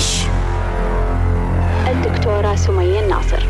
ليش 0.00 0.22
الدكتورة 1.88 2.54
سمية 2.54 3.00
الناصر. 3.00 3.46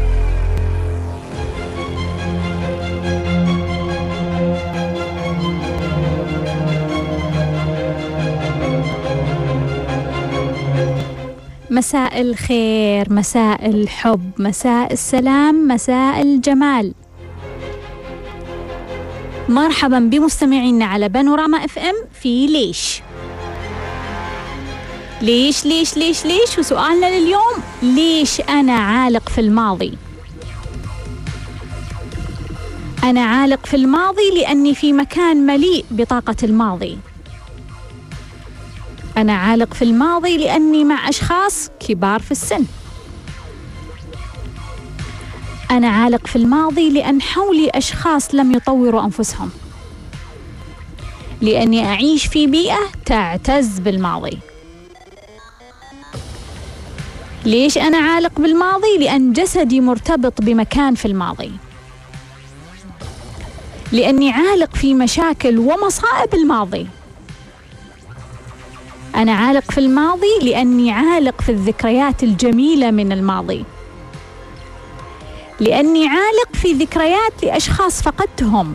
مساء 11.70 12.20
الخير 12.20 13.12
مساء 13.12 13.66
الحب 13.70 14.30
مساء 14.38 14.92
السلام 14.92 15.68
مساء 15.68 16.22
الجمال. 16.22 16.94
مرحبا 19.48 19.98
بمستمعينا 19.98 20.84
على 20.84 21.08
بانوراما 21.08 21.64
اف 21.64 21.78
ام 21.78 21.94
في 22.12 22.46
ليش. 22.46 23.02
ليش 25.22 25.66
ليش 25.66 25.96
ليش 25.96 26.24
ليش؟ 26.26 26.58
وسؤالنا 26.58 27.18
لليوم 27.18 27.62
ليش 27.82 28.40
أنا 28.40 28.72
عالق 28.72 29.28
في 29.28 29.40
الماضي؟ 29.40 29.98
أنا 33.04 33.24
عالق 33.24 33.66
في 33.66 33.76
الماضي 33.76 34.30
لأني 34.36 34.74
في 34.74 34.92
مكان 34.92 35.46
مليء 35.46 35.84
بطاقة 35.90 36.36
الماضي. 36.42 36.98
أنا 39.16 39.32
عالق 39.32 39.74
في 39.74 39.82
الماضي 39.82 40.36
لأني 40.36 40.84
مع 40.84 41.08
أشخاص 41.08 41.70
كبار 41.80 42.20
في 42.20 42.30
السن. 42.30 42.64
أنا 45.70 45.88
عالق 45.88 46.26
في 46.26 46.36
الماضي 46.36 46.90
لأن 46.90 47.22
حولي 47.22 47.70
أشخاص 47.70 48.34
لم 48.34 48.52
يطوروا 48.52 49.04
أنفسهم. 49.04 49.50
لأني 51.40 51.86
أعيش 51.86 52.26
في 52.26 52.46
بيئة 52.46 52.80
تعتز 53.06 53.78
بالماضي. 53.78 54.38
ليش 57.46 57.78
أنا 57.78 57.98
عالق 57.98 58.40
بالماضي؟ 58.40 58.98
لأن 58.98 59.32
جسدي 59.32 59.80
مرتبط 59.80 60.42
بمكان 60.42 60.94
في 60.94 61.04
الماضي. 61.06 61.52
لأني 63.92 64.30
عالق 64.30 64.76
في 64.76 64.94
مشاكل 64.94 65.58
ومصائب 65.58 66.34
الماضي. 66.34 66.86
أنا 69.14 69.32
عالق 69.32 69.70
في 69.70 69.78
الماضي 69.78 70.38
لأني 70.42 70.92
عالق 70.92 71.40
في 71.40 71.52
الذكريات 71.52 72.22
الجميلة 72.22 72.90
من 72.90 73.12
الماضي. 73.12 73.64
لأني 75.60 76.08
عالق 76.08 76.48
في 76.52 76.72
ذكريات 76.72 77.32
لأشخاص 77.42 78.02
فقدتهم. 78.02 78.74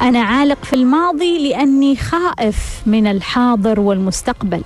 أنا 0.00 0.22
عالق 0.22 0.64
في 0.64 0.72
الماضي 0.72 1.48
لأني 1.48 1.96
خائف 1.96 2.56
من 2.86 3.06
الحاضر 3.06 3.80
والمستقبل. 3.80 4.62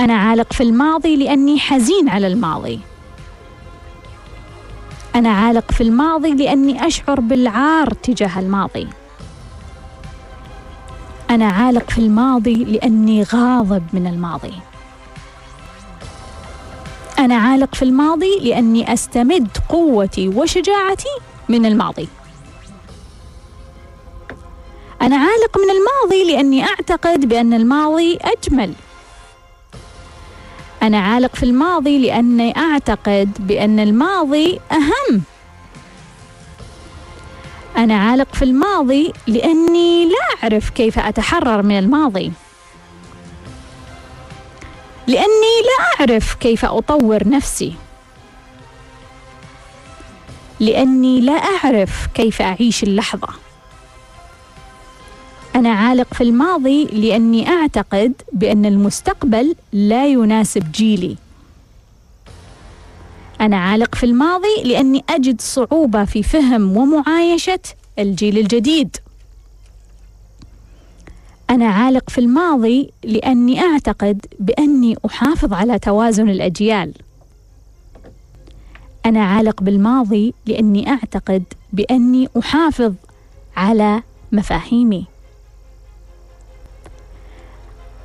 أنا 0.00 0.14
عالق 0.14 0.52
في 0.52 0.62
الماضي 0.62 1.16
لأني 1.16 1.58
حزين 1.58 2.08
على 2.08 2.26
الماضي. 2.26 2.80
أنا 5.14 5.30
عالق 5.30 5.72
في 5.72 5.80
الماضي 5.80 6.34
لأني 6.34 6.86
أشعر 6.86 7.20
بالعار 7.20 7.92
تجاه 7.92 8.40
الماضي. 8.40 8.88
أنا 11.30 11.46
عالق 11.46 11.90
في 11.90 11.98
الماضي 11.98 12.64
لأني 12.64 13.22
غاضب 13.22 13.82
من 13.92 14.06
الماضي. 14.06 14.52
أنا 17.18 17.36
عالق 17.36 17.74
في 17.74 17.82
الماضي 17.82 18.38
لأني 18.40 18.92
أستمد 18.92 19.48
قوتي 19.68 20.28
وشجاعتي 20.28 21.14
من 21.48 21.66
الماضي. 21.66 22.08
أنا 25.02 25.16
عالق 25.16 25.58
من 25.58 25.70
الماضي 25.70 26.32
لأني 26.32 26.64
أعتقد 26.64 27.28
بأن 27.28 27.54
الماضي 27.54 28.18
أجمل. 28.22 28.74
أنا 30.82 30.98
عالق 30.98 31.36
في 31.36 31.42
الماضي 31.42 31.98
لأني 31.98 32.56
أعتقد 32.56 33.46
بأن 33.46 33.80
الماضي 33.80 34.60
أهم. 34.72 35.22
أنا 37.76 37.94
عالق 37.98 38.34
في 38.34 38.42
الماضي 38.42 39.12
لأني 39.26 40.04
لا 40.04 40.42
أعرف 40.42 40.70
كيف 40.70 40.98
أتحرر 40.98 41.62
من 41.62 41.78
الماضي. 41.78 42.32
لأني 45.06 45.56
لا 45.64 46.00
أعرف 46.00 46.34
كيف 46.34 46.64
أطور 46.64 47.28
نفسي. 47.28 47.74
لأني 50.60 51.20
لا 51.20 51.32
أعرف 51.32 52.06
كيف 52.14 52.42
أعيش 52.42 52.82
اللحظة. 52.82 53.28
أنا 55.56 55.70
عالق 55.70 56.14
في 56.14 56.20
الماضي 56.20 56.84
لأني 56.84 57.48
أعتقد 57.48 58.12
بأن 58.32 58.66
المستقبل 58.66 59.54
لا 59.72 60.06
يناسب 60.06 60.72
جيلي 60.72 61.16
أنا 63.40 63.56
عالق 63.56 63.94
في 63.94 64.06
الماضي 64.06 64.62
لأني 64.64 65.04
أجد 65.10 65.40
صعوبة 65.40 66.04
في 66.04 66.22
فهم 66.22 66.76
ومعايشة 66.76 67.60
الجيل 67.98 68.38
الجديد 68.38 68.96
أنا 71.50 71.66
عالق 71.68 72.10
في 72.10 72.18
الماضي 72.18 72.90
لأني 73.04 73.60
أعتقد 73.60 74.26
بأني 74.38 74.96
أحافظ 75.06 75.52
على 75.52 75.78
توازن 75.78 76.28
الأجيال. 76.28 76.92
أنا 79.06 79.24
عالق 79.24 79.62
بالماضي 79.62 80.34
لأني 80.46 80.90
أعتقد 80.90 81.44
بأني 81.72 82.28
أحافظ 82.38 82.94
على 83.56 84.02
مفاهيمي. 84.32 85.06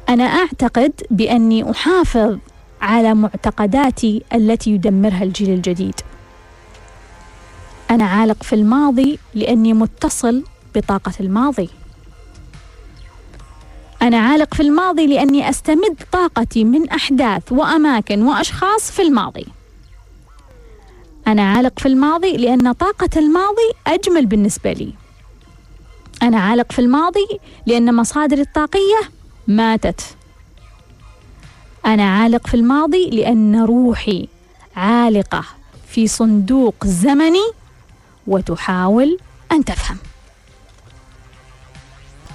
أنا 0.10 0.24
أعتقد 0.24 0.92
بأني 1.12 1.72
أحافظ 1.72 2.38
على 2.82 3.14
معتقداتي 3.14 4.24
التي 4.34 4.72
يدمرها 4.72 5.24
الجيل 5.24 5.50
الجديد. 5.50 5.96
أنا 7.92 8.06
عالق 8.06 8.44
في 8.44 8.54
الماضي 8.54 9.20
لأني 9.34 9.74
متصل 9.74 10.44
بطاقة 10.76 11.14
الماضي. 11.20 11.70
أنا 14.02 14.18
عالق 14.18 14.54
في 14.54 14.60
الماضي 14.64 15.08
لأني 15.08 15.50
أستمد 15.50 15.96
طاقتي 16.12 16.64
من 16.64 16.90
أحداث 16.90 17.52
وأماكن 17.52 18.22
وأشخاص 18.22 18.92
في 18.92 19.02
الماضي. 19.02 19.46
أنا 21.28 21.54
عالق 21.54 21.80
في 21.80 21.88
الماضي 21.88 22.38
لأن 22.38 22.72
طاقة 22.72 23.10
الماضي 23.18 23.72
أجمل 23.88 24.26
بالنسبة 24.26 24.74
لي. 24.74 24.94
أنا 26.24 26.40
عالق 26.40 26.72
في 26.72 26.80
الماضي 26.80 27.28
لأن 27.66 27.96
مصادري 27.96 28.42
الطاقية 28.42 29.00
ماتت. 29.48 30.02
أنا 31.86 32.18
عالق 32.18 32.48
في 32.48 32.54
الماضي 32.54 33.10
لأن 33.10 33.64
روحي 33.64 34.28
عالقة 34.76 35.44
في 35.88 36.08
صندوق 36.08 36.76
زمني 36.86 37.52
وتحاول 38.28 39.18
أن 39.52 39.66
تفهم. 39.66 39.98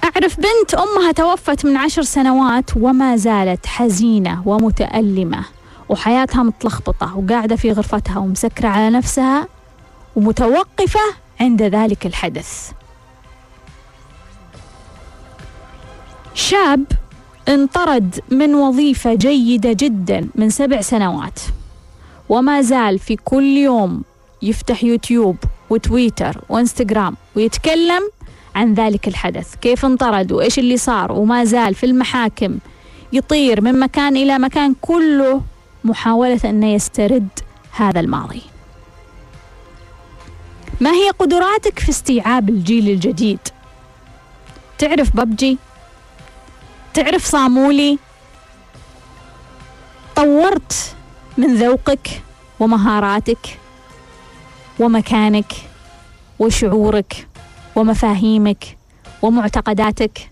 أعرف 0.03 0.37
بنت 0.37 0.73
أمها 0.73 1.11
توفت 1.11 1.65
من 1.65 1.77
عشر 1.77 2.01
سنوات 2.01 2.77
وما 2.77 3.15
زالت 3.15 3.65
حزينة 3.65 4.43
ومتألمة 4.47 5.45
وحياتها 5.89 6.43
متلخبطة 6.43 7.17
وقاعدة 7.17 7.55
في 7.55 7.71
غرفتها 7.71 8.17
ومسكرة 8.17 8.67
على 8.67 8.89
نفسها 8.89 9.47
ومتوقفة 10.15 10.99
عند 11.39 11.61
ذلك 11.61 12.05
الحدث. 12.05 12.71
شاب 16.33 16.85
انطرد 17.53 18.19
من 18.29 18.55
وظيفة 18.55 19.13
جيدة 19.13 19.73
جدا 19.73 20.27
من 20.35 20.49
سبع 20.49 20.81
سنوات. 20.81 21.39
وما 22.29 22.61
زال 22.61 22.99
في 22.99 23.15
كل 23.15 23.57
يوم 23.57 24.03
يفتح 24.41 24.83
يوتيوب 24.83 25.37
وتويتر 25.69 26.41
وانستغرام 26.49 27.15
ويتكلم 27.35 28.09
عن 28.55 28.73
ذلك 28.73 29.07
الحدث. 29.07 29.55
كيف 29.55 29.85
انطرد 29.85 30.31
وإيش 30.31 30.59
اللي 30.59 30.77
صار 30.77 31.11
وما 31.11 31.43
زال 31.45 31.75
في 31.75 31.85
المحاكم 31.85 32.57
يطير 33.13 33.61
من 33.61 33.79
مكان 33.79 34.17
إلى 34.17 34.39
مكان 34.39 34.75
كله 34.81 35.41
محاولة 35.83 36.39
أنه 36.45 36.73
يسترد 36.73 37.27
هذا 37.71 37.99
الماضي. 37.99 38.41
ما 40.81 40.91
هي 40.91 41.09
قدراتك 41.09 41.79
في 41.79 41.89
استيعاب 41.89 42.49
الجيل 42.49 42.89
الجديد؟ 42.89 43.39
تعرف 44.77 45.15
ببجي؟ 45.15 45.57
تعرف 46.93 47.25
صامولي؟ 47.25 47.97
طورت 50.15 50.95
من 51.37 51.55
ذوقك 51.55 52.21
ومهاراتك 52.59 53.59
ومكانك 54.79 55.53
وشعورك 56.39 57.27
ومفاهيمك 57.75 58.77
ومعتقداتك. 59.21 60.31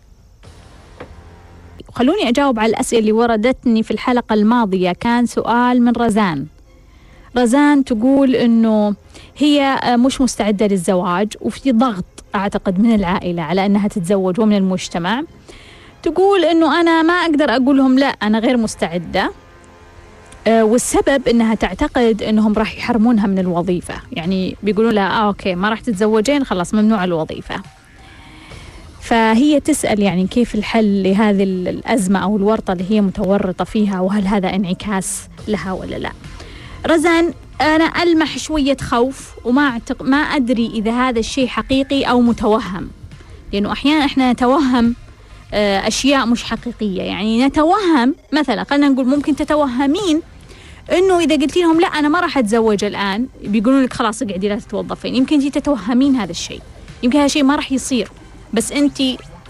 خلوني 1.94 2.30
أجاوب 2.30 2.60
على 2.60 2.70
الأسئلة 2.70 3.00
اللي 3.00 3.12
وردتني 3.12 3.84
في 3.84 3.92
الحلقة 3.92 4.34
الماضية. 4.34 4.92
كان 4.92 5.26
سؤال 5.26 5.82
من 5.82 5.92
رزان. 5.92 6.46
رزان 7.38 7.84
تقول 7.84 8.36
أنه 8.36 8.96
هي 9.38 9.80
مش 9.86 10.22
مستعدة 10.22 10.68
للزواج 10.68 11.34
وفي 11.42 11.72
ضغط 11.72 12.06
أعتقد 12.36 12.80
من 12.80 12.96
العائلة 12.96 13.42
على 13.42 13.66
أنها 13.66 13.88
تتزوج 13.88 14.40
ومن 14.40 14.56
المجتمع. 14.56 15.24
تقول 16.04 16.46
إنه 16.46 16.82
أنا 16.82 17.02
ما 17.02 17.14
أقدر 17.14 17.50
أقول 17.50 17.78
لهم 17.78 18.00
لا 18.00 18.08
أنا 18.08 18.40
غير 18.40 18.58
مستعدة. 18.58 19.32
آه، 20.48 20.64
والسبب 20.64 21.28
إنها 21.28 21.56
تعتقد 21.56 22.24
إنهم 22.24 22.54
راح 22.54 22.78
يحرمونها 22.78 23.28
من 23.28 23.40
الوظيفة. 23.40 23.96
يعني 24.12 24.56
بيقولون 24.64 24.94
لها 24.94 25.10
آه 25.10 25.28
أوكي 25.28 25.56
ما 25.56 25.70
راح 25.70 25.80
تتزوجين 25.80 26.44
خلاص 26.44 26.74
ممنوع 26.74 27.04
الوظيفة. 27.04 27.62
فهي 29.02 29.60
تسأل 29.60 30.02
يعني 30.02 30.28
كيف 30.28 30.56
الحل 30.56 31.04
لهذه 31.04 31.44
الأزمة 31.44 32.20
أو 32.20 32.38
الورطة 32.38 32.72
اللي 32.74 32.92
هي 32.92 33.02
متورطة 33.02 33.66
فيها 33.66 34.00
وهل 34.00 34.28
هذا 34.28 34.56
انعكاس 34.56 35.28
لها 35.48 35.72
ولا 35.72 35.96
لا. 35.96 36.12
رزان 36.88 37.34
أنا 37.62 38.04
ألمح 38.04 38.38
شوية 38.38 38.78
خوف 38.82 39.32
وما 39.46 39.62
أعتق... 39.62 40.02
ما 40.02 40.18
أدري 40.18 40.68
إذا 40.68 40.92
هذا 40.92 41.20
الشيء 41.20 41.48
حقيقي 41.48 42.04
أو 42.04 42.22
متوهم. 42.22 42.90
لأنه 43.54 43.72
أحيانا 43.72 44.06
إحنا 44.06 44.32
نتوهم 44.32 44.96
أشياء 45.54 46.26
مش 46.26 46.44
حقيقية. 46.44 47.02
يعني 47.02 47.46
نتوهم 47.46 48.16
مثلا 48.34 48.64
خلينا 48.64 48.90
نقول 48.90 49.08
ممكن 49.08 49.36
تتوهمين 49.36 50.22
إنه 50.92 51.20
إذا 51.20 51.36
قلتي 51.36 51.62
لهم 51.62 51.82
لا 51.82 51.88
أنا 51.88 52.10
ما 52.10 52.20
راح 52.20 52.38
أتزوج 52.38 52.84
الآن 52.84 53.28
بيقولون 53.44 53.84
لك 53.84 53.94
خلاص 53.94 54.22
اقعدي 54.22 54.50
لا 54.50 54.56
تتوظفين. 54.56 55.16
يمكن 55.16 55.42
انت 55.42 55.58
تتوهمين 55.58 56.16
هذا 56.16 56.32
الشيء. 56.32 56.62
يمكن 57.04 57.18
هذا 57.18 57.26
الشيء 57.26 57.44
ما 57.44 57.56
راح 57.56 57.72
يصير 57.72 58.12
بس 58.54 58.72
انت 58.72 59.02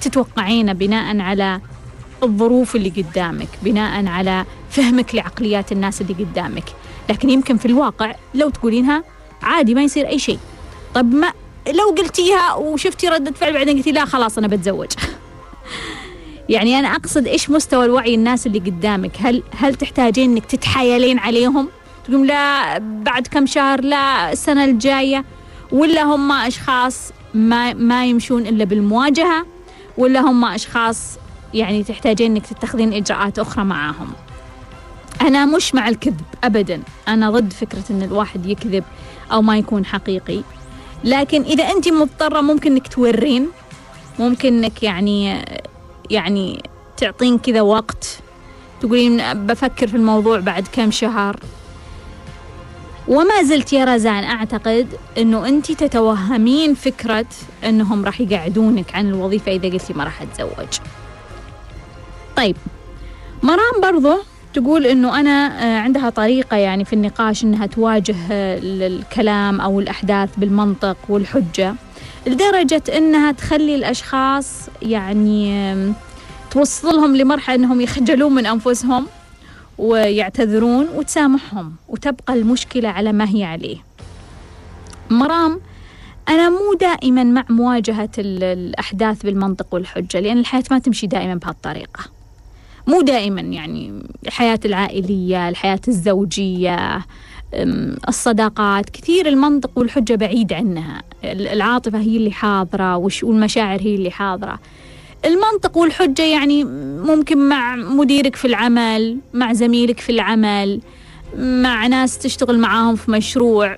تتوقعينه 0.02 0.74
بناء 0.74 1.20
على 1.20 1.62
الظروف 2.24 2.76
اللي 2.76 2.90
قدامك 2.90 3.48
بناء 3.64 4.06
على 4.06 4.46
فهمك 4.70 5.16
لعقليات 5.16 5.72
الناس 5.72 6.02
اللي 6.02 6.14
قدامك. 6.14 6.66
لكن 7.10 7.30
يمكن 7.30 7.58
في 7.58 7.66
الواقع 7.66 8.16
لو 8.36 8.50
تقولينها 8.50 9.04
عادي 9.42 9.74
ما 9.74 9.84
يصير 9.84 10.08
أي 10.08 10.20
شيء. 10.20 10.40
طب 10.96 11.14
ما 11.14 11.34
لو 11.68 11.90
قلتيها 11.98 12.54
وشفتي 12.54 13.10
ردة 13.10 13.32
فعل 13.32 13.54
بعدين 13.54 13.78
قلتي 13.78 13.92
لا 13.92 14.06
خلاص 14.06 14.38
أنا 14.38 14.48
بتزوج. 14.48 14.88
يعني 16.50 16.80
أنا 16.80 16.88
أقصد 16.88 17.28
إيش 17.28 17.50
مستوى 17.50 17.86
الوعي 17.86 18.16
الناس 18.16 18.48
اللي 18.48 18.60
قدامك؟ 18.60 19.12
هل 19.20 19.44
هل 19.58 19.76
تحتاجين 19.76 20.32
إنك 20.32 20.46
تتحايلين 20.46 21.20
عليهم؟ 21.20 21.70
تقول 22.06 22.28
لا 22.28 22.78
بعد 22.80 23.28
كم 23.28 23.46
شهر 23.46 23.82
لا 23.82 24.32
السنة 24.32 24.66
الجاية؟ 24.66 25.26
ولا 25.72 26.04
هم 26.04 26.32
أشخاص 26.32 27.12
ما 27.34 27.74
ما 27.74 28.06
يمشون 28.06 28.48
إلا 28.48 28.64
بالمواجهة؟ 28.64 29.46
ولا 29.98 30.20
هم 30.20 30.46
أشخاص 30.46 31.18
يعني 31.54 31.84
تحتاجين 31.84 32.32
إنك 32.32 32.48
تتخذين 32.48 32.94
إجراءات 32.94 33.40
أخرى 33.40 33.64
معاهم؟ 33.66 34.14
أنا 35.22 35.46
مش 35.46 35.76
مع 35.76 35.90
الكذب 35.90 36.22
ابدا. 36.44 36.82
أنا 37.08 37.32
ضد 37.32 37.54
فكرة 37.54 37.84
إن 37.90 38.02
الواحد 38.02 38.46
يكذب 38.46 38.84
أو 39.32 39.42
ما 39.42 39.58
يكون 39.58 39.86
حقيقي. 39.86 40.42
لكن 41.04 41.42
إذا 41.42 41.64
انت 41.64 41.90
مضطرة 41.90 42.42
ممكن 42.42 42.72
إنك 42.72 42.88
تورين 42.88 43.50
ممكن 44.20 44.58
إنك 44.58 44.84
يعني 44.84 45.46
يعني 46.10 46.64
تعطين 46.98 47.38
كذا 47.38 47.62
وقت 47.62 48.20
تقولين 48.82 49.46
بفكر 49.46 49.88
في 49.88 49.98
الموضوع 49.98 50.40
بعد 50.40 50.68
كم 50.72 50.92
شهر. 50.92 51.40
وما 53.08 53.44
زلت 53.44 53.74
يا 53.74 53.86
رزان 53.86 54.24
أعتقد 54.24 54.88
أنه 55.18 55.48
أنت 55.48 55.72
تتوهمين 55.72 56.74
فكرة 56.74 57.26
أنهم 57.64 58.06
راح 58.06 58.22
يقعدونك 58.22 58.96
عن 58.96 59.10
الوظيفة 59.10 59.52
إذا 59.52 59.70
قلتي 59.70 59.94
ما 59.94 60.04
راح 60.04 60.22
أتزوج. 60.22 60.80
طيب 62.36 62.56
مرام 63.44 63.82
برضو 63.82 64.18
تقول 64.54 64.86
إنه 64.86 65.20
أنا 65.20 65.30
آه، 65.30 65.80
عندها 65.80 66.10
طريقة 66.10 66.58
يعني 66.58 66.86
في 66.86 66.94
النقاش 66.94 67.44
إنها 67.44 67.66
تواجه 67.66 68.16
الكلام 68.30 69.62
أو 69.62 69.80
الأحداث 69.80 70.30
بالمنطق 70.38 70.98
والحجة. 71.10 71.76
لدرجة 72.28 72.84
إنها 72.98 73.32
تخلي 73.32 73.76
الأشخاص 73.76 74.70
يعني 74.82 75.76
توصلهم 76.52 77.16
لمرحلة 77.16 77.56
إنهم 77.56 77.82
يخجلون 77.82 78.36
من 78.36 78.46
أنفسهم 78.46 79.08
ويعتذرون 79.78 80.88
وتسامحهم 80.96 81.76
وتبقى 81.90 82.34
المشكلة 82.34 82.90
على 82.90 83.12
ما 83.12 83.30
هي 83.36 83.44
عليه. 83.44 83.78
مرام 85.10 85.62
أنا 86.30 86.50
مو 86.50 86.74
دائما 86.80 87.24
مع 87.24 87.46
مواجهة 87.50 88.10
الأحداث 88.18 89.22
بالمنطق 89.24 89.68
والحجة 89.72 90.20
لأن 90.20 90.38
الحياة 90.38 90.64
ما 90.72 90.80
تمشي 90.80 91.08
دائما 91.08 91.36
بهالطريقة. 91.36 92.04
مو 92.88 93.02
دائما 93.02 93.42
يعني 93.42 94.04
الحياة 94.28 94.60
العائلية 94.66 95.50
الحياة 95.50 95.80
الزوجية 95.88 97.06
الصداقات. 97.54 98.90
كثير 98.90 99.28
المنطق 99.28 99.72
والحجة 99.76 100.16
بعيد 100.16 100.54
عنها. 100.54 101.02
العاطفة 101.24 101.98
هي 102.00 102.18
اللي 102.18 102.32
حاضرة 102.32 102.98
والمشاعر 103.24 103.82
هي 103.82 103.96
اللي 103.96 104.12
حاضرة. 104.12 104.60
المنطق 105.26 105.78
والحجة 105.78 106.22
يعني 106.22 106.64
ممكن 107.04 107.50
مع 107.50 107.76
مديرك 107.76 108.36
في 108.36 108.46
العمل 108.46 109.18
مع 109.34 109.54
زميلك 109.54 110.00
في 110.00 110.12
العمل 110.12 110.82
مع 111.38 111.88
ناس 111.88 112.18
تشتغل 112.18 112.60
معاهم 112.60 112.96
في 112.96 113.12
مشروع. 113.12 113.78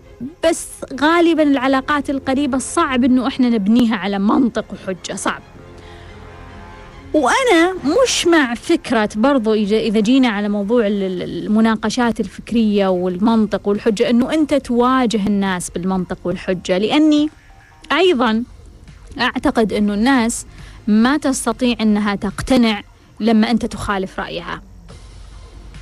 بس 0.49 0.67
غالبا 1.01 1.43
العلاقات 1.43 2.09
القريبة 2.09 2.57
صعب 2.57 3.03
إنه 3.03 3.27
إحنا 3.27 3.49
نبنيها 3.49 3.95
على 3.95 4.19
منطق 4.19 4.65
وحجة 4.73 5.15
صعب. 5.15 5.41
وأنا 7.13 7.73
مش 8.03 8.27
مع 8.27 8.53
فكرة 8.53 9.09
برضو 9.15 9.53
إذا 9.53 9.99
جينا 9.99 10.27
على 10.27 10.49
موضوع 10.49 10.87
المناقشات 10.87 12.19
الفكرية 12.19 12.87
والمنطق 12.87 13.67
والحجة 13.67 14.09
أنه 14.09 14.33
أنت 14.33 14.53
تواجه 14.53 15.27
الناس 15.27 15.69
بالمنطق 15.69 16.17
والحجة. 16.23 16.77
لأني 16.77 17.29
أيضا 17.91 18.43
أعتقد 19.19 19.73
أنه 19.73 19.93
الناس 19.93 20.45
ما 20.87 21.17
تستطيع 21.17 21.75
إنها 21.81 22.15
تقتنع 22.15 22.81
لما 23.19 23.51
أنت 23.51 23.65
تخالف 23.65 24.19
رأيها. 24.19 24.61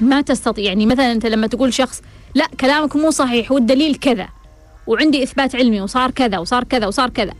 ما 0.01 0.21
تستطيع. 0.21 0.65
يعني 0.65 0.85
مثلا 0.85 1.11
أنت 1.11 1.25
لما 1.25 1.47
تقول 1.47 1.73
شخص 1.73 2.01
لا 2.35 2.45
كلامك 2.59 2.95
مو 2.95 3.11
صحيح 3.11 3.51
والدليل 3.51 3.95
كذا 3.95 4.27
وعندي 4.87 5.23
إثبات 5.23 5.55
علمي 5.55 5.81
وصار 5.81 6.11
كذا 6.11 6.37
وصار 6.37 6.63
كذا 6.63 6.87
وصار 6.87 7.09
كذا. 7.09 7.33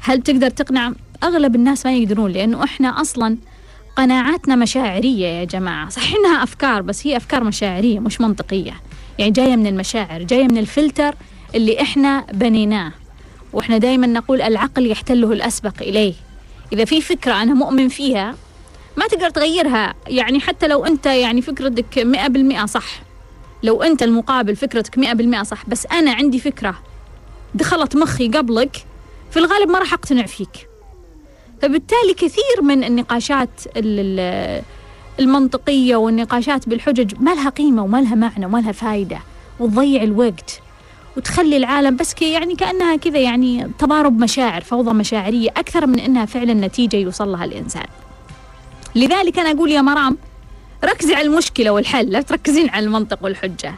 هل 0.00 0.22
تقدر 0.22 0.50
تقنع 0.50 0.92
أغلب 1.22 1.54
الناس 1.54 1.86
ما 1.86 1.96
يقدرون 1.96 2.30
لأنه 2.30 2.64
إحنا 2.64 3.00
أصلا 3.00 3.36
قناعاتنا 3.96 4.56
مشاعرية 4.56 5.26
يا 5.26 5.44
جماعة. 5.44 5.88
صح 5.88 6.14
إنها 6.14 6.42
أفكار 6.42 6.82
بس 6.82 7.06
هي 7.06 7.16
أفكار 7.16 7.44
مشاعرية 7.44 7.98
مش 7.98 8.20
منطقية. 8.20 8.80
يعني 9.18 9.30
جاية 9.30 9.56
من 9.56 9.66
المشاعر 9.66 10.22
جاية 10.22 10.44
من 10.44 10.58
الفلتر 10.58 11.14
اللي 11.54 11.80
إحنا 11.82 12.26
بنيناه. 12.32 12.92
وإحنا 13.52 13.78
دائما 13.78 14.06
نقول 14.06 14.42
العقل 14.42 14.86
يحتله 14.90 15.32
الأسبق 15.32 15.82
إليه. 15.82 16.14
إذا 16.72 16.84
في 16.84 17.00
فكرة 17.00 17.42
أنا 17.42 17.54
مؤمن 17.54 17.88
فيها 17.88 18.34
ما 18.96 19.06
تقدر 19.06 19.30
تغيرها. 19.30 19.94
يعني 20.06 20.40
حتى 20.40 20.68
لو 20.68 20.84
أنت 20.84 21.06
يعني 21.06 21.42
فكرتك 21.42 21.98
مئة 21.98 22.28
بالمئة 22.28 22.66
صح. 22.66 23.02
لو 23.62 23.82
أنت 23.82 24.02
المقابل 24.02 24.56
فكرتك 24.56 24.98
مئة 24.98 25.12
بالمئة 25.12 25.42
صح 25.42 25.68
بس 25.68 25.86
أنا 25.86 26.12
عندي 26.12 26.38
فكرة 26.38 26.74
دخلت 27.54 27.96
مخي 27.96 28.28
قبلك 28.28 28.86
في 29.30 29.38
الغالب 29.38 29.70
ما 29.70 29.78
راح 29.78 29.92
أقتنع 29.92 30.26
فيك. 30.26 30.68
فبالتالي 31.64 32.14
كثير 32.14 32.62
من 32.62 32.84
النقاشات 32.84 33.48
المنطقية 35.20 35.96
والنقاشات 35.96 36.68
بالحجج 36.68 37.14
ما 37.20 37.34
لها 37.34 37.48
قيمة 37.48 37.82
وما 37.84 38.00
لها 38.00 38.14
معنى 38.14 38.46
وما 38.46 38.58
لها 38.58 38.72
فايدة 38.72 39.18
وتضيع 39.60 40.02
الوقت 40.02 40.60
وتخلي 41.16 41.56
العالم 41.56 41.96
بس 41.96 42.14
كي 42.14 42.32
يعني 42.32 42.54
كأنها 42.54 42.96
كذا 42.96 43.18
يعني 43.18 43.70
تضارب 43.78 44.18
مشاعر 44.18 44.60
فوضى 44.60 44.92
مشاعرية 44.92 45.50
أكثر 45.50 45.86
من 45.86 46.00
أنها 46.00 46.24
فعلا 46.24 46.54
نتيجة 46.54 46.96
يوصل 46.96 47.32
لها 47.32 47.44
الإنسان. 47.44 47.86
لذلك 48.94 49.38
أنا 49.38 49.50
أقول 49.50 49.70
يا 49.70 49.82
مرام 49.82 50.18
ركزي 50.84 51.14
على 51.14 51.26
المشكلة 51.26 51.70
والحل 51.70 52.10
لا 52.10 52.20
تركزين 52.20 52.70
على 52.70 52.86
المنطق 52.86 53.18
والحجة. 53.22 53.74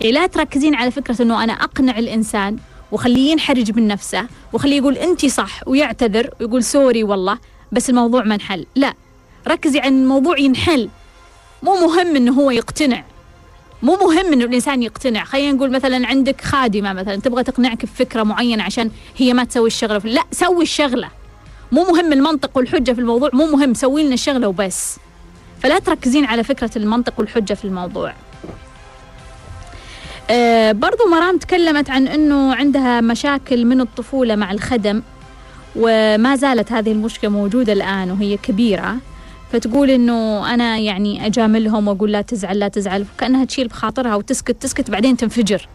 يعني 0.00 0.12
لا 0.12 0.26
تركزين 0.26 0.74
على 0.74 0.90
فكرة 0.90 1.22
أنه 1.22 1.44
أنا 1.44 1.52
أقنع 1.52 1.98
الإنسان 1.98 2.56
وخليه 2.96 3.32
ينحرج 3.32 3.76
من 3.76 3.88
نفسه 3.88 4.26
وخليه 4.52 4.76
يقول 4.76 4.98
أنت 4.98 5.26
صح 5.26 5.68
ويعتذر 5.68 6.30
ويقول 6.40 6.64
سوري 6.64 7.04
والله 7.04 7.38
بس 7.72 7.90
الموضوع 7.90 8.24
ما 8.24 8.34
انحل. 8.34 8.66
لا 8.76 8.94
ركزي 9.48 9.78
على 9.78 9.88
الموضوع 9.88 10.38
ينحل. 10.38 10.88
مو 11.62 11.74
مهم 11.74 12.16
أنه 12.16 12.32
هو 12.32 12.50
يقتنع. 12.50 13.04
مو 13.82 13.96
مهم 13.96 14.32
إنه 14.32 14.44
الإنسان 14.44 14.82
يقتنع. 14.82 15.24
خلينا 15.24 15.52
نقول 15.52 15.70
مثلا 15.70 16.06
عندك 16.06 16.40
خادمة 16.40 16.92
مثلا 16.92 17.16
تبغى 17.16 17.42
تقنعك 17.42 17.84
بفكرة 17.84 18.22
معينة 18.22 18.62
عشان 18.62 18.90
هي 19.16 19.34
ما 19.34 19.44
تسوي 19.44 19.66
الشغلة. 19.66 19.98
لا 20.04 20.22
سوي 20.32 20.62
الشغلة. 20.62 21.08
مو 21.72 21.84
مهم 21.84 22.12
المنطق 22.12 22.50
والحجة 22.54 22.92
في 22.92 23.00
الموضوع 23.00 23.30
مو 23.32 23.46
مهم 23.46 23.74
سوي 23.74 24.04
لنا 24.04 24.14
الشغلة 24.14 24.48
وبس. 24.48 24.98
فلا 25.60 25.78
تركزين 25.78 26.24
على 26.24 26.44
فكرة 26.44 26.70
المنطق 26.76 27.14
والحجة 27.18 27.54
في 27.54 27.64
الموضوع. 27.64 28.12
آه 30.30 30.72
برضو 30.72 31.08
مرام 31.10 31.38
تكلمت 31.38 31.90
عن 31.90 32.08
إنه 32.08 32.54
عندها 32.54 33.00
مشاكل 33.00 33.64
من 33.64 33.80
الطفولة 33.80 34.36
مع 34.36 34.52
الخدم 34.52 35.02
وما 35.76 36.36
زالت 36.36 36.72
هذه 36.72 36.92
المشكلة 36.92 37.30
موجودة 37.30 37.72
الآن 37.72 38.10
وهي 38.10 38.36
كبيرة. 38.36 38.96
فتقول 39.52 39.90
إنه 39.90 40.54
أنا 40.54 40.78
يعني 40.78 41.26
أجاملهم 41.26 41.88
وأقول 41.88 42.12
لا 42.12 42.22
تزعل 42.22 42.58
لا 42.58 42.68
تزعل 42.68 43.06
كأنها 43.18 43.44
تشيل 43.44 43.68
بخاطرها 43.68 44.14
وتسكت 44.14 44.62
تسكت 44.62 44.90
بعدين 44.90 45.16
تنفجر. 45.16 45.68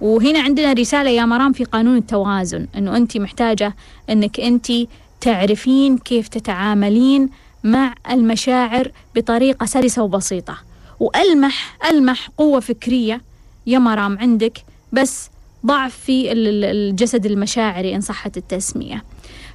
وهنا 0.00 0.40
عندنا 0.40 0.72
رسالة 0.72 1.10
يا 1.10 1.24
مرام 1.24 1.52
في 1.52 1.64
قانون 1.64 1.96
التوازن 1.96 2.66
إنه 2.76 2.96
انت 2.96 3.16
محتاجة 3.16 3.74
إنك 4.10 4.40
انت 4.40 4.72
تعرفين 5.20 5.98
كيف 5.98 6.28
تتعاملين 6.28 7.30
مع 7.64 7.94
المشاعر 8.10 8.90
بطريقة 9.14 9.66
سلسة 9.66 10.02
وبسيطة. 10.02 10.58
وألمح 11.00 11.76
ألمح 11.90 12.28
قوة 12.36 12.60
فكرية 12.60 13.27
يا 13.68 13.78
مرام 13.78 14.18
عندك 14.18 14.58
بس 14.92 15.30
ضعف 15.66 15.96
في 15.96 16.32
الجسد 16.32 17.26
المشاعري 17.26 17.94
إن 17.94 18.00
صحت 18.00 18.36
التسمية. 18.36 19.04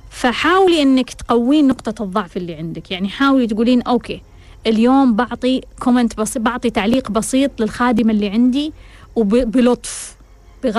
فحاولي 0.10 0.82
إنك 0.82 1.13
تقوين 1.13 1.67
نقطة 1.67 2.03
الضعف 2.03 2.38
اللي 2.38 2.55
عندك. 2.55 2.91
يعني 2.91 3.10
حاولي 3.10 3.48
تقولين 3.48 3.82
okay 3.82 4.22
اليوم 4.67 5.15
بعطي 5.15 5.62
comment 5.80 6.18
بسيط 6.17 6.41
بعطي 6.41 6.70
تعليق 6.70 7.12
بسيط 7.12 7.62
للخادمة 7.62 8.12
اللي 8.12 8.29
عندي 8.29 8.74
وبلطف 9.15 10.15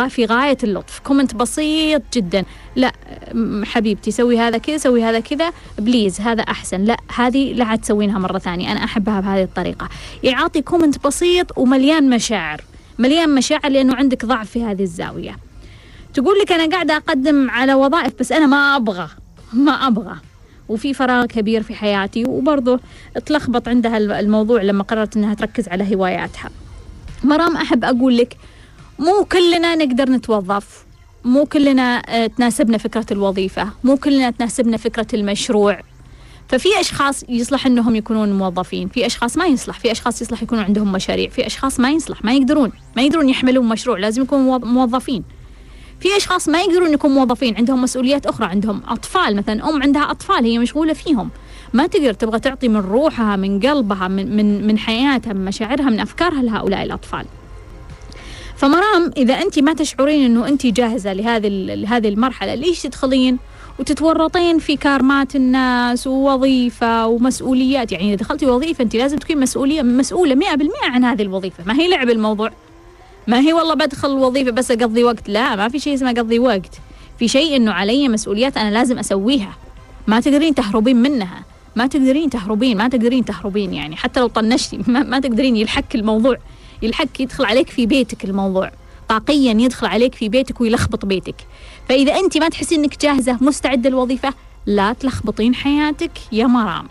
في 0.08 0.24
غاية 0.24 0.58
اللطف. 0.64 0.98
comment 0.98 1.34
بسيط 1.34 2.02
جدا. 2.14 2.44
لا 2.76 2.92
حبيبتي 3.64 4.10
سوي 4.10 4.38
هذا 4.38 4.58
كذا 4.58 4.76
سوي 4.76 5.04
هذا 5.04 5.20
كذا 5.20 5.52
please 5.78 6.20
هذا 6.20 6.42
أحسن. 6.42 6.84
لا 6.84 6.96
هذه 7.14 7.52
لا 7.52 7.64
عاد 7.64 7.78
تسوينها 7.78 8.18
مرة 8.18 8.38
ثانية. 8.38 8.72
أنا 8.72 8.84
أحبها 8.84 9.20
بهذه 9.20 9.42
الطريقة. 9.42 9.88
يعطي 10.22 10.62
كومنت 10.62 11.06
بسيط 11.06 11.58
ومليان 11.58 12.10
مشاعر. 12.10 12.64
مليان 12.98 13.34
مشاعر 13.34 13.68
لأنه 13.68 13.94
عندك 13.94 14.24
ضعف 14.24 14.50
في 14.50 14.64
هذه 14.64 14.82
الزاوية. 14.82 15.36
تقول 16.14 16.38
لك 16.38 16.52
أنا 16.52 16.72
قاعدة 16.72 16.96
أقدم 16.96 17.50
على 17.50 17.74
وظائف 17.74 18.12
بس 18.20 18.32
أنا 18.32 18.46
ما 18.46 18.76
أبغى 18.76 19.08
ما 19.52 19.72
أبغى. 19.72 20.16
وفي 20.68 20.94
فراغ 20.94 21.26
كبير 21.26 21.62
في 21.62 21.74
حياتي 21.74 22.24
وبرضه 22.24 22.80
تلخبط 23.26 23.68
عندها 23.68 23.96
الموضوع 23.98 24.62
لما 24.62 24.82
قررت 24.82 25.16
أنها 25.16 25.34
تركز 25.34 25.68
على 25.68 25.94
هواياتها. 25.96 26.50
مرام 27.24 27.56
أحب 27.56 27.84
أقول 27.84 28.16
لك 28.16 28.36
مو 28.98 29.24
كلنا 29.32 29.74
نقدر 29.74 30.10
نتوظف 30.10 30.84
مو 31.24 31.46
كلنا 31.46 32.02
آه، 32.08 32.26
تناسبنا 32.26 32.78
فكرة 32.78 33.06
الوظيفة 33.10 33.68
مو 33.84 33.96
كلنا 33.96 34.30
تناسبنا 34.30 34.76
فكرة 34.76 35.06
المشروع. 35.14 35.80
ففي 36.48 36.68
أشخاص 36.80 37.24
يصلح 37.28 37.66
أنهم 37.66 37.96
يكونون 37.96 38.32
موظفين 38.32 38.88
في 38.88 39.06
أشخاص 39.06 39.36
ما 39.36 39.46
يصلح 39.46 39.78
في 39.80 39.92
أشخاص 39.92 40.22
يصلح 40.22 40.42
يكونوا 40.42 40.64
عندهم 40.64 40.92
مشاريع 40.92 41.28
في 41.28 41.46
أشخاص 41.46 41.80
ما 41.80 41.90
يصلح 41.90 42.24
ما 42.24 42.34
يقدرون 42.34 42.72
ما 42.96 43.02
يقدرون 43.02 43.28
يحملون 43.28 43.68
مشروع 43.68 43.98
لازم 43.98 44.22
يكونوا 44.22 44.58
موظفين. 44.58 45.24
في 46.00 46.16
أشخاص 46.16 46.48
ما 46.48 46.62
يقدرون 46.62 46.92
يكونوا 46.92 47.16
موظفين 47.16 47.56
عندهم 47.56 47.82
مسؤوليات 47.82 48.26
أخرى 48.26 48.46
عندهم 48.46 48.82
أطفال 48.88 49.36
مثلا 49.36 49.68
أم 49.68 49.82
عندها 49.82 50.10
أطفال 50.10 50.44
هي 50.44 50.58
مشغولة 50.58 50.92
فيهم. 50.92 51.30
ما 51.72 51.86
تقدر 51.86 52.12
تبغى 52.12 52.40
تعطي 52.40 52.68
من 52.68 52.80
روحها 52.80 53.36
من 53.36 53.60
قلبها 53.60 54.08
من 54.08 54.36
من 54.36 54.66
من 54.66 54.78
حياتها 54.78 55.32
من 55.32 55.44
مشاعرها 55.44 55.90
من 55.90 56.00
أفكارها 56.00 56.42
لهؤلاء 56.42 56.82
الأطفال. 56.82 57.26
فمرام 58.56 59.10
إذا 59.16 59.34
انت 59.34 59.58
ما 59.58 59.74
تشعرين 59.74 60.24
إنه 60.24 60.48
انت 60.48 60.66
جاهزة 60.66 61.12
لهذه 61.12 61.48
لهذه 61.48 62.08
المرحلة 62.08 62.54
ليش 62.54 62.82
تدخلين؟ 62.82 63.38
وتتورطين 63.78 64.58
في 64.58 64.76
كارمات 64.76 65.36
الناس 65.36 66.06
ووظيفة 66.06 67.06
ومسؤوليات. 67.06 67.92
يعني 67.92 68.08
إذا 68.08 68.14
دخلتي 68.14 68.46
وظيفة 68.46 68.84
أنت 68.84 68.96
لازم 68.96 69.18
تكوني 69.18 69.40
مسؤولية 69.40 69.82
مسؤولة 69.82 70.34
100% 70.34 70.40
عن 70.84 71.04
هذه 71.04 71.22
الوظيفة. 71.22 71.64
ما 71.66 71.74
هي 71.74 71.88
لعب 71.88 72.10
الموضوع. 72.10 72.50
ما 73.26 73.40
هي 73.40 73.52
والله 73.52 73.74
بدخل 73.74 74.10
الوظيفة 74.10 74.50
بس 74.50 74.70
أقضي 74.70 75.04
وقت. 75.04 75.28
لا 75.28 75.56
ما 75.56 75.68
في 75.68 75.78
شيء 75.78 75.94
اسمه 75.94 76.10
أقضي 76.10 76.38
وقت. 76.38 76.80
في 77.18 77.28
شيء 77.28 77.56
إنه 77.56 77.72
علي 77.72 78.08
مسؤوليات 78.08 78.56
أنا 78.56 78.70
لازم 78.70 78.98
أسويها. 78.98 79.56
ما 80.06 80.20
تقدرين 80.20 80.54
تهربين 80.54 80.96
منها. 80.96 81.44
ما 81.76 81.86
تقدرين 81.86 82.30
تهربين 82.30 82.76
ما 82.76 82.88
تقدرين 82.88 83.24
تهربين 83.24 83.74
يعني. 83.74 83.96
حتى 83.96 84.20
لو 84.20 84.26
طنشتي 84.26 84.78
ما, 84.86 85.02
ما 85.02 85.20
تقدرين 85.20 85.56
يلحك 85.56 85.94
الموضوع. 85.94 86.36
يلحك 86.82 87.20
يدخل 87.20 87.44
عليك 87.44 87.70
في 87.70 87.86
بيتك 87.86 88.24
الموضوع. 88.24 88.70
طاقيا 89.08 89.52
يدخل 89.52 89.86
عليك 89.86 90.14
في 90.14 90.28
بيتك 90.28 90.60
ويلخبط 90.60 91.04
بيتك. 91.04 91.34
فإذا 91.88 92.14
أنت 92.16 92.38
ما 92.38 92.48
تحسين 92.48 92.80
أنك 92.80 93.00
جاهزة 93.00 93.38
مستعدة 93.40 93.90
للوظيفة 93.90 94.34
لا 94.66 94.92
تلخبطين 94.92 95.54
حياتك 95.54 96.10
يا 96.32 96.46
مرام. 96.46 96.88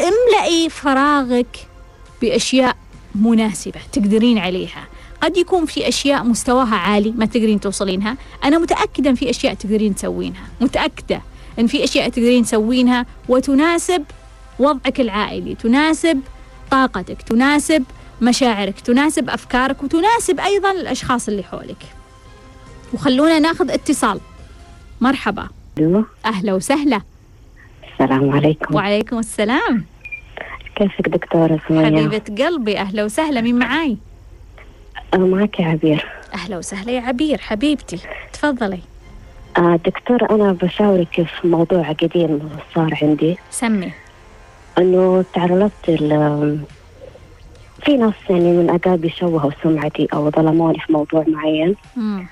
املئي 0.00 0.70
فراغك 0.70 1.66
بأشياء 2.22 2.76
مناسبة 3.14 3.80
تقدرين 3.92 4.38
عليها. 4.38 4.86
قد 5.22 5.36
يكون 5.36 5.66
في 5.66 5.88
أشياء 5.88 6.24
مستواها 6.24 6.74
عالي 6.74 7.10
ما 7.10 7.26
تقدرين 7.26 7.60
توصلينها. 7.60 8.16
أنا 8.44 8.58
متأكدة 8.58 9.14
في 9.14 9.30
أشياء 9.30 9.54
تقدرين 9.54 9.94
تسوينها. 9.94 10.46
متأكدة 10.60 11.22
أن 11.58 11.66
في 11.66 11.84
أشياء 11.84 12.08
تقدرين 12.08 12.44
تسوينها 12.44 13.06
وتناسب 13.28 14.04
وضعك 14.58 15.00
العائلي 15.00 15.54
تناسب 15.54 16.20
طاقتك 16.70 17.22
تناسب 17.22 17.84
مشاعرك 18.22 18.80
تناسب 18.80 19.30
أفكارك 19.30 19.82
وتناسب 19.82 20.40
أيضا 20.40 20.70
الأشخاص 20.70 21.28
اللي 21.28 21.42
حولك. 21.42 22.01
وخلونا 22.94 23.38
ناخذ 23.38 23.70
اتصال. 23.70 24.20
مرحبا. 25.00 25.48
أيوة. 25.78 26.06
أهلا 26.26 26.54
وسهلا. 26.54 27.00
السلام 27.92 28.30
عليكم. 28.30 28.74
وعليكم 28.74 29.18
السلام. 29.18 29.84
كيفك 30.76 31.08
دكتورة 31.08 31.60
سمية؟ 31.68 31.86
حبيبة 31.86 32.44
قلبي 32.44 32.78
أهلا 32.78 33.04
وسهلا. 33.04 33.40
مين 33.40 33.58
معاي؟ 33.58 33.96
معك 35.14 35.60
يا 35.60 35.66
عبير. 35.66 36.06
أهلا 36.34 36.58
وسهلا 36.58 36.90
يا 36.92 37.00
عبير 37.00 37.38
حبيبتي. 37.38 37.98
تفضلي. 38.32 38.78
آه 39.58 39.76
دكتور 39.76 40.30
أنا 40.30 40.52
بشاورك 40.52 41.26
في 41.40 41.48
موضوع 41.48 41.92
قديم 41.92 42.50
صار 42.74 42.98
عندي. 43.02 43.36
سمي. 43.50 43.92
أنه 44.78 45.24
تعرضت 45.34 45.72
في 47.84 47.96
ناس 47.96 48.14
يعني 48.30 48.52
من 48.52 48.70
أقاربي 48.70 49.10
شوهوا 49.10 49.50
سمعتي 49.62 50.08
أو 50.12 50.30
ظلموني 50.30 50.78
في 50.78 50.92
موضوع 50.92 51.24
معين. 51.28 51.76
مم. 51.96 52.26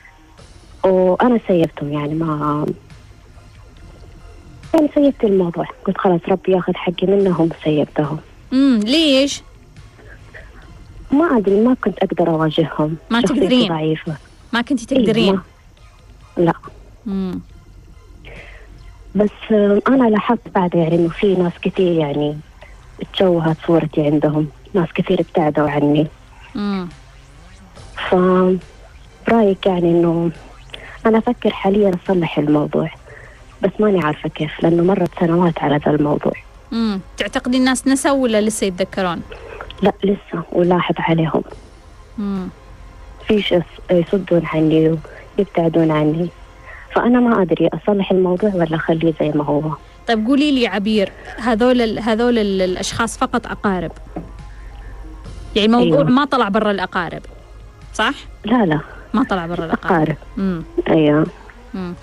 وأنا 0.84 1.40
سيبتهم 1.48 1.92
يعني 1.92 2.14
ما 2.14 2.66
يعني 4.74 4.90
سيبت 4.94 5.24
الموضوع. 5.24 5.64
قلت 5.86 5.98
خلاص 5.98 6.20
ربي 6.28 6.52
ياخذ 6.52 6.74
حقي 6.74 7.06
منهم 7.06 7.48
سيبتهم 7.64 8.18
امم 8.52 8.80
ليش؟ 8.80 9.42
ما 11.10 11.36
أدري 11.38 11.60
ما 11.60 11.74
كنت 11.84 11.98
أقدر 11.98 12.28
أواجههم. 12.30 12.96
ما 13.10 13.20
تقدرين؟ 13.20 13.68
ضعيفة. 13.68 14.14
ما 14.52 14.60
كنت 14.62 14.80
تقدرين؟ 14.84 15.40
إيه 16.38 16.44
لا. 16.44 16.52
مم. 17.06 17.40
بس 19.14 19.30
أنا 19.88 20.08
لاحظت 20.08 20.48
بعد 20.54 20.74
يعني 20.74 20.94
إنه 20.94 21.08
في 21.08 21.34
ناس 21.34 21.52
كثير 21.62 21.92
يعني 21.92 22.36
تشوهت 23.12 23.56
صورتي 23.66 24.06
عندهم. 24.06 24.48
ناس 24.74 24.88
كثير 24.94 25.20
ابتعدوا 25.20 25.70
عني. 25.70 26.06
امم 26.56 26.88
ف 28.10 28.14
برايك 29.28 29.66
يعني 29.66 29.90
إنه 29.90 30.30
أنا 31.06 31.18
أفكر 31.18 31.50
حاليا 31.50 31.92
أصلح 32.04 32.38
الموضوع 32.38 32.90
بس 33.62 33.70
ماني 33.78 34.04
عارفة 34.04 34.28
كيف 34.28 34.62
لأنه 34.62 34.82
مرت 34.82 35.10
سنوات 35.20 35.58
على 35.58 35.76
ذا 35.76 35.90
الموضوع. 35.90 36.32
امم 36.72 37.00
تعتقدي 37.16 37.56
الناس 37.56 37.88
نسوا 37.88 38.10
ولا 38.10 38.40
لسه 38.40 38.66
يتذكرون؟ 38.66 39.22
لا 39.82 39.92
لسه 40.04 40.42
ولاحظ 40.52 40.94
عليهم. 40.98 41.42
امم 42.18 42.48
فيش 43.28 43.54
يصدون 43.90 44.46
عني 44.46 44.98
ويبتعدون 45.38 45.90
عني. 45.90 46.28
فأنا 46.94 47.20
ما 47.20 47.42
أدري 47.42 47.68
أصلح 47.68 48.10
الموضوع 48.10 48.54
ولا 48.54 48.76
أخليه 48.76 49.14
زي 49.20 49.28
ما 49.28 49.44
هو؟ 49.44 49.62
طيب 50.08 50.26
قولي 50.26 50.52
لي 50.52 50.66
عبير 50.66 51.12
هذول 51.38 51.98
هذول 51.98 52.38
الأشخاص 52.38 53.18
فقط 53.18 53.46
أقارب؟ 53.46 53.92
يعني 55.56 55.66
الموضوع 55.66 55.98
أيوة. 55.98 56.10
ما 56.10 56.24
طلع 56.24 56.48
برا 56.48 56.70
الأقارب 56.70 57.22
صح؟ 57.94 58.14
لا 58.44 58.66
لا. 58.66 58.80
ما 59.14 59.24
طلع 59.24 59.46
برا 59.46 59.64
الأقارب 59.64 60.16
أقارب 60.88 61.26
امم 61.74 61.94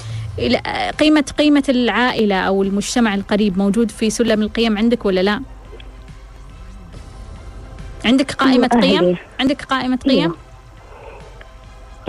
قيمة 0.99 1.25
قيمة 1.37 1.63
العائلة 1.69 2.35
أو 2.35 2.63
المجتمع 2.63 3.15
القريب 3.15 3.57
موجود 3.57 3.91
في 3.91 4.09
سلم 4.09 4.41
القيم 4.41 4.77
عندك 4.77 5.05
ولا 5.05 5.23
لا؟ 5.23 5.41
عندك 8.05 8.31
قائمة 8.31 8.69
أيوة 8.73 8.99
قيم؟ 8.99 9.17
عندك 9.39 9.61
قائمة 9.61 9.95
قيم؟ 9.97 10.33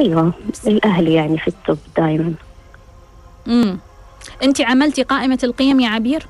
أيوة, 0.00 0.08
أيوة. 0.20 0.32
الأهل 0.66 1.08
يعني 1.08 1.38
في 1.38 1.48
التوب 1.48 1.78
دائما 1.96 2.34
امم 3.48 3.78
أنت 4.42 4.60
عملتي 4.60 5.02
قائمة 5.02 5.38
القيم 5.44 5.80
يا 5.80 5.88
عبير؟ 5.88 6.26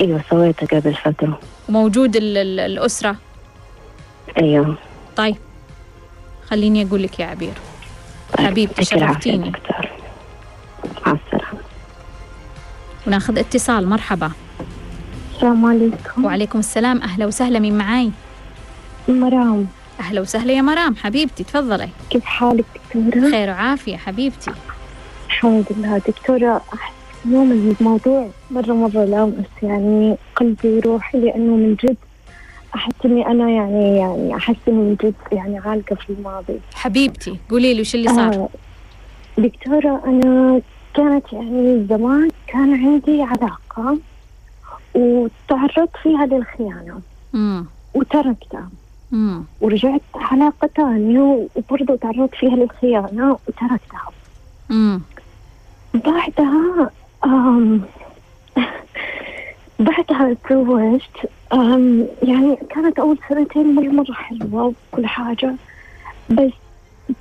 أيوة 0.00 0.20
سويتها 0.30 0.80
قبل 0.80 0.94
فترة 0.94 1.38
وموجود 1.68 2.16
ال 2.16 2.36
ال 2.36 2.60
الأسرة؟ 2.60 3.16
أيوة 4.38 4.76
طيب 5.16 5.36
خليني 6.48 6.86
أقول 6.86 7.02
لك 7.02 7.20
يا 7.20 7.26
عبير. 7.26 7.52
حبيبتي 8.38 8.84
شرفتيني 8.84 9.52
مع 11.06 11.12
السلامة. 11.12 11.58
وناخذ 13.06 13.38
اتصال 13.38 13.88
مرحبا. 13.88 14.30
السلام 15.34 15.66
عليكم. 15.66 16.24
وعليكم 16.24 16.58
السلام 16.58 17.02
أهلا 17.02 17.26
وسهلا 17.26 17.58
من 17.58 17.78
معاي؟ 17.78 18.10
مرام. 19.08 19.66
أهلا 20.00 20.20
وسهلا 20.20 20.52
يا 20.52 20.62
مرام 20.62 20.96
حبيبتي 20.96 21.44
تفضلي. 21.44 21.88
كيف 22.10 22.24
حالك 22.24 22.64
دكتورة؟ 22.94 23.30
خير 23.30 23.48
وعافية 23.48 23.96
حبيبتي. 23.96 24.50
الحمد 25.26 25.64
لله. 25.70 25.98
دكتورة 25.98 26.62
أحس 26.74 26.92
اليوم 27.26 27.74
الموضوع 27.80 28.28
مرة 28.50 28.72
مرة 28.72 29.04
لامس 29.04 29.46
يعني 29.62 30.16
قلبي 30.36 30.68
وروحي 30.68 31.18
لأنه 31.18 31.56
من 31.56 31.74
جد 31.74 31.96
أحس 32.74 32.92
إني 33.04 33.26
أنا 33.26 33.50
يعني 33.50 33.96
يعني 33.98 34.36
أحس 34.36 34.56
إني 34.68 34.76
من 34.76 34.96
جد 35.04 35.14
يعني 35.32 35.58
عالقة 35.58 35.96
في 35.96 36.10
الماضي 36.10 36.60
حبيبتي 36.74 37.38
قولي 37.50 37.74
لي 37.74 37.80
وش 37.80 37.94
اللي 37.94 38.08
صار؟ 38.08 38.34
آه 38.34 38.48
دكتورة 39.38 40.02
أنا 40.06 40.60
كانت 40.94 41.32
يعني 41.32 41.86
زمان 41.88 42.30
كان 42.46 42.74
عندي 42.86 43.22
علاقة 43.22 43.98
وتعرضت 44.94 45.96
فيها 46.02 46.26
للخيانة 46.26 47.00
مم. 47.32 47.66
وتركتها. 47.94 48.68
ورجعت 49.60 50.00
علاقة 50.14 50.70
ثانية 50.76 51.48
وبرضه 51.56 51.96
تعرضت 51.96 52.34
فيها 52.34 52.56
للخيانة 52.56 53.38
وتركتها. 53.48 54.10
بعدها 55.94 56.90
آم 57.24 57.80
بعدها 59.78 60.36
تزوجت 60.48 61.30
يعني 62.22 62.56
كانت 62.70 62.98
أول 62.98 63.18
سنتين 63.28 63.74
مرة 63.74 63.88
مرة 63.88 64.12
حلوة 64.12 64.74
وكل 64.92 65.06
حاجة 65.06 65.54
بس 66.30 66.52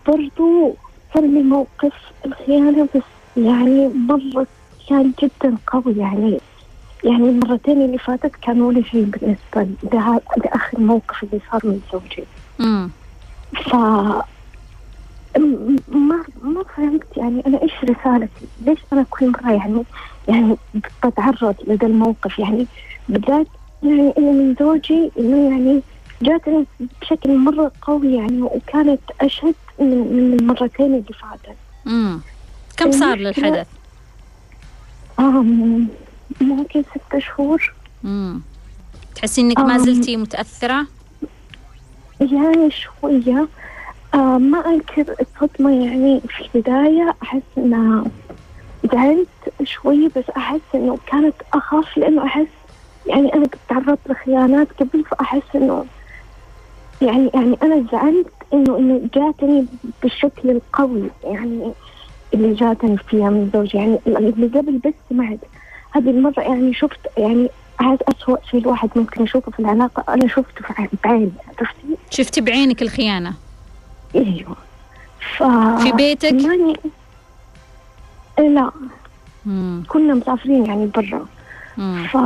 برضو 0.08 0.76
صار 1.14 1.24
لي 1.24 1.44
موقف 1.44 1.94
الخيانة 2.26 2.88
بس 2.96 3.02
يعني 3.38 3.88
مرة 3.88 4.48
كان 4.90 5.14
جدا 5.24 5.58
قوي 5.68 5.98
يعني 5.98 6.40
يعني 7.04 7.30
المرتين 7.30 7.82
اللي 7.82 7.98
فاتت 7.98 8.32
كانوا 8.42 8.68
ولا 8.68 8.84
شيء 8.84 9.04
بالنسبة 9.04 9.76
لآخر 10.38 10.80
موقف 10.80 11.24
اللي 11.24 11.40
صار 11.52 11.62
من 11.64 11.82
زوجي 11.94 12.24
مم. 12.60 12.90
ف 13.54 13.76
ما 15.88 16.24
ما 16.44 16.64
فهمت 16.78 17.18
يعني 17.18 17.44
أنا 17.48 17.62
إيش 17.62 17.74
رسالتي؟ 17.84 18.46
ليش 18.66 18.80
أنا 18.94 19.06
كل 19.10 19.32
مرة 19.32 19.52
يعني 19.52 19.84
يعني 20.28 20.58
بتعرض 21.04 21.56
لهذا 21.68 21.88
الموقف 21.88 22.40
يعني 22.40 22.68
بالذات 23.10 23.48
يعني 23.84 24.14
انه 24.18 24.32
من 24.32 24.56
زوجي 24.60 25.12
إنه 25.20 25.50
يعني 25.52 25.82
جاتني 26.22 26.66
بشكل 27.02 27.38
مرة 27.38 27.72
قوي 27.82 28.14
يعني 28.16 28.42
وكانت 28.42 29.02
أشد 29.22 29.56
من 29.80 29.88
من 29.98 30.38
المرتين 30.40 30.86
اللي 30.86 31.04
فاتت. 31.22 31.58
مم. 31.86 32.20
كم 32.78 32.92
صار 32.92 33.18
المشكلة- 33.18 33.20
للحدث؟ 33.20 33.68
ممكن 36.42 36.84
ستة 36.84 37.20
شهور 37.20 37.74
مم. 38.04 38.42
تحسي 39.16 39.42
إنك 39.42 39.60
ما. 39.60 39.78
زلتي 39.78 40.18
متأثرة؟ 40.18 40.88
يعني 42.22 42.72
شوية 42.72 43.48
آه 44.14 44.38
ما 44.38 44.58
أنكر 44.68 45.16
الصدمة 45.22 45.86
يعني 45.86 46.22
في 46.30 46.50
البداية 46.56 47.16
أحس 47.24 47.42
إنها 47.58 48.04
زعلت 48.94 49.28
شوي 49.64 50.08
بس 50.08 50.24
أحس 50.38 50.60
إنه 50.76 50.98
كانت 51.08 51.36
أخاف 51.54 51.98
لأنه 51.98 52.26
أحس 52.26 52.48
يعني 53.08 53.34
أنا 53.34 53.44
كنت 53.46 53.56
تعرضت 53.70 54.00
لخيانات 54.10 54.68
قبل 54.80 55.04
فأحس 55.12 55.42
إنه 55.56 55.86
يعني 57.02 57.30
يعني 57.34 57.58
أنا 57.64 57.86
زعلت 57.92 58.28
إنه 58.54 58.78
إنه 58.78 59.02
جاتني 59.16 59.66
بالشكل 60.04 60.50
القوي 60.50 61.10
يعني 61.24 61.72
اللي 62.34 62.54
جاتني 62.54 62.98
فيها 62.98 63.30
من 63.30 63.50
زوجي 63.54 63.78
يعني 63.78 64.00
اللي 64.08 64.48
قبل 64.60 64.78
بس 64.86 64.94
سمعت 65.10 65.38
هذه 65.92 66.10
المرة 66.10 66.40
يعني 66.42 66.74
شفت 66.74 67.00
يعني 67.18 67.50
هذا 67.82 67.98
أسوأ 68.18 68.38
شيء 68.52 68.60
الواحد 68.60 68.90
ممكن 68.96 69.24
يشوفه 69.24 69.52
في 69.52 69.60
العلاقة. 69.60 70.14
أنا 70.14 70.28
شفته 70.28 70.62
في 70.68 70.74
عين- 70.78 70.90
بعيني 71.04 71.32
عرفتي؟ 71.60 71.98
شفتي 72.10 72.42
بعينك 72.42 72.82
الخيانة؟ 72.82 73.34
أيوه. 74.16 74.56
ف 75.38 75.44
في 75.84 75.92
بيتك؟ 75.92 76.34
ماني 76.34 76.74
لا. 78.40 78.72
مم. 79.46 79.84
كنا 79.90 80.14
مسافرين 80.14 80.66
يعني 80.66 80.86
برا. 80.86 81.26
ف 82.08 82.18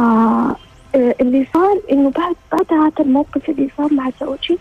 اللي 0.97 1.47
صار 1.53 1.81
إنه 1.91 2.09
بعد 2.09 2.35
بعد 2.51 2.73
هذا 2.83 2.91
الموقف 3.05 3.49
اللي 3.49 3.69
صار 3.77 3.93
مع 3.93 4.09
زوجي 4.21 4.57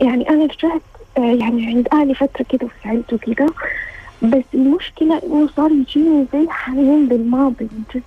يعني 0.00 0.30
أنا 0.30 0.44
رجعت 0.44 0.80
آه، 1.18 1.20
يعني 1.20 1.66
عند 1.66 1.88
أهلي 1.92 2.14
فترة 2.14 2.44
كده 2.48 2.68
وسعيت 2.80 3.12
وكده 3.12 3.46
بس 4.22 4.44
المشكلة 4.54 5.20
إنه 5.24 5.48
صار 5.56 5.70
يجيني 5.70 6.26
زي 6.32 6.46
حنين 6.48 7.08
للماضي 7.08 7.64
من 7.72 7.82
جد. 7.94 8.02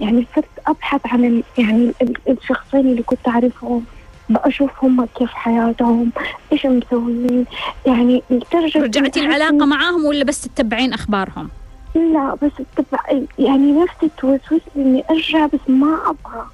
يعني 0.00 0.26
صرت 0.36 0.44
أبحث 0.66 1.00
عن 1.06 1.42
يعني 1.58 1.92
ال- 2.02 2.16
الشخصين 2.28 2.80
اللي 2.80 3.02
كنت 3.02 3.28
أعرفهم 3.28 3.84
بشوف 4.28 4.70
هم 4.84 5.04
كيف 5.18 5.30
حياتهم 5.30 6.10
إيش 6.52 6.66
مسويين. 6.66 7.46
يعني 7.86 8.22
لدرجه 8.30 8.78
رجعتي 8.82 9.20
العلاقة 9.20 9.66
معاهم 9.66 10.04
ولا 10.04 10.24
بس 10.24 10.40
تتبعين 10.40 10.92
أخبارهم؟ 10.92 11.48
لا 11.96 12.34
بس 12.42 12.52
تبع 12.76 12.98
يعني 13.38 13.72
نفسي 13.72 14.10
توسوس 14.18 14.60
لي 14.76 14.82
إني 14.82 15.04
أرجع 15.10 15.46
بس 15.46 15.60
ما 15.68 15.98
أبغى 16.06 16.46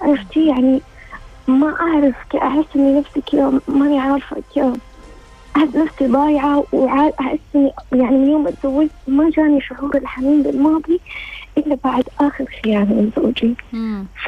عرفتي 0.00 0.46
يعني 0.46 0.80
ما 1.48 1.76
أعرف 1.80 2.14
أحس 2.36 2.64
إني 2.76 2.98
نفسي 2.98 3.20
كذا 3.20 3.60
ماني 3.68 3.98
عارفة 3.98 4.36
كيف 4.54 4.66
أحس 5.56 5.76
نفسي 5.76 6.06
ضايعة 6.06 6.64
واحس 6.72 7.38
اني 7.54 7.72
يعني 7.92 8.16
من 8.16 8.30
يوم 8.30 8.44
ما 8.44 8.50
تزوجت 8.50 8.90
ما 9.08 9.30
جاني 9.30 9.60
شعور 9.60 9.96
الحنين 9.96 10.42
للماضي 10.42 11.00
إلا 11.58 11.78
بعد 11.84 12.04
آخر 12.20 12.44
خيانة 12.64 12.84
من 12.94 13.10
زوجي. 13.16 13.54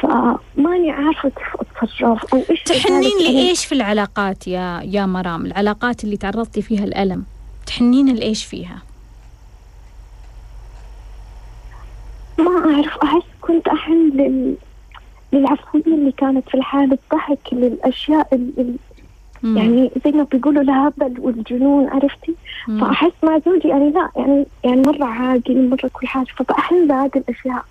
فماني 0.01 0.91
عارفة 0.91 1.29
كيف 1.29 1.47
أتصرف 1.59 2.33
أو 2.33 2.41
إيش 2.49 2.63
تحنين 2.63 3.17
لإيش 3.19 3.65
في 3.65 3.75
العلاقات 3.75 4.47
يا 4.47 4.81
يا 4.83 5.05
مرام؟ 5.05 5.45
العلاقات 5.45 6.03
اللي 6.03 6.17
تعرضتي 6.17 6.61
فيها 6.61 6.83
الالم 6.83 7.23
تحنين 7.65 8.15
لإيش 8.15 8.45
فيها؟ 8.45 8.77
ما 12.39 12.73
أعرف. 12.73 12.97
أحس 12.97 13.23
كنت 13.41 13.67
أحن 13.67 13.93
لل... 13.93 14.55
للعفوية 15.33 15.83
اللي 15.87 16.11
كانت 16.11 16.49
في 16.49 16.55
الحال 16.55 16.91
الضحك 16.91 17.39
للأشياء 17.51 18.27
ال... 18.33 18.75
يعني 19.43 19.91
زي 20.05 20.11
ما 20.11 20.23
بيقولوا 20.23 20.61
الهبل 20.61 21.19
والجنون 21.19 21.87
عرفتي؟ 21.87 22.35
مم. 22.67 22.79
فأحس 22.79 23.11
مع 23.23 23.39
زوجي 23.45 23.67
يعني 23.67 23.89
لا 23.89 24.09
يعني 24.15 24.45
يعني 24.63 24.81
مرة 24.81 25.05
عاقل 25.05 25.69
مرة 25.69 25.89
كل 25.93 26.07
حاجة. 26.07 26.27
فبحن 26.37 26.87
لهذه 26.87 27.11
الأشياء. 27.15 27.65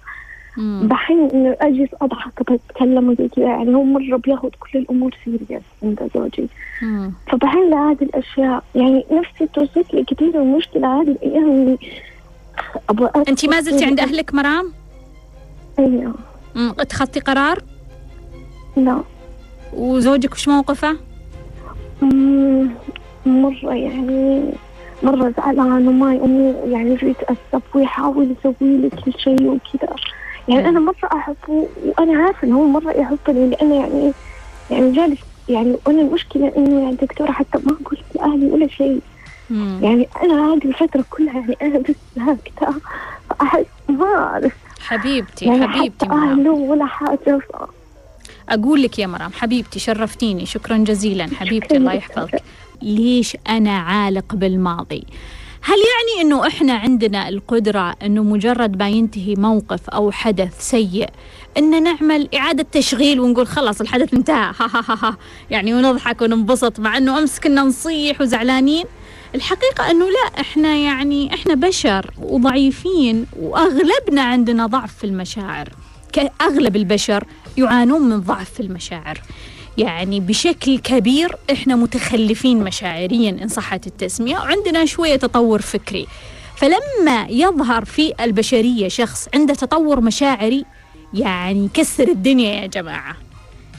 مم. 0.56 0.88
بحن 0.88 1.28
إنه 1.34 1.56
أجلس 1.60 1.88
أضحك 2.02 2.52
بتكلم 2.52 3.08
وزي 3.08 3.28
كذا 3.28 3.44
يعني 3.44 3.74
هو 3.74 3.82
مرة 3.82 4.16
بياخذ 4.16 4.48
كل 4.48 4.78
الأمور 4.78 5.16
سيريس 5.24 5.62
عند 5.82 6.10
زوجي. 6.14 6.48
مم. 6.82 7.12
فبحن 7.28 7.70
لهذه 7.70 8.02
الأشياء. 8.02 8.64
يعني 8.74 9.04
نفسي 9.12 9.46
توصف 9.46 9.94
لي 9.94 10.04
كثير 10.04 10.42
المشكلة 10.42 11.00
هذه 11.00 11.16
اللي 11.22 11.38
أبغى 11.38 11.78
انت 13.28 13.44
ما 13.46 13.60
زلتي 13.60 13.84
عند 13.84 14.00
أهلك 14.00 14.34
مرام؟ 14.34 14.72
أيوه 15.78 16.14
مم. 16.54 16.74
اتخذتي 16.78 17.20
قرار؟ 17.20 17.62
لا 18.76 19.00
وزوجك 19.72 20.32
وش 20.32 20.48
موقفه؟ 20.48 20.96
مرة 23.26 23.74
يعني 23.74 24.42
مرة 25.02 25.34
زعلان 25.36 25.88
وما 25.88 26.14
يقوم 26.14 26.54
يعني 26.66 26.90
يجي 26.90 27.06
يتأسف 27.06 27.76
ويحاول 27.76 28.34
يسوي 28.38 28.54
لي 28.60 28.90
كل 28.90 29.12
شيء 29.18 29.42
وكذا 29.42 29.96
يعني 30.48 30.68
أنا 30.68 30.80
مرة 30.80 31.08
أحبه 31.12 31.68
وأنا 31.98 32.22
عارفة 32.22 32.48
إنه 32.48 32.56
هو 32.58 32.66
مرة 32.66 32.90
يحبني 32.92 33.46
لأنه 33.50 33.74
يعني 33.74 34.12
يعني 34.70 34.92
جالس 34.92 35.18
يعني 35.48 35.76
وأنا 35.86 36.02
المشكلة 36.02 36.52
إنه 36.56 36.82
يعني 36.82 36.96
دكتورة 36.96 37.30
حتى 37.30 37.58
ما 37.66 37.76
قلت 37.84 38.00
لأهلي 38.14 38.46
ولا 38.50 38.68
شيء 38.68 39.00
مم. 39.50 39.78
يعني 39.82 40.08
أنا 40.22 40.52
هذه 40.54 40.64
الفترة 40.64 41.04
كلها 41.10 41.34
يعني 41.34 41.56
أنا 41.62 41.78
بس 41.78 41.94
ساكتة 42.16 42.80
فأحس 43.30 43.64
ما 43.88 44.04
أعرف. 44.16 44.52
حبيبتي 44.80 45.44
يعني 45.44 45.68
حبيبتي 45.68 46.06
أهله 46.06 46.50
ولا 46.52 46.86
حاجة 46.86 47.38
ف... 47.38 47.56
أقول 48.48 48.82
لك 48.82 48.98
يا 48.98 49.06
مرام 49.06 49.32
حبيبتي 49.32 49.78
شرفتيني 49.78 50.46
شكرا 50.46 50.76
جزيلا. 50.76 51.28
حبيبتي 51.36 51.76
الله 51.76 51.92
يحفظك. 51.92 52.42
ليش 52.82 53.36
أنا 53.48 53.78
عالق 53.78 54.34
بالماضي؟ 54.34 55.04
هل 55.62 55.74
يعني 55.78 56.22
أنه 56.28 56.46
إحنا 56.46 56.72
عندنا 56.72 57.28
القدرة 57.28 57.94
أنه 58.02 58.22
مجرد 58.22 58.78
ما 58.78 58.88
ينتهي 58.88 59.34
موقف 59.34 59.90
أو 59.90 60.10
حدث 60.10 60.60
سيء 60.70 61.08
أن 61.58 61.82
نعمل 61.82 62.28
إعادة 62.34 62.66
تشغيل 62.72 63.20
ونقول 63.20 63.46
خلاص 63.46 63.80
الحدث 63.80 64.14
انتهى 64.14 64.52
ها 64.60 64.66
ها 64.74 64.84
ها 64.88 64.98
ها 65.02 65.16
يعني 65.50 65.74
ونضحك 65.74 66.22
وننبسط 66.22 66.80
مع 66.80 66.96
أنه 66.96 67.18
أمس 67.18 67.40
كنا 67.40 67.62
نصيح 67.62 68.20
وزعلانين؟ 68.20 68.84
الحقيقة 69.34 69.90
أنه 69.90 70.04
لا 70.04 70.40
إحنا 70.40 70.76
يعني 70.76 71.34
إحنا 71.34 71.54
بشر 71.54 72.10
وضعيفين 72.18 73.26
وأغلبنا 73.40 74.22
عندنا 74.22 74.66
ضعف 74.66 74.94
في 74.98 75.04
المشاعر. 75.04 75.68
كأغلب 76.12 76.76
البشر 76.76 77.24
يعانون 77.56 78.02
من 78.02 78.20
ضعف 78.20 78.50
في 78.50 78.60
المشاعر. 78.60 79.20
يعني 79.78 80.20
بشكل 80.20 80.78
كبير 80.78 81.36
إحنا 81.52 81.76
متخلفين 81.76 82.64
مشاعريا 82.64 83.30
إن 83.30 83.48
صحت 83.48 83.86
التسمية 83.86 84.36
وعندنا 84.36 84.84
شوية 84.84 85.16
تطور 85.16 85.60
فكري. 85.60 86.06
فلما 86.56 87.26
يظهر 87.30 87.84
في 87.84 88.12
البشرية 88.20 88.88
شخص 88.88 89.28
عنده 89.34 89.54
تطور 89.54 90.00
مشاعري 90.00 90.64
يعني 91.14 91.64
يكسر 91.64 92.08
الدنيا 92.08 92.54
يا 92.62 92.66
جماعة. 92.66 93.16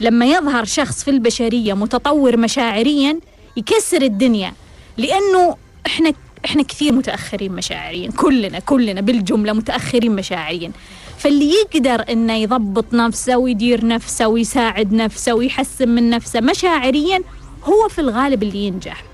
لما 0.00 0.26
يظهر 0.26 0.64
شخص 0.64 1.04
في 1.04 1.10
البشرية 1.10 1.74
متطور 1.74 2.36
مشاعريا 2.36 3.18
يكسر 3.56 4.02
الدنيا. 4.02 4.52
لأنه 4.96 5.56
إحنا 5.86 6.12
إحنا 6.44 6.62
كثير 6.62 6.92
متأخرين 6.92 7.52
مشاعريا 7.52 8.10
كلنا 8.10 8.58
كلنا 8.58 9.00
بالجملة 9.00 9.52
متأخرين 9.52 10.16
مشاعريا. 10.16 10.72
فاللي 11.18 11.52
يقدر 11.52 12.04
إنه 12.12 12.34
يضبط 12.34 12.94
نفسه 12.94 13.36
ويدير 13.36 13.86
نفسه 13.86 14.28
ويساعد 14.28 14.92
نفسه 14.92 15.34
ويحسن 15.34 15.88
من 15.88 16.10
نفسه 16.10 16.40
مشاعريا 16.40 17.22
هو 17.64 17.88
في 17.88 17.98
الغالب 18.00 18.42
اللي 18.42 18.58
ينجح. 18.58 19.04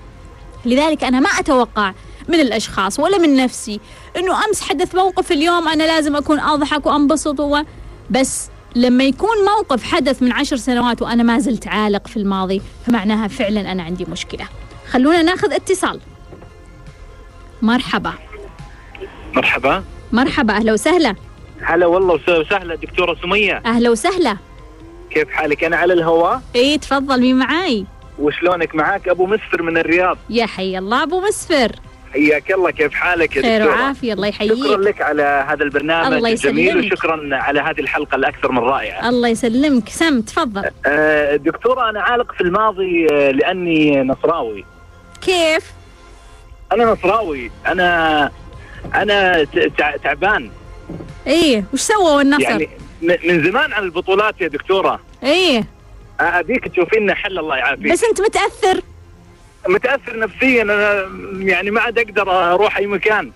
لذلك 0.65 1.03
أنا 1.03 1.19
ما 1.19 1.29
أتوقع 1.29 1.93
من 2.27 2.39
الأشخاص 2.39 2.99
ولا 2.99 3.17
من 3.17 3.35
نفسي 3.35 3.79
إنه 4.17 4.45
أمس 4.45 4.61
حدث 4.61 4.95
موقف 4.95 5.31
اليوم 5.31 5.67
أنا 5.67 5.83
لازم 5.83 6.15
أكون 6.15 6.39
أضحك 6.39 6.85
وأنبسط 6.85 7.39
و... 7.39 7.61
بس 8.09 8.47
لما 8.75 9.03
يكون 9.03 9.37
موقف 9.57 9.83
حدث 9.83 10.23
من 10.23 10.31
عشر 10.31 10.55
سنوات 10.55 11.01
وأنا 11.01 11.23
ما 11.23 11.39
زلت 11.39 11.67
عالق 11.67 12.07
في 12.07 12.17
الماضي 12.17 12.61
فمعناها 12.87 13.27
فعلا 13.27 13.71
أنا 13.71 13.83
عندي 13.83 14.05
مشكلة. 14.05 14.47
خلونا 14.93 15.21
ناخذ 15.21 15.53
اتصال. 15.53 15.99
مرحبا. 17.61 18.13
مرحبا. 19.33 19.83
مرحبا 20.11 20.53
أهلا 20.53 20.73
وسهلا. 20.73 21.15
هلا 21.61 21.85
والله 21.85 22.13
وس- 22.13 22.29
وسهلا 22.29 22.75
دكتورة 22.75 23.15
سمية. 23.21 23.61
أهلا 23.65 23.89
وسهلا. 23.89 24.37
كيف 25.09 25.29
حالك؟ 25.29 25.63
أنا 25.63 25.77
على 25.77 25.93
الهواء. 25.93 26.41
إيه 26.55 26.77
تفضل 26.77 27.21
مين 27.21 27.39
معاي؟ 27.39 27.85
وشلونك؟ 28.19 28.75
معاك 28.75 29.07
أبو 29.09 29.25
مسفر 29.25 29.61
من 29.61 29.77
الرياض. 29.77 30.17
يا 30.29 30.45
حي 30.45 30.77
الله 30.77 31.03
أبو 31.03 31.21
مسفر. 31.21 31.71
حياك 32.13 32.51
الله 32.51 32.71
كيف 32.71 32.93
حالك 32.93 33.35
يا 33.35 33.41
خير 33.41 33.59
دكتورة؟ 33.61 33.81
وعافية 33.81 34.13
الله 34.13 34.31
شكرا 34.31 34.45
يحييك 34.45 34.79
لك 34.79 35.01
على 35.01 35.45
هذا 35.49 35.63
البرنامج 35.63 36.13
الله 36.13 36.29
الجميل 36.31 36.67
يسلمك. 36.67 36.93
وشكرا 36.93 37.35
على 37.35 37.59
هذه 37.59 37.79
الحلقة 37.79 38.15
الأكثر 38.15 38.51
من 38.51 38.59
رائعة. 38.59 39.09
الله 39.09 39.27
يسلمك. 39.29 39.89
سم 39.89 40.21
تفضل. 40.21 40.63
آه، 40.85 41.35
دكتورة 41.35 41.89
أنا 41.89 42.01
عالق 42.01 42.31
في 42.33 42.41
الماضي 42.41 43.07
آه، 43.11 43.31
لأني 43.31 44.01
نصراوي. 44.03 44.65
كيف؟ 45.25 45.71
أنا 46.71 46.85
نصراوي. 46.85 47.51
أنا 47.67 48.31
أنا 48.95 49.43
ت- 49.43 49.71
تع- 49.77 49.95
تعبان. 49.95 50.51
إيه 51.27 51.63
وش 51.73 51.79
سووا 51.81 52.21
النصر 52.21 52.41
يعني 52.43 52.69
من 53.01 53.43
زمان 53.43 53.73
عن 53.73 53.83
البطولات 53.83 54.41
يا 54.41 54.47
دكتورة. 54.47 54.99
إيه 55.23 55.63
آه، 56.19 56.23
أبيك 56.39 56.67
تشوفين 56.67 57.03
لنا 57.03 57.15
حل 57.15 57.39
الله 57.39 57.57
يعافيك. 57.57 57.91
بس 57.91 58.03
أنت 58.03 58.21
متأثر؟ 58.21 58.81
متأثر 59.67 60.19
نفسيا. 60.19 60.61
أنا 60.61 61.09
يعني 61.51 61.71
ما 61.71 61.81
عاد 61.81 61.99
أقدر 61.99 62.53
أروح 62.53 62.77
أي 62.77 62.87
مكان. 62.87 63.31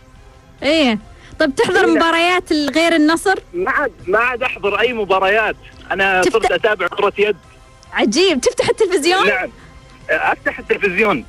إيه 0.63 0.97
طب 1.39 1.55
تحضر 1.55 1.85
إيه. 1.85 1.91
مباريات 1.95 2.53
غير 2.53 2.95
النصر؟ 2.95 3.39
ما 3.53 3.71
عاد 3.71 3.91
ما 4.07 4.19
عاد 4.19 4.43
أحضر 4.43 4.79
أي 4.79 4.93
مباريات. 4.93 5.55
أنا 5.91 6.21
تفتح- 6.21 6.33
صرت 6.33 6.51
أتابع 6.51 6.87
كرة 6.87 7.13
يد. 7.17 7.37
عجيب. 7.93 8.41
تفتح 8.41 8.69
التلفزيون؟ 8.69 9.27
نعم. 9.27 9.49
أفتح 10.09 10.59
التلفزيون. 10.59 11.25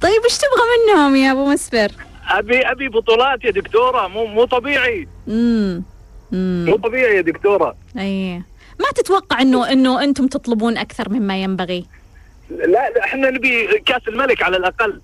طيب 0.00 0.22
إيش 0.24 0.38
تبغى 0.38 0.66
منهم 0.76 1.16
يا 1.16 1.32
أبو 1.32 1.46
مسفر 1.46 1.92
أبي 2.30 2.60
أبي 2.60 2.88
بطولات 2.88 3.44
يا 3.44 3.50
دكتورة 3.50 4.08
مو 4.08 4.26
مو 4.26 4.44
طبيعي. 4.44 5.08
امم 5.28 5.82
مو 6.32 6.76
طبيعي 6.76 7.16
يا 7.16 7.20
دكتورة. 7.20 7.76
إيه 7.98 8.42
ما 8.80 8.86
تتوقع 8.94 9.40
إنه 9.42 9.72
إنه 9.72 10.02
أنتم 10.04 10.26
تطلبون 10.26 10.78
أكثر 10.78 11.08
مما 11.08 11.42
ينبغي؟ 11.42 11.86
لا 12.50 12.66
لا 12.66 13.04
إحنا 13.04 13.30
نبي 13.30 13.66
كأس 13.86 14.08
الملك 14.08 14.42
على 14.42 14.56
الأقل. 14.56 15.00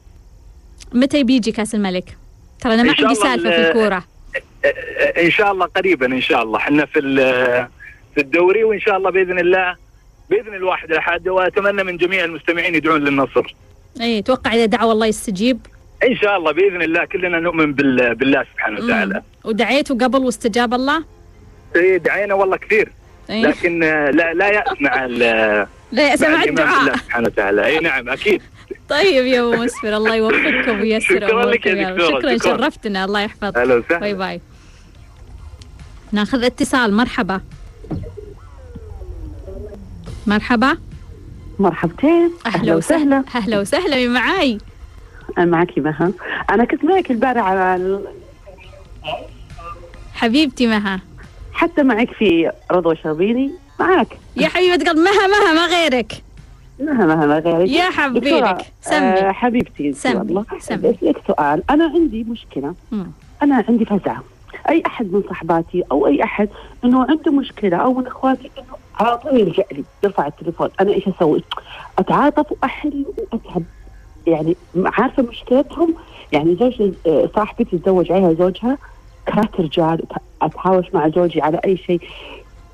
متى 0.92 1.22
بيجي 1.24 1.52
كأس 1.52 1.74
الملك؟ 1.74 2.16
ترى 2.60 2.74
أنا 2.74 2.82
ما 2.82 2.94
عندي 2.98 3.14
سالفة 3.14 3.50
في 3.50 3.56
ال- 3.56 3.66
الكورة. 3.66 4.04
إن 5.24 5.30
شاء 5.30 5.52
الله 5.52 5.66
قريبا 5.66 6.06
إن 6.06 6.20
شاء 6.20 6.42
الله. 6.42 6.58
إحنا 6.58 6.86
في 6.86 7.00
في 8.14 8.20
الدوري 8.20 8.64
وإن 8.64 8.80
شاء 8.80 8.96
الله 8.96 9.10
بإذن 9.10 9.38
الله 9.38 9.76
بإذن 10.30 10.54
الواحد 10.54 10.90
الأحد 10.92 11.28
وأتمنى 11.28 11.82
من 11.82 11.96
جميع 11.96 12.24
المستمعين 12.24 12.74
يدعون 12.74 13.04
للنصر. 13.04 13.54
إيه 14.00 14.20
توقع 14.24 14.54
إذا 14.54 14.66
دعوا 14.66 14.92
الله 14.92 15.06
يستجيب؟ 15.06 15.58
إن 16.08 16.16
شاء 16.16 16.36
الله 16.36 16.52
بإذن 16.52 16.82
الله 16.82 17.04
كلنا 17.04 17.40
نؤمن 17.40 17.72
بال- 17.72 18.14
بالله 18.14 18.44
سبحانه 18.54 18.84
وتعالى. 18.84 19.22
ودعيتوا 19.44 19.96
قبل 19.96 20.18
واستجاب 20.18 20.74
الله؟ 20.74 21.04
إيه، 21.76 21.96
دعينا 21.96 22.34
والله 22.34 22.56
كثير. 22.56 22.92
إيه. 23.30 23.42
لكن 23.42 23.82
آه، 23.82 24.10
لا 24.10 24.34
لا 24.34 24.48
ياس 24.48 24.80
مع 24.80 25.04
ال- 25.04 25.18
لا 25.92 26.02
يا 26.12 26.28
مع 26.30 26.44
الدعاء. 26.44 26.96
سبحانه 26.96 27.26
وتعالى. 27.26 27.66
اي 27.66 27.78
نعم 27.78 28.08
أكيد. 28.08 28.42
طيب 28.88 29.26
يا 29.26 29.40
ابو 29.40 29.62
مسفر 29.64 29.96
الله 29.96 30.14
يوفقكم 30.14 30.80
وييسر 30.80 31.06
شكراً 31.26 31.44
لك 31.50 31.66
يا 31.66 31.98
شكرا 31.98 32.36
شكراً. 32.38 32.56
شرفتنا 32.56 33.04
الله 33.04 33.20
يحفظك. 33.20 33.56
أهلا 33.56 33.74
وسهلا. 33.74 33.98
باي 34.00 34.14
باي. 34.14 34.40
ناخذ 36.12 36.44
اتصال 36.44 36.94
مرحبا. 36.94 37.40
مرحبا. 40.26 40.76
مرحبتين 41.58 42.30
أهلا 42.46 42.74
وسهلا. 42.74 43.24
أهلا 43.34 43.60
وسهلا 43.60 43.96
من 43.96 44.14
معاي. 44.14 44.58
أنا 45.38 45.44
معك 45.46 45.78
مها. 45.78 46.12
أنا 46.50 46.64
كنت 46.64 46.84
معك 46.84 47.10
البارح 47.10 47.44
على 47.44 47.76
ال- 47.76 48.04
حبيبتي 50.14 50.66
مها. 50.66 51.00
حتى 51.52 51.82
معك 51.82 52.10
في 52.12 52.50
رضوى 52.70 52.96
شربيني. 52.96 53.50
معك 53.80 54.18
يا 54.36 54.48
حبيبة 54.48 54.84
قلب 54.90 54.98
مها 54.98 55.26
مها 55.26 55.52
ما 55.52 55.66
غيرك. 55.66 56.12
مها 56.80 57.06
مها 57.06 57.26
ما 57.26 57.38
غيرك. 57.38 57.68
يا 57.70 57.90
حبيبك 57.90 58.58
سمي 58.82 58.96
آه 58.98 59.32
حبيبتي 59.32 59.92
سمي، 59.92 60.20
الله. 60.20 60.44
سمي. 60.58 60.76
بسألك 60.76 61.16
سؤال. 61.26 61.62
أنا 61.70 61.84
عندي 61.84 62.24
مشكلة. 62.24 62.74
مم. 62.92 63.06
أنا 63.42 63.64
عندي 63.68 63.84
فزعة. 63.84 64.22
أي 64.68 64.82
أحد 64.86 65.12
من 65.12 65.22
صحباتي 65.30 65.84
أو 65.92 66.06
أي 66.06 66.22
أحد 66.24 66.48
إنه 66.84 67.06
عنده 67.10 67.32
مشكلة 67.32 67.76
أو 67.76 67.94
من 67.94 68.06
إخواتي 68.06 68.50
إنه 68.58 68.76
على 68.98 69.18
طول 69.18 69.40
يلجأ 69.40 69.64
لي 69.72 69.84
يرفع 70.04 70.26
التليفون 70.26 70.68
أنا 70.80 70.92
إيش 70.92 71.08
أسوي؟ 71.08 71.42
أتعاطف 71.98 72.52
وأحل 72.52 73.04
وأتعب 73.32 73.62
يعني 74.26 74.56
عارفة 74.84 75.22
مشكلتهم 75.22 75.94
يعني 76.32 76.56
زوج 76.60 76.92
آه، 77.06 77.30
صاحبتي 77.34 77.78
تزوج 77.78 78.12
عليها 78.12 78.34
زوجها 78.34 78.78
كرات 79.28 79.60
رجال 79.60 80.02
أتهاوش 80.42 80.86
مع 80.94 81.08
زوجي 81.08 81.40
على 81.40 81.60
أي 81.64 81.76
شيء 81.76 82.00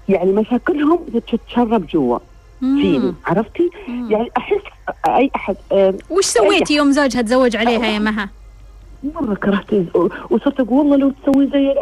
يعني 0.08 0.32
مشاكلهم 0.32 0.98
تتشرب 1.28 1.86
جوا 1.86 2.18
فيني. 2.60 3.14
عرفتي؟ 3.26 3.70
مم. 3.88 4.10
يعني 4.10 4.30
أحس 4.36 4.60
أي 5.08 5.30
أحد 5.36 5.56
آه، 5.72 5.94
وش 6.10 6.24
سويتي 6.24 6.76
يوم 6.76 6.90
زوجها 6.90 7.22
تزوج 7.22 7.56
عليها 7.56 7.86
يا 7.86 7.98
مها؟ 7.98 8.28
مرة 9.14 9.34
كرهت 9.34 9.74
وصرت 10.30 10.60
أقول 10.60 10.78
والله 10.78 10.96
لو 10.96 11.12
تسوي 11.22 11.46
زي 11.46 11.74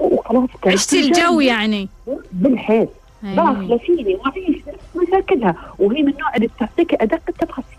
وخلاص 0.00 0.48
عشتي 0.66 1.00
الجو 1.00 1.40
يعني. 1.40 1.88
بالحيل. 2.32 2.88
أي. 3.24 3.36
داخله 3.36 3.78
فيني 3.78 4.14
واعيش 4.14 4.56
مشاكلها. 4.96 5.56
وهي 5.78 6.02
من 6.02 6.12
النوع 6.12 6.36
اللي 6.36 6.46
بتعطيك 6.46 7.02
أدق 7.02 7.20
التفاصيل 7.28 7.78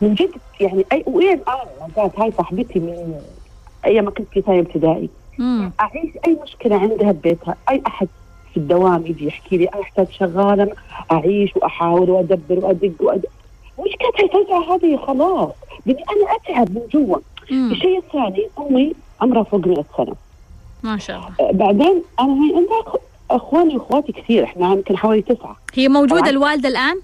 من 0.00 0.14
جد 0.14 0.30
يعني 0.60 0.84
اي 0.92 1.04
وين 1.06 1.40
كانت 1.96 2.20
هاي 2.20 2.32
صاحبتي 2.38 2.78
من 2.78 3.14
أيام 3.84 4.04
ما 4.04 4.10
كنت 4.10 4.28
في 4.32 4.40
ثانية 4.40 4.60
ابتدائي. 4.60 5.08
أعيش 5.80 6.10
أي 6.26 6.36
مشكلة 6.42 6.76
عندها 6.76 7.12
ببيتها 7.12 7.56
أي 7.70 7.82
أحد 7.86 8.08
في 8.50 8.56
الدوام 8.56 9.06
يجي 9.06 9.26
يحكي 9.26 9.56
لي 9.56 9.64
أنا 9.64 9.82
أحتاج 9.82 10.06
شغالة 10.10 10.72
أعيش 11.12 11.56
وأحاول 11.56 12.10
وأدبر 12.10 12.64
وأدق 12.64 12.92
وأدق. 13.00 13.28
مشكلتها 13.78 14.40
الفزعه 14.40 14.74
هذه 14.74 14.96
خلاص. 14.96 15.50
بدي 15.86 15.98
أنا 16.10 16.36
أتعب 16.36 16.70
من 16.74 16.82
جوا. 16.92 17.18
الشيء 17.50 17.98
الثاني 17.98 18.46
أمي 18.58 18.92
عمرها 19.20 19.42
فوق 19.42 19.66
100 19.66 19.84
سنة. 19.96 20.14
ما 20.82 20.98
شاء 20.98 21.16
الله 21.16 21.28
أه، 21.40 21.52
بعدين 21.52 22.02
أنا 22.20 22.32
هي 22.32 22.56
عندها 22.56 22.82
أخ- 22.86 22.98
أخواني 23.30 23.76
وأخواتي 23.76 24.12
كثير 24.12 24.44
إحنا 24.44 24.72
يمكن 24.72 24.96
حوالي 24.96 25.22
تسعة 25.22 25.56
هي 25.74 25.88
موجودة 25.88 26.20
طبعاً. 26.20 26.30
الوالدة 26.30 26.68
الآن؟ 26.68 27.00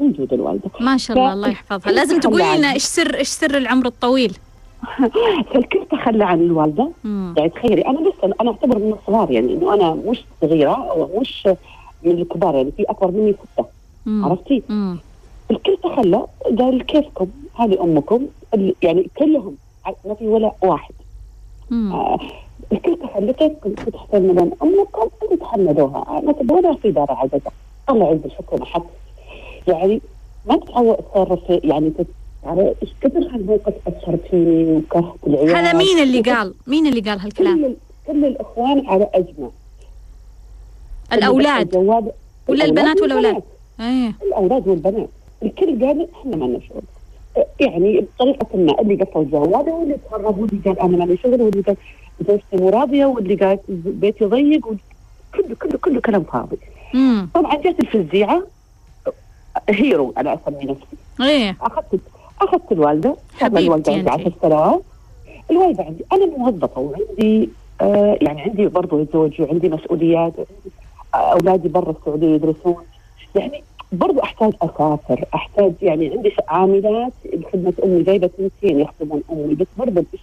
موجودة 0.00 0.36
الوالدة 0.36 0.70
ما 0.80 0.96
شاء 0.96 1.16
الله 1.16 1.30
ف- 1.30 1.34
الله 1.34 1.48
يحفظها 1.48 1.92
لازم 1.92 2.20
تقولي 2.20 2.56
لنا 2.58 2.72
إيش 2.72 2.82
سر 2.82 3.14
إيش 3.14 3.28
سر 3.28 3.56
العمر 3.56 3.86
الطويل 3.86 4.36
فالكل 5.54 5.86
تخلى 5.90 6.24
عن 6.24 6.40
الوالدة 6.40 6.90
مم. 7.04 7.34
يعني 7.38 7.50
تخيلي 7.50 7.86
أنا 7.86 7.98
لسه 7.98 8.34
أنا 8.40 8.50
أعتبر 8.50 8.78
من 8.78 8.92
الصغار 8.92 9.30
يعني 9.30 9.52
إنه 9.54 9.74
أنا 9.74 9.94
مش 9.94 10.24
صغيرة 10.40 10.92
ومش 10.92 11.48
من 12.02 12.10
الكبار 12.10 12.54
يعني 12.54 12.70
في 12.76 12.82
أكبر 12.82 13.10
مني 13.10 13.32
ستة 13.52 13.66
مم. 14.06 14.24
عرفتي؟ 14.24 14.62
مم. 14.68 14.98
الكل 15.50 15.76
تخلى 15.82 16.26
قال 16.58 16.82
كيفكم 16.86 17.26
هذه 17.54 17.82
أمكم 17.84 18.26
يعني 18.82 19.10
كلهم 19.18 19.56
ما 20.04 20.14
في 20.14 20.26
ولا 20.26 20.52
واحد 20.62 20.94
مم. 21.70 21.92
آه 21.92 22.18
الكل 22.72 22.98
تخلى 23.02 23.32
كيفكم 23.32 23.74
تتحملون 23.74 24.50
امكم 24.62 25.08
اللي 25.22 25.36
تحملوها؟ 25.40 26.20
ما 26.20 26.32
تبغونها 26.32 26.74
في 26.74 26.90
دار 26.90 27.06
عززة 27.10 27.50
الله 27.90 28.06
عز 28.10 28.18
الحكم 28.24 28.64
حق 28.64 28.86
يعني 29.68 30.00
ما 30.46 30.56
تتعود 30.56 30.96
تصرف 30.96 31.64
يعني 31.64 31.90
تت... 31.90 32.06
يعني 32.44 32.74
إيش 32.82 32.90
كثر 33.00 33.18
هالموقف 33.18 33.74
أثر 33.86 34.16
فيني 34.30 34.76
وكرهت 34.76 35.16
العيال؟ 35.26 35.56
هذا 35.56 35.72
مين 35.72 35.98
اللي 35.98 36.20
قال؟ 36.20 36.54
مين 36.66 36.86
اللي 36.86 37.00
قال 37.00 37.20
هالكلام؟ 37.20 37.56
كل 37.56 37.74
كل 38.06 38.24
الإخوان 38.24 38.86
على 38.86 39.08
اجمع 39.14 39.48
الأولاد. 41.12 41.76
الجواب 41.76 42.12
ولا 42.48 42.64
البنات 42.64 43.02
ولا 43.02 43.14
والبنات. 43.14 43.44
إيه. 43.80 44.12
الأولاد 44.22 44.68
والبنات. 44.68 45.08
الكل 45.42 45.86
قال 45.86 46.08
إحنا 46.14 46.36
ما 46.36 46.44
لنا 46.44 46.60
شغل 46.68 46.82
يعني 47.60 48.00
بطريقة 48.00 48.56
ما 48.56 48.80
اللي 48.80 48.94
قفل 48.94 49.30
جواله 49.30 49.74
واللي 49.74 49.96
تهرب 50.10 50.38
واللي 50.38 50.60
قال 50.64 50.80
أنا 50.80 50.96
ما 50.96 51.04
لي 51.04 51.16
شغل 51.16 51.42
واللي 51.42 51.62
قال 51.62 51.76
زوجتي 52.28 52.56
مو 52.56 52.68
راضيه 52.68 53.06
واللي 53.06 53.34
قال 53.34 53.58
بيتي 53.68 54.24
ضيق 54.24 54.60
كله 55.34 55.54
كله 55.62 55.78
كله 55.78 56.00
كلام 56.00 56.22
فاضي. 56.22 56.58
طبعا 57.34 57.56
جت 57.56 57.80
الفزيعة 57.80 58.42
هيرو 59.68 60.14
أنا 60.18 60.34
أسمي 60.34 60.64
نفسي. 60.64 60.96
إيه. 61.20 61.56
اخذت 61.60 62.00
أخذت 62.40 62.72
الوالدة. 62.72 63.16
حبيبتي 63.38 63.66
الوالدة 63.66 63.92
عندي 63.92 64.10
أنتي. 64.10 64.22
10 64.22 64.32
سنوات. 64.42 64.82
الوالدة 65.50 65.84
عندي 65.84 66.04
أنا 66.12 66.26
موظفة 66.26 66.80
وعندي 66.80 67.48
آه 67.80 68.18
يعني 68.20 68.40
عندي 68.40 68.66
برضه 68.66 69.06
زوجي 69.12 69.42
وعندي 69.42 69.68
مسؤوليات. 69.68 70.32
آه 71.14 71.32
أولادي 71.32 71.68
برا 71.68 71.90
السعودية 71.90 72.34
يدرسون. 72.34 72.76
يعني 73.34 73.62
برضه 73.92 74.22
أحتاج 74.22 74.52
أسافر 74.62 75.24
أحتاج 75.34 75.72
يعني 75.82 76.10
عندي 76.10 76.32
عاملات 76.48 77.12
بخدمه 77.32 77.72
أمي 77.84 78.02
جايبة 78.02 78.26
اثنتين 78.26 78.80
يخدمون 78.80 79.22
أمي 79.32 79.54
بس 79.54 79.66
برضه 79.78 80.04
مش 80.14 80.20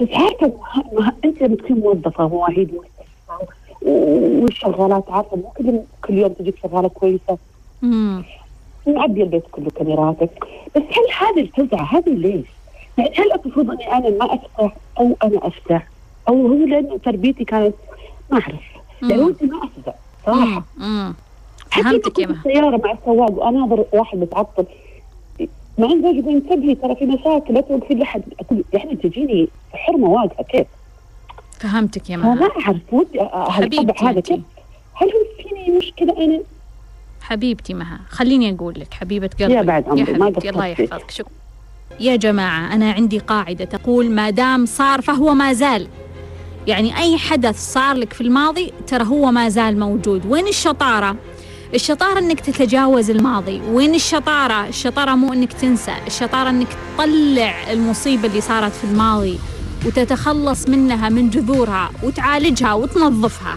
عارفه 0.00 0.52
أنت 1.24 1.42
لما 1.42 1.56
تكون 1.56 1.76
موظفة 1.78 2.28
مواعيد 2.28 2.74
و- 3.82 4.42
والشغالات 4.42 5.04
عارفه 5.10 5.36
مو 5.36 5.42
كل 5.58 5.80
كل 6.04 6.14
يوم 6.14 6.32
تجيك 6.32 6.54
شغالة 6.62 6.88
كويسة 6.88 7.38
مم. 7.82 8.24
معبي 8.86 9.22
البيت 9.22 9.42
كله 9.52 9.70
كاميراتك 9.70 10.30
بس 10.76 10.82
هل 10.82 11.26
هذه 11.28 11.40
الفزعة 11.40 11.84
هذه 11.96 12.08
ليش؟ 12.14 12.46
يعني 12.98 13.10
هل 13.18 13.32
المفروض 13.32 13.70
أني 13.70 13.92
أنا 13.92 14.10
ما 14.10 14.34
أفتح 14.34 14.76
أو 14.98 15.16
أنا 15.24 15.46
أفتح؟ 15.46 15.86
أو 16.28 16.46
هو 16.46 16.54
لأن 16.66 16.98
تربيتي 17.04 17.44
كانت 17.44 17.74
ما 18.30 18.38
أعرف 18.40 18.62
يعني 19.02 19.16
مم. 19.22 19.26
ودي 19.28 19.46
ما 19.46 19.58
افزع 19.64 19.92
صراحة 20.26 20.64
مم. 20.76 20.86
مم. 20.86 21.14
حتى 21.70 21.82
فهمتك 21.84 22.18
يا 22.18 22.26
السيارة 22.26 22.76
مع 22.84 22.92
السواق 22.92 23.30
وأناظر 23.32 23.84
واحد 23.92 24.18
متعطل 24.18 24.64
ان 25.84 26.02
زوجي 26.02 26.18
يقول 26.18 26.34
انتبهي 26.34 26.74
ترى 26.74 26.96
في 26.96 27.04
مشاكل 27.06 27.54
لا 27.54 27.60
توقفين 27.60 27.98
لحد 27.98 28.22
أقول 28.40 28.64
يعني 28.72 28.96
تجيني 28.96 29.48
حرمة 29.72 30.08
واقفة 30.08 30.42
كيف؟ 30.44 30.66
فهمتك 31.60 32.10
يا 32.10 32.16
مها 32.16 32.50
أعرف 32.66 32.76
ودي 32.92 33.20
هالطبع 33.20 34.10
هذا. 34.10 34.20
كيف؟ 34.20 34.40
هل 34.94 35.06
هو 35.08 35.48
فيني 35.48 35.78
مشكلة 35.78 36.24
أنا؟ 36.24 36.40
حبيبتي 37.20 37.74
مها 37.74 38.00
خليني 38.08 38.54
أقول 38.54 38.74
لك 38.76 38.94
حبيبة 38.94 39.30
قلبي 39.40 39.52
يا 39.52 39.62
بعد 39.62 39.88
عمري، 39.88 40.12
ما 40.12 40.24
حبيبتي 40.26 40.50
الله. 40.50 40.66
يحفظك 40.66 41.10
شكرا 41.10 41.30
يا 42.00 42.16
جماعة 42.16 42.74
أنا 42.74 42.92
عندي 42.92 43.18
قاعدة 43.18 43.64
تقول 43.64 44.10
ما 44.10 44.30
دام 44.30 44.66
صار 44.66 45.00
فهو 45.00 45.34
ما 45.34 45.52
زال 45.52 45.88
يعني 46.66 46.96
أي 46.98 47.18
حدث 47.18 47.72
صار 47.72 47.96
لك 47.96 48.12
في 48.12 48.20
الماضي 48.20 48.72
ترى 48.86 49.04
هو 49.04 49.30
ما 49.30 49.48
زال 49.48 49.78
موجود 49.78 50.26
وين 50.26 50.46
الشطارة؟ 50.48 51.16
الشطارة 51.74 52.18
إنك 52.18 52.40
تتجاوز 52.40 53.10
الماضي، 53.10 53.60
وين 53.60 53.94
الشطارة؟ 53.94 54.68
الشطارة 54.68 55.14
مو 55.14 55.32
إنك 55.32 55.52
تنسى، 55.52 55.94
الشطارة 56.06 56.50
إنك 56.50 56.68
تطلع 56.96 57.72
المصيبة 57.72 58.28
اللي 58.28 58.40
صارت 58.40 58.72
في 58.72 58.84
الماضي 58.84 59.38
وتتخلص 59.86 60.68
منها 60.68 61.08
من 61.08 61.30
جذورها 61.30 61.90
وتعالجها 62.02 62.72
وتنظفها. 62.72 63.56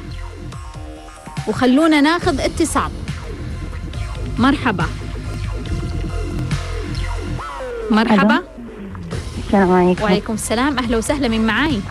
وخلونا 1.48 2.02
ناخذ 2.02 2.40
اتصال. 2.40 2.92
مرحبا. 4.38 4.86
مرحبا. 7.92 8.40
السلام 9.46 9.72
عليكم 9.72 10.04
وعليكم 10.04 10.34
السلام، 10.34 10.78
أهلا 10.78 10.98
وسهلا 10.98 11.28
من 11.28 11.48
معاي. 11.48 11.82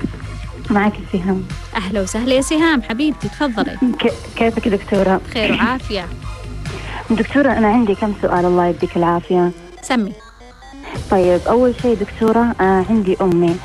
معك 0.70 0.92
سهام 1.12 1.42
أهلا 1.76 2.00
وسهلا 2.02 2.35
يا 2.35 2.40
سهام 2.40 2.83
حبيبتي 2.83 3.28
تفضلي. 3.28 3.76
ك- 4.00 4.12
كيفك 4.37 4.68
دكتورة؟ 4.68 5.20
خير 5.35 5.52
وعافية. 5.52 6.07
دكتورة 7.11 7.52
أنا 7.52 7.68
عندي 7.68 7.94
كم 7.94 8.12
سؤال 8.22 8.44
الله 8.44 8.66
يديك 8.66 8.96
العافية 8.96 9.50
سمي. 9.83 10.12
طيب 11.11 11.40
أول 11.48 11.74
شيء 11.83 11.96
دكتورة 11.96 12.54
آه 12.61 12.85
عندي 12.90 13.16
أمي 13.22 13.57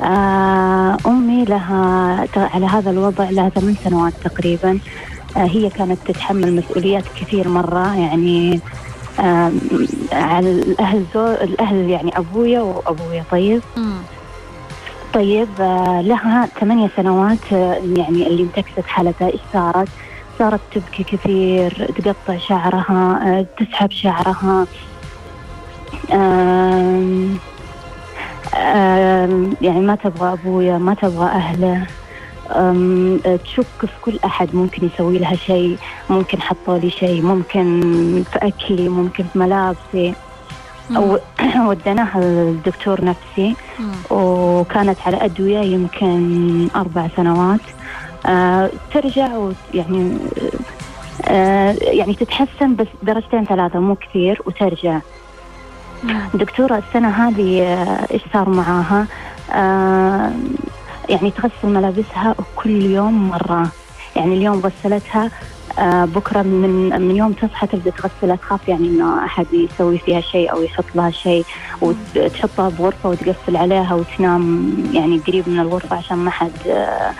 آه 0.00 0.96
أمي 1.06 1.44
لها 1.44 2.26
على 2.36 2.66
هذا 2.66 2.90
الوضع 2.90 3.30
لها 3.30 3.48
ثمان 3.48 3.74
سنوات 3.84 4.12
تقريبا 4.24 4.78
آه 5.36 5.44
هي 5.46 5.70
كانت 5.70 5.98
تتحمل 6.06 6.56
مسؤوليات 6.56 7.04
كثير 7.20 7.48
مرة 7.48 7.96
يعني 7.96 8.60
آه 9.20 9.52
على 10.12 10.50
الأهل 10.52 11.04
زو 11.14 11.26
الأهل 11.26 11.90
يعني 11.90 12.18
أبويا 12.18 12.60
وأبويا 12.60 13.24
طيب 13.30 13.62
مم. 13.76 13.98
طيب 15.14 15.48
آه، 15.60 16.00
لها 16.00 16.46
ثمانية 16.46 16.90
سنوات 16.96 17.52
آه، 17.52 17.74
يعني 17.96 18.26
اللي 18.26 18.42
انتكست 18.42 18.86
حالتها 18.86 19.26
إيش 19.26 19.40
صارت؟ 19.52 19.88
صارت 20.38 20.60
تبكي 20.72 21.04
كثير 21.04 21.92
تقطع 22.04 22.38
شعرها 22.38 23.20
آه، 23.26 23.46
تسحب 23.58 23.90
شعرها 23.90 24.66
يعني 29.60 29.80
ما 29.80 29.94
تبغى 29.94 30.32
أبويا 30.32 30.78
ما 30.78 30.94
تبغى 30.94 31.26
آه، 32.52 33.36
تشك 33.36 33.80
في 33.80 34.00
كل 34.02 34.18
أحد 34.24 34.54
ممكن 34.54 34.86
يسوي 34.86 35.18
لها 35.18 35.36
شيء 35.36 35.78
ممكن 36.10 36.42
حطوا 36.42 36.78
لي 36.78 36.90
شيء 36.90 37.22
ممكن 37.22 37.80
في 38.32 38.38
أكلي 38.38 38.88
ممكن 38.88 39.24
في 39.32 39.38
ملابسي 39.38 40.14
أو 40.96 41.18
وديناها 41.68 42.20
للدكتور 42.20 43.04
نفسي. 43.04 43.54
وكانت 44.10 44.98
على 45.06 45.24
أدوية 45.24 45.58
يمكن 45.58 46.68
أربع 46.76 47.08
سنوات. 47.16 47.60
آه 48.26 48.70
ترجع 48.94 49.28
يعني 49.74 50.16
آه 51.24 51.76
يعني 51.80 52.14
تتحسن 52.14 52.74
بس 52.76 52.86
درجتين 53.02 53.44
ثلاثة 53.44 53.78
مو 53.78 53.94
كثير 53.94 54.42
وترجع. 54.46 54.98
دكتورة 56.34 56.82
السنة 56.88 57.08
هذه 57.08 57.62
آه 57.62 58.06
إيش 58.14 58.22
صار 58.32 58.48
معاها؟ 58.48 59.06
آه 59.52 60.30
يعني 61.08 61.30
تغسل 61.30 61.68
ملابسها 61.68 62.34
كل 62.56 62.70
يوم 62.82 63.28
مرة. 63.28 63.68
يعني 64.16 64.34
اليوم 64.34 64.60
غسلتها 64.60 65.30
آه 65.78 66.04
بكرة 66.04 66.42
من 66.42 67.00
من 67.02 67.16
يوم 67.16 67.32
تصحى 67.32 67.66
تبدأ 67.66 67.90
تغسلها 67.90 68.36
تخاف 68.36 68.68
يعني 68.68 68.88
إنه 68.88 69.24
أحد 69.24 69.46
يسوي 69.52 69.98
فيها 69.98 70.20
شيء 70.20 70.52
أو 70.52 70.62
يحط 70.62 70.84
لها 70.94 71.10
شيء 71.10 71.44
وتحطها 71.80 72.68
بغرفة 72.68 73.08
وتقفل 73.08 73.56
عليها 73.56 73.94
وتنام 73.94 74.72
يعني 74.92 75.18
قريب 75.18 75.48
من 75.48 75.58
الغرفة 75.60 75.96
عشان 75.96 76.16
ما 76.16 76.30
حد 76.30 76.50
آه، 76.66 77.12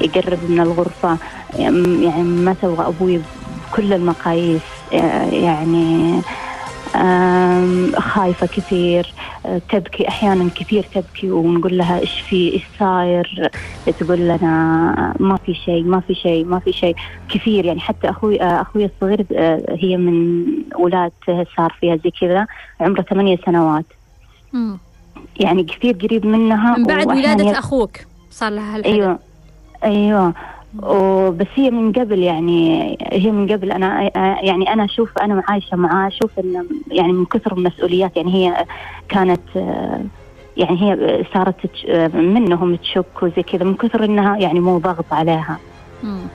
يقرب 0.00 0.38
من 0.48 0.60
الغرفة. 0.60 1.16
يعني 1.58 2.22
ما 2.22 2.54
تبغى 2.62 2.86
أبوي 2.86 3.20
بكل 3.72 3.92
المقاييس 3.92 4.62
آه، 4.92 5.24
يعني 5.30 6.20
خايفة 7.98 8.46
كثير 8.46 9.14
تبكي 9.70 10.08
أحيانا 10.08 10.50
كثير 10.56 10.86
تبكي 10.94 11.30
ونقول 11.30 11.78
لها 11.78 11.98
إيش 11.98 12.20
في 12.20 12.52
إيش 12.52 12.62
صاير؟ 12.78 13.50
تقول 14.00 14.18
لنا 14.18 15.14
ما 15.20 15.36
في 15.36 15.54
شيء 15.54 15.84
ما 15.84 16.00
في 16.00 16.14
شيء 16.14 16.44
ما 16.44 16.58
في 16.58 16.72
شيء. 16.72 16.96
كثير 17.28 17.64
يعني 17.64 17.80
حتى 17.80 18.10
أخوي 18.10 18.42
أخوي 18.42 18.84
الصغير 18.84 19.26
آه، 19.32 19.76
هي 19.80 19.96
من 19.96 20.44
أولاد 20.74 21.12
صار 21.56 21.76
فيها 21.80 21.96
زي 21.96 22.10
كذا 22.20 22.46
عمره 22.80 23.02
ثمانية 23.02 23.38
سنوات. 23.46 23.84
مم. 24.52 24.78
يعني 25.40 25.64
كثير 25.64 25.94
قريب 25.94 26.26
منها 26.26 26.76
من 26.76 26.84
بعد 26.84 27.06
ولادة 27.06 27.58
أخوك 27.58 27.96
صار 28.30 28.52
لها 28.52 28.76
هالحدث. 28.76 28.94
أيوه 28.94 29.18
أيوه. 29.84 30.34
وبس 30.82 31.46
هي 31.54 31.70
من 31.70 31.92
قبل 31.92 32.18
يعني 32.18 32.96
هي 33.12 33.30
من 33.30 33.52
قبل 33.52 33.72
أنا 33.72 34.10
يعني 34.44 34.72
أنا 34.72 34.84
أشوف 34.84 35.18
أنا 35.22 35.42
عايشة 35.48 35.76
معاه 35.76 36.08
أشوف 36.08 36.38
انه 36.38 36.64
يعني 36.90 37.12
من 37.12 37.24
كثر 37.24 37.52
المسؤوليات 37.52 38.16
يعني 38.16 38.34
هي 38.34 38.66
كانت 39.08 39.56
يعني 40.56 40.82
هي 40.82 41.24
صارت 41.34 41.56
منهم 42.14 42.76
تشك 42.76 43.22
وزي 43.22 43.42
كذا 43.42 43.64
من 43.64 43.74
كثر 43.74 44.04
إنها 44.04 44.36
يعني 44.36 44.60
مو 44.60 44.78
ضغط 44.78 45.12
عليها. 45.12 45.58
مم. 46.02 46.28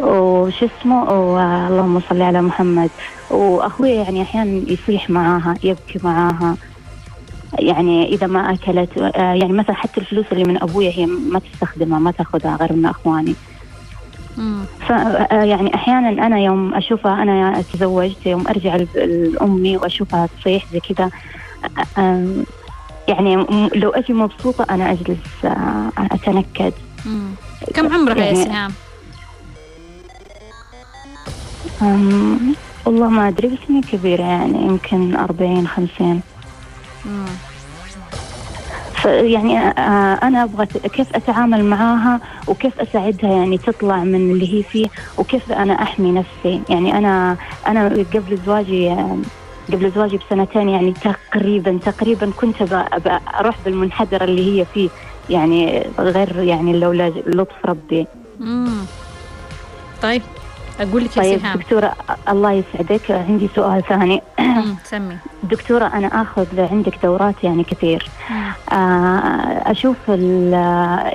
وش 0.00 0.64
اسمه؟ 0.64 1.02
اللهم 1.68 2.00
صل 2.00 2.22
على 2.22 2.42
محمد. 2.42 2.90
واخوي 3.30 3.90
يعني 3.90 4.22
أحيانا 4.22 4.62
يصيح 4.72 5.10
معاها 5.10 5.54
يبكي 5.64 6.00
معاها. 6.04 6.56
يعني 7.58 8.08
إذا 8.08 8.26
ما 8.26 8.52
أكلت 8.52 8.98
آه، 8.98 9.34
يعني 9.34 9.52
مثلا 9.52 9.74
حتى 9.74 10.00
الفلوس 10.00 10.26
اللي 10.32 10.44
من 10.44 10.62
أبويا 10.62 10.90
هي 10.90 11.06
ما 11.06 11.38
تستخدمها 11.38 11.98
ما 11.98 12.10
تأخذها 12.10 12.56
غير 12.56 12.72
من 12.72 12.86
أخواني. 12.86 13.34
ف 14.88 14.92
آه، 14.92 15.42
يعني 15.42 15.74
أحيانا 15.74 16.26
أنا 16.26 16.38
يوم 16.38 16.74
أشوفها 16.74 17.22
أنا 17.22 17.62
تزوجت 17.72 18.26
يوم 18.26 18.48
أرجع 18.48 18.76
لأمي 18.94 19.76
وأشوفها 19.76 20.28
تصيح 20.40 20.66
زي 20.72 20.80
كذا 20.80 21.10
آه، 21.98 22.34
يعني 23.08 23.36
لو 23.74 23.90
أجي 23.90 24.12
مبسوطة 24.12 24.66
أنا 24.70 24.92
أجلس 24.92 25.44
أتنكد. 25.98 26.72
كم 27.74 27.94
عمرك 27.94 28.16
يعني 28.16 28.38
يا 28.38 28.44
سهام؟ 28.44 28.72
والله 32.86 33.08
ما 33.08 33.28
أدري 33.28 33.48
بس 33.48 33.88
كبيرة 33.92 34.22
يعني 34.22 34.62
يمكن 34.62 35.16
40 35.16 35.68
50 35.68 36.22
يعني 39.04 39.58
آه، 39.58 40.18
أنا 40.22 40.42
أبغى 40.44 40.66
كيف 40.66 41.16
أتعامل 41.16 41.64
معاها 41.64 42.20
وكيف 42.48 42.80
أساعدها 42.80 43.30
يعني 43.30 43.58
تطلع 43.58 43.96
من 43.96 44.30
اللي 44.30 44.54
هي 44.58 44.62
فيه 44.62 44.86
وكيف 45.18 45.52
أنا 45.52 45.82
أحمي 45.82 46.12
نفسي. 46.12 46.62
يعني 46.68 46.98
أنا 46.98 47.36
أنا 47.66 47.86
قبل 48.14 48.38
زواجي 48.46 48.96
قبل 49.72 49.92
زواجي 49.94 50.18
بسنتين 50.18 50.68
يعني 50.68 50.92
تقريبا 50.92 51.78
تقريبا 51.84 52.30
كنت 52.40 52.56
أروح 53.38 53.56
بالمنحدر 53.64 54.24
اللي 54.24 54.60
هي 54.60 54.64
فيه. 54.74 54.88
يعني 55.30 55.86
غير 55.98 56.42
يعني 56.42 56.80
لولا 56.80 57.12
لطف 57.26 57.66
ربي. 57.66 58.06
امم 58.40 58.86
طيب. 60.02 60.22
أقول 60.80 61.04
لك 61.04 61.14
طيب 61.16 61.38
سهام 61.40 61.58
دكتورة 61.58 61.92
الله 62.28 62.52
يسعدك 62.52 63.10
عندي 63.10 63.48
سؤال 63.56 63.82
ثاني. 63.88 64.22
سمي 64.84 65.16
دكتورة 65.52 65.84
أنا 65.86 66.06
آخذ 66.22 66.60
عندك 66.60 66.92
دورات 67.02 67.44
يعني 67.44 67.64
كثير. 67.64 68.06
آه، 68.72 68.74
أشوف 69.70 69.96
ال- 70.08 70.52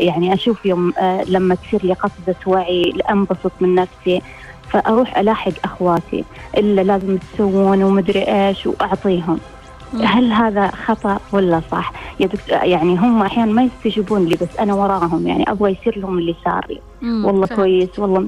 يعني 0.04 0.34
أشوف 0.34 0.66
يوم 0.66 0.94
آه، 0.98 1.24
لما 1.28 1.56
تصير 1.56 1.86
لي 1.86 1.94
قفزة 1.94 2.36
وعي 2.46 2.94
أنبسط 3.12 3.52
من 3.62 3.76
نفسي 3.76 4.22
فأروح 4.70 5.18
ألاحق 5.18 5.52
أخواتي 5.64 6.24
إلا 6.58 6.82
لازم 6.82 7.18
تسوون 7.18 7.84
ومدري 7.84 8.20
إيش 8.22 8.66
وأعطيهم 8.68 9.40
مم. 9.94 10.02
هل 10.02 10.32
هذا 10.32 10.68
خطأ 10.86 11.20
ولا 11.32 11.62
صح؟ 11.72 11.92
يا 12.20 12.28
دكتور 12.28 12.58
يعني 12.64 12.98
هم 12.98 13.22
أحيانا 13.22 13.52
ما 13.52 13.64
يستجيبون 13.64 14.26
لي 14.26 14.36
بس 14.36 14.48
أنا 14.60 14.74
وراهم 14.74 15.28
يعني 15.28 15.52
أبغى 15.52 15.72
يصير 15.72 16.00
لهم 16.00 16.18
اللي 16.18 16.36
صار 16.46 16.66
لي. 16.70 16.80
والله. 17.26 17.48
كويس 17.48 18.00
والله 18.00 18.28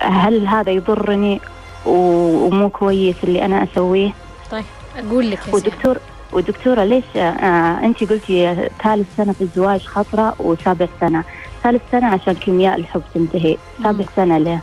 هل 0.00 0.46
هذا 0.46 0.70
يضرني 0.72 1.40
ومو 1.86 2.70
كويس 2.70 3.16
اللي 3.24 3.44
أنا 3.44 3.62
أسويه؟ 3.64 4.10
طيب 4.50 4.64
أقول 4.98 5.30
لك. 5.30 5.40
ودكتور 5.52 5.98
ودكتورة 6.32 6.84
ليش 6.84 7.04
آه 7.16 7.78
أنت 7.82 8.04
قلتي 8.04 8.68
ثالث 8.84 9.06
سنة 9.16 9.32
في 9.32 9.40
الزواج 9.40 9.80
خطرة 9.80 10.34
وسابع 10.38 10.86
سنة. 11.00 11.24
ثالث 11.62 11.82
سنة 11.92 12.06
عشان 12.06 12.34
كيمياء 12.34 12.76
الحب 12.76 13.02
تنتهي. 13.14 13.56
سابع 13.82 14.04
سنة 14.16 14.38
ليه؟ 14.38 14.60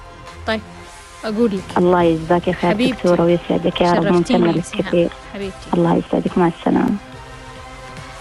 أقول 1.25 1.51
لك. 1.51 1.77
الله 1.77 2.03
يجزاك 2.03 2.43
خير 2.43 2.55
حبيبتي. 2.55 2.91
دكتورة 2.91 3.23
ويسعدك 3.23 3.81
يا 3.81 3.93
رب. 3.93 4.05
يا 4.29 4.37
لك. 4.37 4.63
كثير. 4.77 5.09
حبيبتي. 5.33 5.55
الله 5.73 5.95
يسعدك. 5.95 6.37
مع 6.37 6.47
السلامة. 6.47 6.95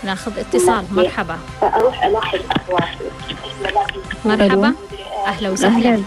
ناخذ 0.04 0.38
اتصال. 0.38 0.84
مرحبا. 0.90 1.38
أروح 1.62 2.04
ألاحظ 2.04 2.38
أخواتي. 2.50 3.04
مرحبا. 4.24 4.74
أهلا 5.26 5.50
وسهلا. 5.50 6.02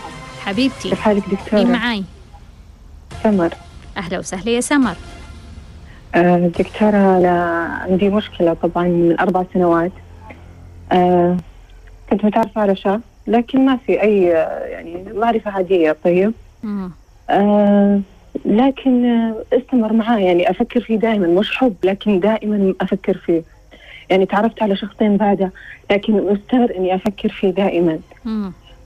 حبيبتي. 0.48 0.90
كيف 0.90 1.00
حالك 1.00 1.30
مين 1.30 1.38
دكتورة؟ 1.38 1.64
معاي. 1.64 2.04
سمر. 3.24 3.54
أهلا 3.98 4.20
وسهلا 4.20 4.50
يا 4.50 4.62
سمر. 4.62 4.96
آه، 6.16 6.38
دكتورة 6.60 7.18
أنا 7.18 7.66
عندي 7.82 8.10
مشكلة 8.10 8.54
طبعا 8.54 8.88
من 8.88 9.20
أربع 9.20 9.44
سنوات. 9.54 9.92
آه، 10.92 11.38
كنت 12.10 12.26
متعرفة 12.26 12.62
على 12.62 12.76
شاب 12.76 13.02
لكن 13.28 13.66
ما 13.66 13.78
في 13.78 14.02
أي 14.02 14.22
يعني 14.72 15.04
معرفة 15.14 15.52
عادية 15.52 15.96
طيب. 16.04 16.34
آه، 17.30 18.00
لكن 18.46 19.06
استمر 19.54 19.94
معاه 19.94 20.18
يعني 20.20 20.50
أفكر 20.50 20.80
فيه 20.82 20.96
دائما 20.96 21.28
مش 21.28 21.58
حب 21.58 21.76
لكن 21.84 22.20
دائما 22.20 22.74
أفكر 22.82 23.18
فيه. 23.18 23.42
يعني 24.10 24.26
تعرفت 24.26 24.62
على 24.64 24.76
شخصين 24.76 25.18
بعده 25.18 25.52
لكن 25.92 26.14
مستمر 26.14 26.76
إني 26.78 26.96
أفكر 26.96 27.30
فيه 27.30 27.50
دائما. 27.50 28.00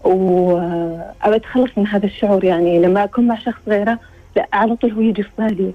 وأبى 0.03 1.35
أتخلص 1.35 1.69
من 1.77 1.87
هذا 1.87 2.05
الشعور 2.05 2.43
يعني 2.43 2.79
لما 2.79 3.03
أكون 3.03 3.27
مع 3.27 3.39
شخص 3.39 3.59
غيره 3.67 3.99
لا 4.35 4.47
على 4.53 4.75
طول 4.75 4.91
هو 4.91 5.01
يجي 5.01 5.23
في 5.23 5.29
بالي. 5.37 5.71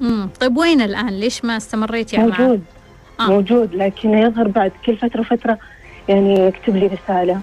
مم. 0.00 0.28
طيب 0.40 0.56
وين 0.56 0.80
الآن؟ 0.80 1.08
ليش 1.08 1.44
ما 1.44 1.56
استمريتي 1.56 2.18
معه 2.18 2.26
موجود. 2.26 2.62
آه. 3.20 3.26
موجود 3.26 3.74
لكن 3.74 4.18
يظهر 4.18 4.48
بعد 4.48 4.72
كل 4.86 4.96
فترة 4.96 5.22
فترة 5.22 5.58
يعني 6.08 6.34
يكتب 6.46 6.76
لي 6.76 6.86
رسالة. 6.86 7.40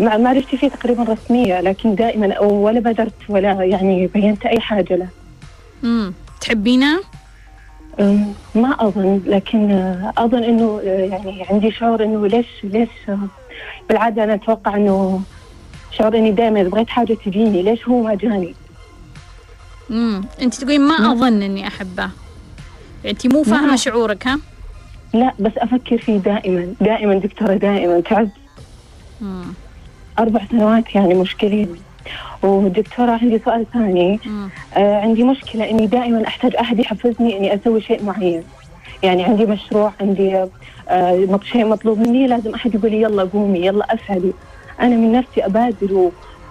مع 0.00 0.16
معرفتي 0.16 0.56
فيه 0.56 0.68
تقريبا 0.68 1.02
رسمية 1.02 1.60
لكن 1.60 1.94
دائما 1.94 2.38
ولا 2.40 2.80
بادرت 2.80 3.14
ولا 3.28 3.52
يعني 3.52 4.06
بينت 4.06 4.46
أي 4.46 4.60
حاجة 4.60 4.96
له 4.96 5.08
مم. 5.82 6.12
تحبينه؟ 6.40 7.00
ما 8.54 8.76
أظن 8.80 9.20
لكن 9.26 9.70
أظن 10.18 10.42
إنه 10.44 10.80
آه، 10.84 10.88
يعني 10.88 11.46
عندي 11.50 11.70
شعور 11.70 12.04
إنه 12.04 12.26
ليش 12.26 12.46
ليش؟ 12.64 12.88
بالعادة 13.88 14.24
أنا 14.24 14.34
أتوقع 14.34 14.76
إنه 14.76 15.20
شعور 15.98 16.16
إني 16.16 16.30
دائما 16.30 16.62
بغيت 16.62 16.90
حاجة 16.90 17.14
تجيني 17.14 17.62
ليش 17.62 17.88
هو 17.88 18.02
ما 18.02 18.14
جاني؟ 18.14 18.54
امم 19.90 20.24
أنت 20.42 20.54
تقولين 20.54 20.80
ما 20.80 21.12
أظن 21.12 21.42
إني 21.42 21.66
أحبه. 21.66 22.10
أنت 23.06 23.26
مو 23.34 23.42
فاهمة 23.42 23.76
شعورك 23.76 24.26
ها؟ 24.26 24.38
لا 25.14 25.32
بس 25.38 25.52
أفكر 25.58 25.98
فيه 25.98 26.16
دائما. 26.18 26.74
دائما 26.80 27.14
دكتورة 27.14 27.54
دائما. 27.54 28.00
تعبت 28.00 28.30
مم. 29.20 29.44
أربع 30.18 30.40
سنوات 30.50 30.94
يعني 30.94 31.14
مشكلين 31.14 31.68
ودكتورة 32.42 33.10
عندي 33.10 33.40
سؤال 33.44 33.66
ثاني. 33.72 34.20
مم. 34.26 34.48
آه 34.74 35.00
عندي 35.00 35.22
مشكلة 35.22 35.70
إني 35.70 35.86
دائما 35.86 36.26
أحتاج 36.26 36.56
أحد 36.56 36.78
يحفزني 36.78 37.38
إني 37.38 37.54
أسوي 37.54 37.80
شيء 37.80 38.04
معين. 38.04 38.42
يعني 39.02 39.24
عندي 39.24 39.46
مشروع 39.46 39.92
عندي 40.00 40.46
آه 40.88 41.40
شيء 41.42 41.64
مطلوب 41.64 41.98
مني 41.98 42.26
لازم 42.26 42.54
أحد 42.54 42.74
يقول 42.74 42.90
لي 42.90 43.02
يلا 43.02 43.22
قومي 43.22 43.66
يلا 43.66 43.94
أفعلي. 43.94 44.32
أنا 44.80 44.96
من 44.96 45.12
نفسي 45.12 45.46
أبادر 45.46 46.10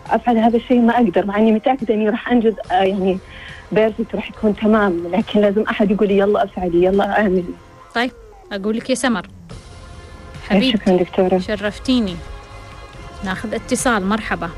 وأفعل 0.10 0.38
هذا 0.38 0.58
الشيء 0.58 0.80
ما 0.82 0.96
أقدر 0.96 1.26
مع 1.26 1.38
إني 1.38 1.52
متأكدة 1.52 1.94
إني 1.94 2.10
راح 2.10 2.32
أنجز 2.32 2.54
آه 2.72 2.74
يعني 2.74 3.18
perfect 3.72 4.16
راح 4.16 4.30
يكون 4.30 4.56
تمام 4.56 5.04
لكن 5.12 5.42
لازم 5.42 5.62
أحد 5.62 5.92
يقول 5.92 6.08
لي 6.08 6.18
يلا 6.18 6.44
أفعلي 6.44 6.84
يلا 6.84 7.20
أعملي. 7.20 7.44
طيب 7.96 8.12
أقول 8.52 8.78
لك 8.78 8.90
يا 8.90 8.96
سمر. 8.96 9.22
شكرا 10.46 10.58
حبيبتي 10.58 10.98
دكتورة. 10.98 11.38
شرفتيني. 11.38 12.16
ناخذ 13.26 13.54
اتصال 13.54 14.06
مرحبا. 14.06 14.50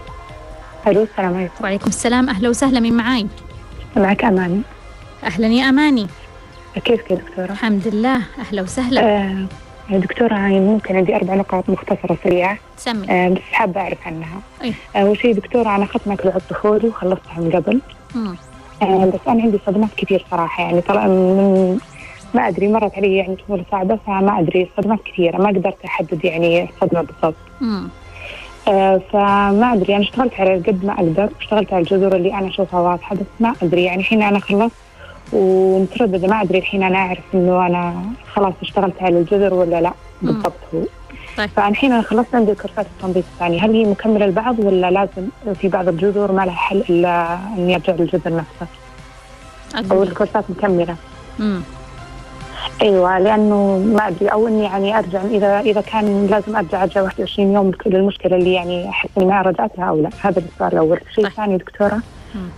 ألو 0.88 1.04
السلام 1.04 1.38
عليكم. 1.38 1.64
وعليكم 1.64 1.88
السلام 1.88 2.30
أهلا 2.30 2.50
وسهلا 2.50 2.80
مين 2.80 2.94
معاي؟ 2.94 3.28
معك 3.96 4.24
أماني. 4.24 4.62
أهلا 5.24 5.48
يا 5.48 5.70
أماني. 5.70 6.08
كيفك 6.86 7.12
يا 7.12 7.16
دكتورة؟ 7.16 7.52
الحمد 7.52 7.88
لله 7.88 8.22
أهلا 8.40 8.62
وسهلا. 8.62 9.02
آه 9.02 9.46
دكتورة 9.90 10.34
يعني 10.34 10.60
ممكن 10.60 10.96
عندي 10.96 11.16
أربع 11.16 11.36
نقاط 11.36 11.70
مختصرة 11.70 12.18
سريعة 12.24 12.58
سمي 12.78 13.12
آه 13.12 13.30
بس 13.30 13.42
حابة 13.52 13.82
أعرف 13.82 14.08
عنها 14.08 14.40
أي. 14.64 14.74
آه، 14.96 15.00
أول 15.00 15.18
شيء 15.18 15.34
دكتورة 15.34 15.76
أنا 15.76 15.84
أخذت 15.84 16.08
مكلوع 16.08 16.34
طفولي 16.50 16.88
وخلصتها 16.88 17.40
من 17.40 17.52
قبل. 17.52 17.82
آه 18.82 19.06
بس 19.06 19.20
أنا 19.28 19.44
عندي 19.44 19.60
صدمات 19.66 19.90
كثير 19.98 20.26
صراحة 20.32 20.64
يعني 20.64 20.82
طلع 20.82 21.08
من 21.08 21.80
ما 22.34 22.48
أدري 22.48 22.68
مرت 22.68 22.96
علي 22.98 23.16
يعني 23.16 23.36
طفولة 23.36 23.66
صعبة 23.72 24.00
فما 24.08 24.40
أدري 24.40 24.70
صدمات 24.78 25.00
كثيرة 25.06 25.38
ما 25.38 25.48
قدرت 25.48 25.86
أحدد 25.86 26.26
يعني 26.26 26.64
الصدمة 26.70 27.02
بالضبط. 27.02 27.36
آه 28.68 29.02
فما 29.12 29.74
أدري 29.74 29.96
أنا 29.96 30.04
اشتغلت 30.04 30.34
على 30.40 30.56
قد 30.56 30.86
ما 30.86 30.94
أقدر 30.94 31.30
اشتغلت 31.42 31.74
على 31.74 31.82
الجذور 31.84 32.16
اللي 32.16 32.34
أنا 32.34 32.48
أشوفها 32.48 32.80
واضحة 32.80 33.16
بس 33.16 33.22
ما 33.40 33.54
أدري 33.64 33.84
يعني 33.84 34.00
الحين 34.02 34.22
أنا 34.24 34.40
خلصت 34.40 34.76
ومترددة 35.34 36.28
ما 36.28 36.42
أدري 36.42 36.58
الحين 36.58 36.84
أنا 36.84 36.98
أعرف 36.98 37.24
إنه 37.34 37.66
أنا 37.66 38.04
خلاص 38.34 38.54
اشتغلت 38.62 39.02
على 39.02 39.20
الجذر 39.20 39.54
ولا 39.54 39.82
لا. 39.82 39.92
بالضبط 40.22 40.54
هو 40.74 40.82
طيب. 41.38 41.50
فأنا 41.50 41.68
الحين 41.68 41.92
أنا 41.92 42.02
خلصت 42.02 42.36
عندي 42.36 42.56
كورسات 42.56 42.86
التنظيف 42.86 43.26
الثاني 43.34 43.60
هل 43.60 43.72
هي 43.76 43.86
مكملة 43.86 44.26
لبعض 44.26 44.60
ولا 44.60 44.92
لازم 44.92 45.28
في 45.54 45.68
بعض 45.68 45.88
الجذور 45.88 46.32
ما 46.32 46.46
لها 46.46 46.56
حل 46.56 46.84
إلا 46.90 47.38
إني 47.58 47.76
أرجع 47.76 47.94
للجذر 47.94 48.36
نفسه 48.36 48.68
أقول 49.76 50.06
لك 50.06 50.12
الكورسات 50.12 50.44
مكملة 50.50 50.96
مم. 51.40 51.62
أيوه 52.82 53.20
لأنه 53.20 53.78
ما 53.78 54.08
أدري 54.08 54.28
أو 54.28 54.48
إني 54.48 54.64
يعني 54.64 54.98
أرجع 54.98 55.22
إذا 55.22 55.60
إذا 55.60 55.82
كان 55.82 56.28
لازم 56.28 56.56
أرجع 56.56 56.84
أرجع 56.84 57.02
21 57.02 57.54
يوم 57.54 57.70
لكل 57.70 57.96
المشكلة 57.96 58.36
اللي 58.36 58.54
يعني 58.54 58.90
أحس 58.90 59.10
إني 59.18 59.26
ما 59.26 59.42
رجعت 59.42 59.72
لها 59.78 59.86
أو 59.86 60.02
لا 60.02 60.10
هذا 60.22 60.40
السؤال 60.40 60.74
الأول 60.74 61.00
الشيء 61.10 61.24
طيب. 61.24 61.32
الثاني 61.32 61.58
دكتورة 61.58 61.94
مم. 61.96 62.02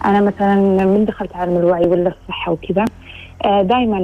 أنا 0.05 0.21
مثلا 0.21 0.55
من 0.85 1.05
دخلت 1.05 1.35
عالم 1.35 1.57
الوعي 1.57 1.87
ولا 1.87 2.09
الصحه 2.21 2.51
وكذا 2.51 2.85
دائما 3.45 3.97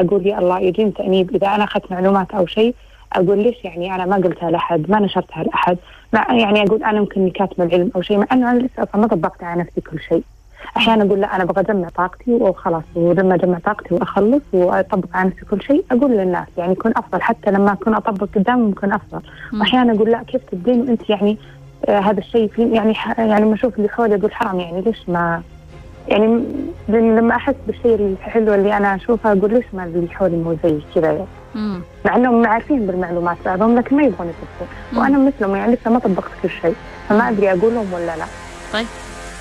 أقول 0.00 0.26
يا 0.26 0.38
الله 0.38 0.60
يجيني 0.60 0.90
تأنيب 0.90 1.34
إذا 1.34 1.46
أنا 1.46 1.64
أخذت 1.64 1.92
معلومات 1.92 2.30
أو 2.30 2.46
شيء 2.46 2.74
أقول 3.12 3.38
ليش 3.38 3.64
يعني 3.64 3.94
أنا 3.94 4.06
ما 4.06 4.16
قلتها 4.16 4.50
لأحد 4.50 4.90
ما 4.90 5.00
نشرتها 5.00 5.42
لأحد؟ 5.42 5.76
مع 6.12 6.34
يعني 6.34 6.62
أقول 6.62 6.84
أنا 6.84 6.98
يمكن 6.98 7.20
إني 7.20 7.30
كاتمه 7.30 7.64
العلم 7.64 7.90
أو 7.96 8.02
شيء 8.02 8.18
مع 8.18 8.26
إنه 8.32 8.50
أنا 8.50 8.58
لسه 8.58 8.82
أصلا 8.82 9.00
ما 9.00 9.06
طبقت 9.06 9.42
على 9.44 9.60
نفسي 9.60 9.80
كل 9.80 10.00
شيء. 10.00 10.22
أحيانا 10.76 11.04
أقول 11.04 11.20
لا 11.20 11.36
أنا 11.36 11.42
أبغى 11.44 11.60
أجمع 11.60 11.88
طاقتي 11.88 12.32
وخلاص 12.32 12.82
ولما 12.94 13.34
أجمع 13.34 13.58
طاقتي 13.58 13.94
وأخلص 13.94 14.42
وأطبق 14.52 15.08
على 15.14 15.28
نفسي 15.28 15.44
كل 15.44 15.62
شيء 15.62 15.84
أقول 15.90 16.10
للناس 16.10 16.46
يعني 16.58 16.72
يكون 16.72 16.92
أفضل 16.96 17.22
حتى 17.22 17.50
لما 17.50 17.72
أكون 17.72 17.94
أطبق 17.94 18.28
قدامهم 18.34 18.70
يكون 18.70 18.92
أفضل. 18.92 19.20
واحيانا 19.60 19.92
أقول 19.92 20.10
لا 20.10 20.22
كيف 20.22 20.42
تبدين 20.52 20.80
وانت 20.80 21.10
يعني 21.10 21.30
آه 21.30 21.36
هذا 21.88 22.18
الشيء 22.18 22.48
في 22.48 22.62
يعني 22.62 22.94
يعني 23.18 23.44
لما 23.44 23.54
أشوف 23.54 23.76
اللي 23.76 23.88
حولي 23.88 24.14
أقول 24.14 24.32
حرام 24.32 24.60
يعني 24.60 24.80
ليش 24.82 25.08
ما 25.08 25.42
يعني 26.08 26.44
لما 26.88 27.36
أحس 27.36 27.54
بالشيء 27.66 27.94
الحلو 27.94 28.54
اللي 28.54 28.76
أنا 28.76 28.94
أشوفه 28.94 29.32
أقول 29.32 29.54
ليش 29.54 29.64
ما 29.72 29.84
اللي 29.84 30.08
حولي 30.08 30.36
مو 30.36 30.56
زي 30.64 30.78
كذا 30.94 31.06
يعني. 31.12 31.26
مم. 31.54 31.80
مع 32.04 32.16
إنهم 32.16 32.46
عارفين 32.46 32.86
بالمعلومات 32.86 33.36
بعضهم 33.44 33.78
لكن 33.78 33.96
ما 33.96 34.02
يبغون 34.02 34.28
يطبقون. 34.28 35.02
وأنا 35.02 35.18
مثلهم 35.18 35.56
يعني 35.56 35.74
لسه 35.74 35.90
ما 35.90 35.98
طبقت 35.98 36.30
كل 36.42 36.50
شيء 36.50 36.74
فما 37.08 37.28
أدري 37.28 37.50
أقول 37.52 37.74
لهم 37.74 37.92
ولا 37.92 38.16
لا 38.16 38.24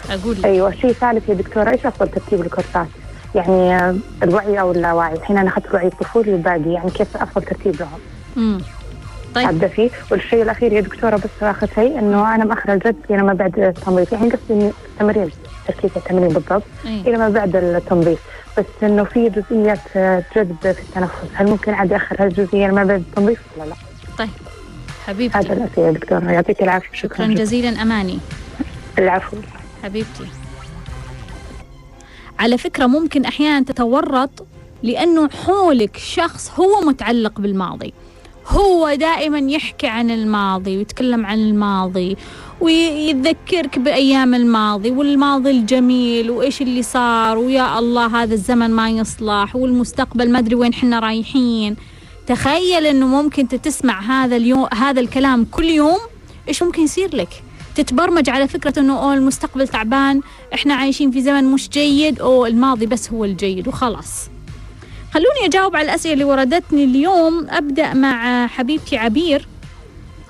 أقول 0.10 0.36
لك 0.38 0.46
أيوه 0.46 0.72
شيء 0.72 0.92
ثالث 0.92 1.30
يا 1.30 1.34
دكتورة 1.34 1.70
إيش 1.70 1.86
أفضل 1.86 2.08
ترتيب 2.08 2.42
الكورسات؟ 2.42 2.88
يعني 3.36 3.76
آه، 3.76 3.96
الوعي 4.24 4.60
أو 4.60 4.72
اللاوعي 4.72 5.14
الحين 5.14 5.38
أنا 5.38 5.50
أخذت 5.50 5.66
الوعي 5.66 5.88
الطفولي 5.88 6.34
والباقي 6.34 6.74
يعني 6.74 6.92
كيف 6.92 7.18
أفضل 7.18 7.46
ترتيب 7.46 7.76
لهم؟ 7.80 8.00
مم. 8.36 8.62
طيب. 9.36 9.48
ابدا 9.48 9.68
فيه 9.68 9.90
والشيء 10.12 10.42
الأخير 10.42 10.74
يا 10.74 10.82
دكتورة 10.82 11.16
بس 11.16 11.30
اخر 11.42 11.70
شيء 11.76 12.00
إنه 12.00 12.36
أنا 12.36 12.46
مأخر 12.46 12.74
الجد 12.74 12.96
إلى 13.10 13.24
ما 13.24 13.34
بعد 13.34 13.60
التنظيف 13.60 14.12
يعني 14.12 14.30
قصدي 14.30 14.72
التمرين 14.94 15.30
تركيز 15.68 15.92
التمرين 15.96 16.30
بالضبط. 16.30 16.64
إيه. 16.86 17.02
إلى 17.02 17.18
ما 17.18 17.30
بعد 17.30 17.56
التنظيف 17.56 18.20
بس 18.58 18.66
إنه 18.84 19.04
في 19.04 19.30
جزئيات 19.30 19.80
جذب 20.36 20.56
في 20.62 20.70
التنفس. 20.70 21.14
هل 21.34 21.50
ممكن 21.50 21.74
عاد 21.74 21.94
اخر 21.94 22.24
هالجزئية 22.24 22.68
ما 22.68 22.84
بعد 22.84 23.00
التنظيف 23.00 23.40
ولا 23.58 23.70
لا؟ 23.70 23.76
هذا 24.20 24.30
حبيبتي. 25.08 25.40
الاسئله 25.40 25.88
يا 25.88 25.92
دكتورة. 25.92 26.32
يعطيك 26.32 26.64
العافية. 26.64 26.90
شكرا 26.94 27.28
جزيلا. 27.28 27.82
أماني. 27.82 28.20
العفو. 29.00 29.38
حبيبتي. 29.84 30.26
على 32.40 32.58
فكرة 32.58 32.86
ممكن 32.86 33.26
أحيانا 33.26 33.66
تتورط 33.66 34.46
لأنه 34.84 35.30
حولك 35.30 35.98
شخص 35.98 36.52
هو 36.60 36.82
متعلق 36.82 37.40
بالماضي. 37.40 37.94
هو 38.50 38.94
دائما 38.94 39.40
يحكي 39.40 39.88
عن 39.88 40.12
الماضي 40.12 40.78
ويتكلم 40.78 41.26
عن 41.26 41.40
الماضي 41.40 42.18
ويذكرك 42.62 43.80
بأيام 43.80 44.34
الماضي 44.34 44.92
والماضي 44.92 45.52
الجميل 45.52 46.32
وإيش 46.32 46.62
اللي 46.62 46.84
صار 46.84 47.38
ويا 47.38 47.80
الله 47.80 48.24
هذا 48.24 48.34
الزمن 48.34 48.72
ما 48.72 48.90
يصلح 48.90 49.56
والمستقبل 49.56 50.32
ما 50.32 50.40
أدري 50.40 50.56
وين 50.56 50.74
حنا 50.74 51.00
رايحين. 51.00 51.76
تخيل 52.28 52.86
إنه 52.86 53.08
ممكن 53.08 53.48
تسمع 53.48 54.02
هذا 54.02 54.36
اليوم 54.36 54.68
هذا 54.74 55.00
الكلام 55.00 55.46
كل 55.52 55.66
يوم 55.66 56.00
إيش 56.48 56.64
ممكن 56.64 56.82
يصير 56.82 57.16
لك؟ 57.16 57.44
تتبرمج 57.76 58.30
على 58.30 58.48
فكرة 58.48 58.80
إنه 58.80 59.00
أوه 59.00 59.14
المستقبل 59.14 59.68
تعبان 59.68 60.22
إحنا 60.54 60.74
عايشين 60.74 61.12
في 61.12 61.22
زمن 61.22 61.44
مش 61.44 61.70
جيد 61.70 62.20
أو 62.22 62.46
الماضي 62.46 62.86
بس 62.86 63.12
هو 63.12 63.26
الجيد 63.26 63.68
وخلاص. 63.68 64.30
خلوني 65.14 65.46
أجاوب 65.46 65.76
على 65.76 65.86
الأسئلة 65.86 66.14
اللي 66.14 66.24
وردتني 66.24 66.84
اليوم. 66.84 67.48
أبدأ 67.50 67.94
مع 67.94 68.48
حبيبتي 68.48 68.98
عبير. 68.98 69.48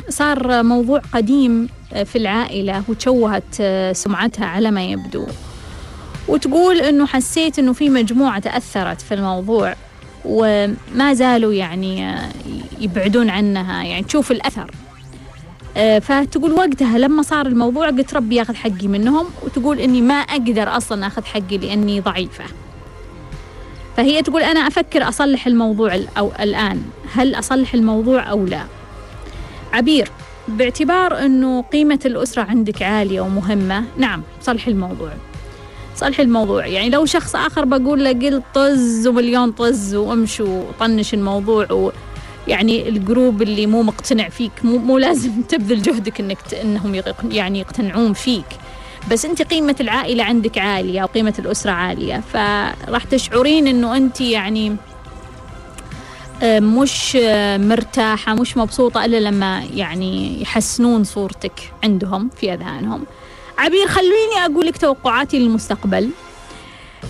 صار 0.09 0.63
موضوع 0.63 1.01
قديم 1.13 1.69
في 2.05 2.17
العائلة 2.17 2.83
وتشوهت 2.87 3.61
سمعتها 3.91 4.45
على 4.45 4.71
ما 4.71 4.83
يبدو. 4.83 5.27
وتقول 6.27 6.77
إنه 6.77 7.05
حسيت 7.05 7.59
إنه 7.59 7.73
في 7.73 7.89
مجموعة 7.89 8.39
تأثرت 8.39 9.01
في 9.01 9.13
الموضوع 9.13 9.75
وما 10.25 11.13
زالوا 11.13 11.53
يعني 11.53 12.15
يبعدون 12.79 13.29
عنها 13.29 13.83
يعني 13.83 14.03
تشوف 14.03 14.31
الأثر. 14.31 14.71
فتقول 16.01 16.51
وقتها 16.51 16.97
لما 16.97 17.21
صار 17.21 17.45
الموضوع 17.45 17.89
قلت 17.89 18.13
ربي 18.13 18.35
ياخذ 18.35 18.55
حقي 18.55 18.87
منهم 18.87 19.25
وتقول 19.43 19.79
إني 19.79 20.01
ما 20.01 20.13
أقدر 20.13 20.77
أصلا 20.77 21.07
أخذ 21.07 21.23
حقي 21.23 21.57
لأني 21.57 21.99
ضعيفة. 21.99 22.43
فهي 23.99 24.21
تقول 24.21 24.41
أنا 24.41 24.59
أفكر 24.59 25.09
أصلح 25.09 25.47
الموضوع 25.47 25.99
أو 26.17 26.31
الآن. 26.39 26.81
هل 27.13 27.35
أصلح 27.35 27.73
الموضوع 27.73 28.31
أو 28.31 28.45
لا؟ 28.45 28.63
عبير 29.73 30.11
باعتبار 30.47 31.25
أنه 31.25 31.61
قيمة 31.61 31.99
الأسرة 32.05 32.41
عندك 32.41 32.81
عالية 32.81 33.21
ومهمة 33.21 33.83
نعم 33.97 34.23
صلحي 34.41 34.71
الموضوع. 34.71 35.11
صلحي 35.95 36.23
الموضوع. 36.23 36.65
يعني 36.65 36.89
لو 36.89 37.05
شخص 37.05 37.35
آخر 37.35 37.65
بقول 37.65 38.03
له 38.03 38.11
قل 38.11 38.41
طز 38.53 39.07
ومليون 39.07 39.51
طز 39.51 39.95
وامشوا 39.95 40.63
وطنش 40.63 41.13
الموضوع 41.13 41.71
و 41.71 41.91
يعني 42.47 42.89
الجروب 42.89 43.41
اللي 43.41 43.65
مو 43.65 43.81
مقتنع 43.83 44.29
فيك 44.29 44.51
مو, 44.63 44.77
مو 44.77 44.97
لازم 44.97 45.41
تبذل 45.41 45.81
جهدك 45.81 46.19
إنك. 46.19 46.37
إنهم 46.61 47.01
يعني 47.31 47.59
يقتنعون 47.59 48.13
فيك. 48.13 48.45
بس 49.11 49.25
انت 49.25 49.41
قيمة 49.41 49.75
العائلة 49.79 50.23
عندك 50.23 50.57
عالية 50.57 51.03
وقيمة 51.03 51.33
الأسرة 51.39 51.71
عالية 51.71 52.23
فراح 52.33 53.03
تشعرين 53.11 53.67
إنه 53.67 53.97
أنت 53.97 54.21
يعني 54.21 54.75
مش 56.43 57.17
مرتاحة 57.55 58.33
مش 58.33 58.57
مبسوطة 58.57 59.05
إلا 59.05 59.19
لما 59.19 59.63
يعني 59.73 60.41
يحسنون 60.41 61.03
صورتك 61.03 61.73
عندهم 61.83 62.29
في 62.37 62.53
أذهانهم. 62.53 63.03
عبير 63.57 63.87
خليني 63.87 64.45
أقول 64.45 64.65
لك 64.65 64.77
توقعاتي 64.77 65.39
للمستقبل. 65.39 66.09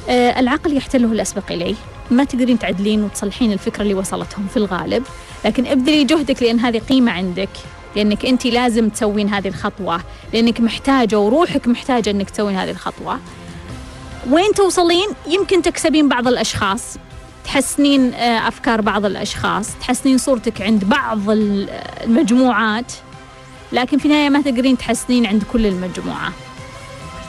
العقل 0.10 0.78
يحتله 0.78 1.12
الأسبق 1.12 1.52
إليه. 1.52 1.76
ما 2.12 2.24
تقدرين 2.24 2.60
تعدلين 2.60 3.04
وتصلحين 3.04 3.52
الفكرة 3.52 3.82
اللي 3.82 3.94
وصلتهم 3.94 4.48
في 4.48 4.58
الغالب 4.58 5.04
لكن 5.46 5.66
ابذلي 5.68 6.04
جهدك 6.04 6.44
لأن 6.44 6.60
هذه 6.60 6.80
قيمة 6.80 7.12
عندك. 7.12 7.50
لأنك 7.96 8.26
أنت 8.26 8.46
لازم 8.46 8.90
تسوين 8.90 9.30
هذه 9.30 9.48
الخطوة 9.48 10.02
لأنك 10.34 10.62
محتاجة 10.62 11.20
وروحك 11.20 11.68
محتاجة 11.68 12.10
أنك 12.10 12.30
تسوين 12.30 12.56
هذه 12.56 12.72
الخطوة. 12.72 13.20
وين 14.30 14.54
توصلين؟ 14.56 15.08
يمكن 15.28 15.62
تكسبين 15.62 16.10
بعض 16.10 16.28
الأشخاص 16.28 16.98
تحسنين 17.44 18.14
أفكار 18.14 18.82
بعض 18.82 19.06
الأشخاص 19.06 19.76
تحسنين 19.76 20.18
صورتك 20.18 20.62
عند 20.62 20.84
بعض 20.86 21.20
المجموعات 21.30 22.94
لكن 23.72 23.98
في 23.98 24.06
النهاية 24.06 24.30
ما 24.30 24.42
تقدرين 24.42 24.78
تحسنين 24.78 25.26
عند 25.26 25.44
كل 25.44 25.66
المجموعة. 25.66 26.34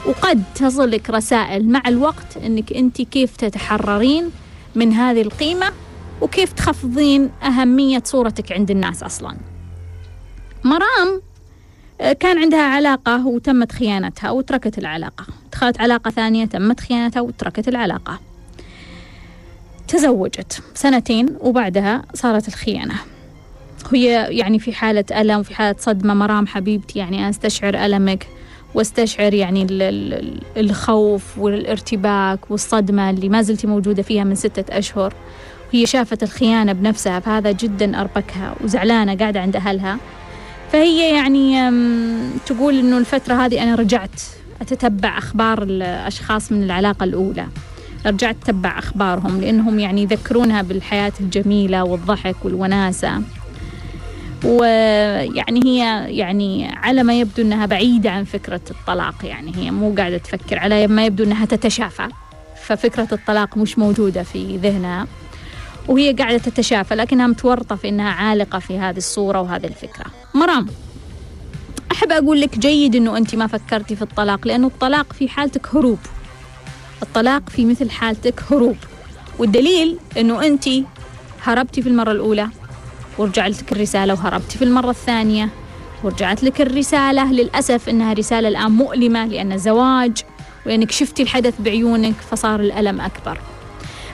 وقد 0.05 0.43
تصلك 0.55 1.09
رسائل 1.09 1.69
مع 1.69 1.81
الوقت 1.87 2.37
أنك 2.37 2.73
أنت 2.73 3.01
كيف 3.01 3.35
تتحررين 3.35 4.31
من 4.75 4.93
هذه 4.93 5.21
القيمة 5.21 5.71
وكيف 6.21 6.53
تخفضين 6.53 7.29
أهمية 7.43 8.01
صورتك 8.05 8.51
عند 8.51 8.71
الناس 8.71 9.03
أصلا. 9.03 9.37
مرام 10.63 11.21
كان 12.19 12.37
عندها 12.37 12.63
علاقة 12.63 13.27
وتمت 13.27 13.71
خيانتها 13.71 14.31
وتركت 14.31 14.77
العلاقة. 14.77 15.25
دخلت 15.51 15.81
علاقة 15.81 16.11
ثانية 16.11 16.45
تمت 16.45 16.79
خيانتها 16.79 17.21
وتركت 17.21 17.67
العلاقة. 17.67 18.19
تزوجت 19.87 20.61
سنتين 20.73 21.37
وبعدها 21.39 22.01
صارت 22.13 22.47
الخيانة. 22.47 22.95
هي 23.93 24.27
يعني 24.29 24.59
في 24.59 24.73
حالة 24.73 25.05
ألم 25.11 25.39
وفي 25.39 25.55
حالة 25.55 25.75
صدمة. 25.79 26.13
مرام 26.13 26.47
حبيبتي 26.47 26.99
يعني 26.99 27.19
أنا 27.19 27.29
أستشعر 27.29 27.75
ألمك 27.75 28.27
واستشعر 28.73 29.33
يعني 29.33 29.67
الخوف 30.57 31.37
والارتباك 31.37 32.51
والصدمة 32.51 33.09
اللي 33.09 33.29
ما 33.29 33.41
زلتي 33.41 33.67
موجودة 33.67 34.03
فيها 34.03 34.23
من 34.23 34.35
ستة 34.35 34.77
أشهر. 34.77 35.13
وهي 35.73 35.85
شافت 35.85 36.23
الخيانة 36.23 36.73
بنفسها 36.73 37.19
فهذا 37.19 37.51
جدا 37.51 38.01
أربكها 38.01 38.55
وزعلانة 38.63 39.15
قاعدة 39.15 39.39
عند 39.39 39.55
أهلها. 39.55 39.97
فهي 40.71 41.15
يعني 41.15 41.71
تقول 42.45 42.79
إنه 42.79 42.97
الفترة 42.97 43.45
هذه 43.45 43.63
أنا 43.63 43.75
رجعت 43.75 44.21
أتتبع 44.61 45.17
أخبار 45.17 45.63
الأشخاص 45.63 46.51
من 46.51 46.63
العلاقة 46.63 47.03
الأولى. 47.03 47.47
رجعت 48.05 48.35
أتبع 48.43 48.79
أخبارهم 48.79 49.41
لأنهم 49.41 49.79
يعني 49.79 50.01
يذكرونها 50.01 50.61
بالحياة 50.61 51.13
الجميلة 51.19 51.83
والضحك 51.83 52.35
والوناسة. 52.43 53.21
ويعني 54.45 55.59
هي 55.65 56.05
يعني 56.17 56.67
على 56.67 57.03
ما 57.03 57.19
يبدو 57.19 57.41
أنها 57.41 57.65
بعيدة 57.65 58.11
عن 58.11 58.23
فكرة 58.23 58.61
الطلاق 58.71 59.15
يعني 59.23 59.51
هي 59.55 59.71
مو 59.71 59.95
قاعدة 59.97 60.17
تفكر 60.17 60.59
على 60.59 60.87
ما 60.87 61.05
يبدو 61.05 61.23
أنها 61.23 61.45
تتشافى. 61.45 62.07
ففكرة 62.63 63.07
الطلاق 63.11 63.57
مش 63.57 63.79
موجودة 63.79 64.23
في 64.23 64.57
ذهنها. 64.57 65.07
وهي 65.91 66.13
قاعدة 66.13 66.37
تتشافى 66.37 66.95
لكنها 66.95 67.27
متورطة 67.27 67.75
في 67.75 67.89
أنها 67.89 68.09
عالقة 68.09 68.59
في 68.59 68.79
هذه 68.79 68.97
الصورة 68.97 69.41
وهذه 69.41 69.65
الفكرة. 69.65 70.05
مرام 70.33 70.67
أحب 71.91 72.11
أقول 72.11 72.41
لك 72.41 72.59
جيد 72.59 72.95
أنه 72.95 73.17
أنت 73.17 73.35
ما 73.35 73.47
فكرتي 73.47 73.95
في 73.95 74.01
الطلاق 74.01 74.47
لأنه 74.47 74.67
الطلاق 74.67 75.13
في 75.13 75.29
حالتك 75.29 75.75
هروب. 75.75 75.99
الطلاق 77.03 77.49
في 77.49 77.65
مثل 77.65 77.89
حالتك 77.89 78.43
هروب. 78.51 78.77
والدليل 79.39 79.97
أنه 80.17 80.45
أنت 80.45 80.69
هربتي 81.43 81.81
في 81.81 81.89
المرة 81.89 82.11
الأولى 82.11 82.47
ورجعت 83.17 83.61
لك 83.61 83.71
الرسالة 83.71 84.13
وهربتي 84.13 84.57
في 84.57 84.63
المرة 84.63 84.89
الثانية 84.89 85.49
ورجعت 86.03 86.43
لك 86.43 86.61
الرسالة. 86.61 87.31
للأسف 87.31 87.89
أنها 87.89 88.13
رسالة 88.13 88.47
الآن 88.47 88.71
مؤلمة 88.71 89.25
لأن 89.25 89.57
زواج 89.57 90.17
وأنك 90.65 90.91
شفتي 90.91 91.23
الحدث 91.23 91.61
بعيونك 91.61 92.15
فصار 92.31 92.59
الألم 92.59 93.01
أكبر. 93.01 93.37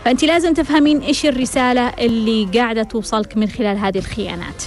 فأنت 0.08 0.24
لازم 0.24 0.54
تفهمين 0.54 1.02
إيش 1.02 1.26
الرسالة 1.26 1.88
اللي 1.88 2.48
قاعدة 2.60 2.84
توصلك 2.84 3.38
من 3.38 3.48
خلال 3.48 3.78
هذه 3.78 3.98
الخيانات. 3.98 4.64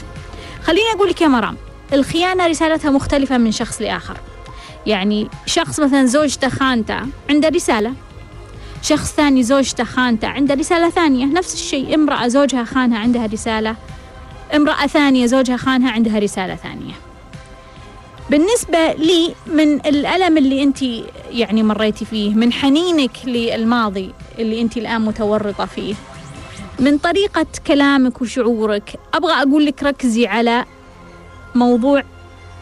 خليني 0.63 0.91
أقول 0.95 1.09
لك 1.09 1.21
يا 1.21 1.29
مرام 1.29 1.57
الخيانة 1.93 2.47
رسالتها 2.47 2.91
مختلفة 2.91 3.39
من 3.39 3.53
شخص 3.53 3.83
لآخر. 3.83 4.17
يعني 4.87 5.29
شخص 5.47 5.81
مثلا 5.81 6.07
زوجته 6.07 6.49
خانته 6.49 7.01
عنده 7.31 7.49
رسالة 7.49 7.93
شخص 8.83 9.13
ثاني 9.13 9.43
زوجته 9.43 9.85
خانته 9.85 10.29
عنده 10.29 10.55
رسالة 10.55 10.91
ثانية 10.91 11.27
نفس 11.27 11.55
الشيء 11.55 11.95
امرأة 11.95 12.29
زوجها 12.29 12.65
خانها 12.65 12.99
عندها 12.99 13.27
رسالة 13.27 13.77
امرأة 14.55 14.87
ثانية 14.87 15.27
زوجها 15.27 15.57
خانها 15.57 15.91
عندها 15.91 16.19
رسالة 16.19 16.55
ثانية. 16.55 16.95
بالنسبة 18.31 18.93
لي 18.93 19.35
من 19.47 19.75
الألم 19.87 20.39
اللي 20.39 20.63
أنت 20.63 20.83
يعني 21.31 21.63
مريتي 21.63 22.05
فيه 22.05 22.35
من 22.35 22.53
حنينك 22.53 23.11
للماضي 23.25 24.13
اللي 24.39 24.61
أنت 24.61 24.77
الآن 24.77 25.01
متورطة 25.01 25.65
فيه 25.65 25.95
من 26.79 26.99
طريقة 26.99 27.47
كلامك 27.67 28.23
وشعورك 28.23 28.95
أبغى 29.15 29.33
أقول 29.33 29.67
لك 29.67 29.83
ركزي 29.83 30.27
على 30.27 30.65
موضوع 31.55 32.03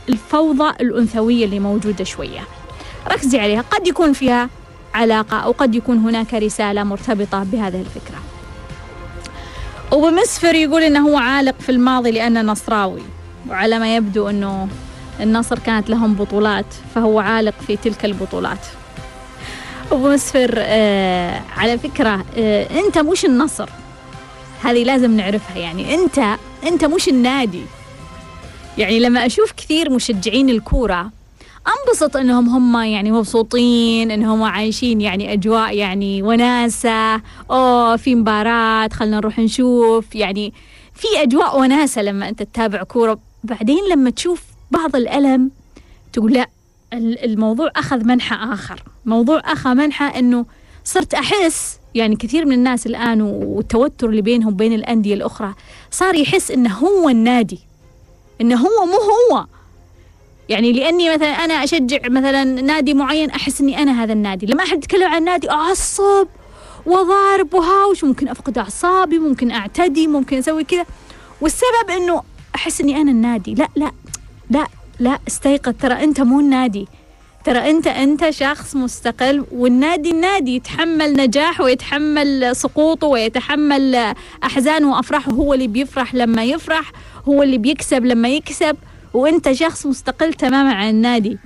الفوضى 0.09 0.71
الأنثوية 0.81 1.45
اللي 1.45 1.61
موجودة 1.61 2.05
شوية. 2.05 2.41
ركزي 3.09 3.39
عليها 3.41 3.61
قد 3.61 3.87
يكون 3.87 4.13
فيها 4.13 4.51
علاقة 4.95 5.37
أو 5.37 5.53
قد 5.53 5.75
يكون 5.75 5.99
هناك 5.99 6.35
رسالة 6.35 6.85
مرتبطة 6.85 7.45
بهذه 7.45 7.81
الفكرة. 7.81 8.19
أبو 9.93 10.11
مسفر 10.11 10.55
يقول 10.55 10.83
إنه 10.83 11.09
هو 11.09 11.17
عالق 11.17 11.61
في 11.61 11.73
الماضي 11.73 12.11
لأنه 12.11 12.43
نصراوي 12.43 13.03
وعلى 13.49 13.79
ما 13.79 13.97
يبدو 13.97 14.29
أنه 14.29 14.69
النصر 15.21 15.59
كانت 15.59 15.91
لهم 15.91 16.15
بطولات 16.15 16.67
فهو 16.95 17.21
عالق 17.21 17.55
في 17.67 17.77
تلك 17.77 18.05
البطولات. 18.05 18.67
أبو 19.93 20.09
مسفر 20.09 20.55
آه 20.57 21.43
على 21.57 21.79
فكرة 21.79 22.25
آه 22.37 22.81
أنت 22.81 22.99
مش 22.99 23.25
النصر. 23.25 23.69
هذه 24.63 24.85
لازم 24.85 25.17
نعرفها 25.17 25.59
يعني 25.59 25.95
أنت 25.95 26.19
أنت 26.67 26.85
مش 26.85 27.09
النادي. 27.09 27.63
يعني 28.79 29.01
لما 29.01 29.27
أشوف 29.27 29.53
كثير 29.53 29.91
مشجعين 29.91 30.51
الكورة 30.51 31.11
أنبسط 31.69 32.17
إنهم 32.17 32.49
هم 32.49 32.83
يعني 32.83 33.13
مبسوطين 33.13 34.11
إنهم 34.11 34.43
عايشين 34.43 35.01
يعني 35.01 35.33
أجواء 35.33 35.77
يعني 35.77 36.23
وناسة. 36.23 37.21
أوه 37.51 37.97
في 37.97 38.15
مباراة 38.15 38.89
خلنا 38.93 39.17
نروح 39.17 39.39
نشوف. 39.39 40.15
يعني 40.15 40.53
في 40.95 41.07
أجواء 41.23 41.61
وناسة 41.61 42.03
لما 42.03 42.29
أنت 42.29 42.43
تتابع 42.43 42.83
كورة. 42.83 43.19
بعدين 43.45 43.79
لما 43.93 44.11
تشوف 44.11 44.43
بعض 44.71 44.97
الألم 44.97 45.51
تقول 46.13 46.33
لا 46.33 46.49
ال- 46.93 47.25
الموضوع 47.25 47.71
أخذ 47.77 48.05
منحى 48.05 48.37
آخر. 48.53 48.83
موضوع 49.07 49.41
أخذ 49.45 49.75
منحى 49.75 50.19
أنه 50.19 50.47
صرت 50.85 51.15
أحس 51.15 51.79
يعني 51.95 52.17
كثير 52.17 52.47
من 52.47 52.53
الناس 52.53 52.87
الآن 52.87 53.23
والتوتر 53.23 54.09
اللي 54.09 54.23
بينهم 54.23 54.53
وبين 54.53 54.73
الأندية 54.73 55.15
الأخرى 55.15 55.55
صار 55.91 56.15
يحس 56.15 56.51
أنه 56.51 56.75
هو 56.75 57.09
النادي 57.09 57.59
أنه 58.41 58.57
هو 58.57 58.87
مو 58.87 58.93
هو. 58.93 59.47
يعني 60.49 60.73
لأني 60.73 61.15
مثلا 61.15 61.29
أنا 61.29 61.55
أشجع 61.65 61.99
مثلا 62.09 62.45
نادي 62.45 62.95
معين 62.95 63.31
أحس 63.31 63.61
إني 63.61 63.83
أنا 63.83 64.03
هذا 64.05 64.13
النادي. 64.13 64.47
لما 64.47 64.63
أحد 64.65 64.79
يتكلم 64.79 65.09
عن 65.09 65.25
نادي 65.25 65.51
أعصب 65.51 66.29
وضارب 66.87 67.55
وهاوش 67.55 68.05
ممكن 68.05 68.29
أفقد 68.29 68.59
أعصابي 68.59 69.19
ممكن 69.19 69.51
أعتدي 69.51 70.07
ممكن 70.07 70.39
أسوي 70.39 70.65
كذا. 70.65 70.85
والسبب 71.41 71.91
إنه 71.97 72.23
أحس 72.55 72.81
إني 72.81 72.97
أنا 72.97 73.11
النادي. 73.11 73.55
لا 73.55 73.69
لا. 73.77 73.93
لا 74.51 74.67
لا 75.01 75.19
استيقظ. 75.29 75.73
ترى 75.81 75.95
أنت 76.05 76.21
مو 76.21 76.41
النادي. 76.41 76.89
ترى 77.45 77.71
أنت 77.71 77.87
أنت 77.87 78.31
شخص 78.31 78.77
مستقل 78.77 79.45
والنادي 79.53 80.11
النادي 80.11 80.57
يتحمل 80.57 81.13
نجاحه 81.13 81.65
ويتحمل 81.65 82.57
سقوطه 82.57 83.07
ويتحمل 83.07 84.15
احزانه 84.45 84.91
وافراحه 84.97 85.33
هو 85.33 85.55
اللي 85.55 85.67
بيفرح 85.67 86.15
لما 86.15 86.45
يفرح 86.45 86.93
هو 87.29 87.43
اللي 87.43 87.59
بيكسب 87.59 88.05
لما 88.05 88.29
يكسب 88.29 88.77
وأنت 89.15 89.53
شخص 89.53 89.87
مستقل 89.87 90.35
تماما 90.35 90.73
عن 90.75 90.89
النادي. 90.89 91.39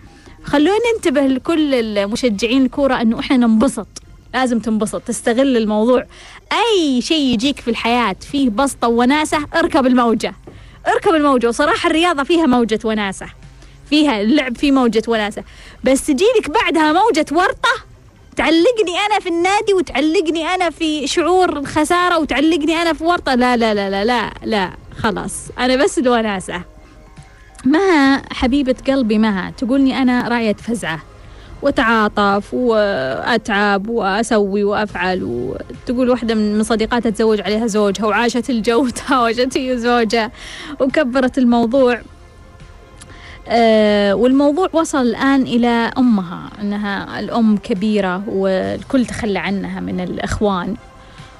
خلونا 0.44 0.78
ننتبه 0.94 1.26
لكل 1.26 1.74
المشجعين 1.74 2.64
الكورة 2.64 3.00
إنه 3.00 3.20
إحنا 3.20 3.36
ننبسط. 3.36 3.88
لازم 4.34 4.58
تنبسط 4.58 5.02
تستغل 5.02 5.56
الموضوع. 5.56 6.04
أي 6.52 7.00
شيء 7.00 7.34
يجيك 7.34 7.60
في 7.60 7.70
الحياة 7.70 8.16
فيه 8.30 8.50
بسطة 8.50 8.88
وناسة 8.88 9.38
اركب 9.54 9.86
الموجة. 9.86 10.34
اركب 10.88 11.14
الموجة. 11.14 11.48
وصراحة 11.48 11.86
الرياضة 11.86 12.22
فيها 12.22 12.46
موجة 12.46 12.78
وناسة. 12.84 13.26
فيها 13.90 14.20
اللعب 14.20 14.56
فيه 14.56 14.72
موجة 14.72 15.02
وناسة. 15.08 15.44
بس 15.84 16.06
تجيلك 16.06 16.50
بعدها 16.50 16.92
موجة 16.92 17.26
ورطة 17.32 17.84
تعلقني 18.36 18.98
أنا 19.06 19.20
في 19.20 19.28
النادي 19.28 19.74
وتعلقني 19.74 20.54
أنا 20.54 20.70
في 20.70 21.06
شعور 21.06 21.58
الخسارة 21.58 22.18
وتعلقني 22.18 22.82
أنا 22.82 22.92
في 22.92 23.04
ورطة. 23.04 23.34
لا 23.34 23.56
لا 23.56 23.74
لا 23.74 23.90
لا 23.90 24.04
لا 24.04 24.32
لا 24.44 24.70
خلاص. 24.98 25.34
أنا 25.58 25.76
بس 25.76 25.98
الوناسة. 25.98 26.62
مها 27.64 28.22
حبيبة 28.34 28.76
قلبي 28.86 29.18
مها 29.18 29.50
تقولني 29.50 30.02
أنا 30.02 30.28
راية 30.28 30.54
فزعة. 30.54 31.00
وتعاطف 31.62 32.54
وأتعب 32.54 33.88
وأسوي 33.88 34.64
وأفعل. 34.64 35.22
وتقول 35.22 36.10
واحدة 36.10 36.34
من 36.34 36.62
صديقاتها 36.62 37.10
تزوج 37.10 37.40
عليها 37.40 37.66
زوجها 37.66 38.06
وعاشت 38.06 38.50
الجو 38.50 38.88
تهاوشت 38.88 39.56
هي 39.58 39.72
وزوجها 39.72 40.30
وكبرت 40.80 41.38
الموضوع. 41.38 42.00
آه 43.48 44.14
والموضوع 44.14 44.68
وصل 44.72 45.02
الآن 45.02 45.42
إلى 45.42 45.90
أمها 45.98 46.50
أنها 46.60 47.20
الأم 47.20 47.56
كبيرة 47.56 48.22
والكل 48.28 49.06
تخلى 49.06 49.38
عنها 49.38 49.80
من 49.80 50.00
الإخوان. 50.00 50.76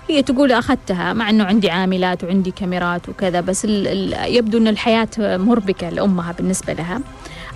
هي 0.08 0.22
تقول 0.22 0.52
أخذتها 0.52 1.12
مع 1.12 1.30
أنه 1.30 1.44
عندي 1.44 1.70
عاملات 1.70 2.24
وعندي 2.24 2.50
كاميرات 2.50 3.08
وكذا 3.08 3.40
بس 3.40 3.64
ال 3.64 3.88
ال 3.88 4.34
يبدو 4.36 4.58
أن 4.58 4.68
الحياة 4.68 5.08
مربكة 5.18 5.88
لأمها 5.88 6.32
بالنسبة 6.32 6.72
لها. 6.72 7.00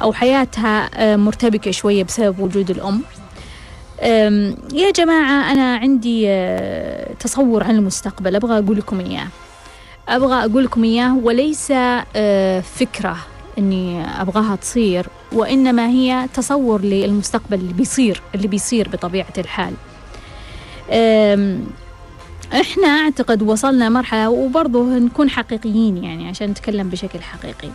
أو 0.03 0.13
حياتها 0.13 0.91
آه 0.95 1.17
مرتبكة 1.17 1.71
شوية 1.71 2.05
بسبب 2.05 2.39
وجود 2.41 2.71
الأم. 2.71 3.03
يا 4.75 4.91
جماعة 4.97 5.53
أنا 5.53 5.77
عندي 5.77 6.25
آه، 6.29 7.13
تصور 7.21 7.65
عن 7.65 7.77
المستقبل. 7.77 8.37
أبغى 8.37 8.59
أقول 8.59 8.77
لكم 8.79 9.01
إياه. 9.01 9.27
أبغى 10.09 10.45
أقول 10.45 10.65
لكم 10.65 10.85
إياه 10.85 11.17
وليس 11.17 11.73
آه، 12.17 12.61
فكرة 12.61 13.17
إني 13.59 14.05
أبغاها 14.21 14.57
تصير 14.57 15.07
وإنما 15.33 15.89
هي 15.89 16.27
تصور 16.35 16.81
للمستقبل 16.81 17.59
اللي 17.59 17.73
بيصير 17.73 18.23
اللي 18.35 18.49
بيصير 18.49 18.89
بطبيعة 18.89 19.33
الحال. 19.39 19.73
إحنا 22.61 22.89
أعتقد 22.89 23.43
وصلنا 23.43 23.89
مرحلة 23.89 24.31
وبرضه 24.31 24.85
نكون 24.99 25.31
حقيقيين 25.31 26.05
يعني 26.05 26.29
عشان 26.29 26.51
نتكلم 26.51 26.89
بشكل 26.89 27.21
حقيقي. 27.21 27.69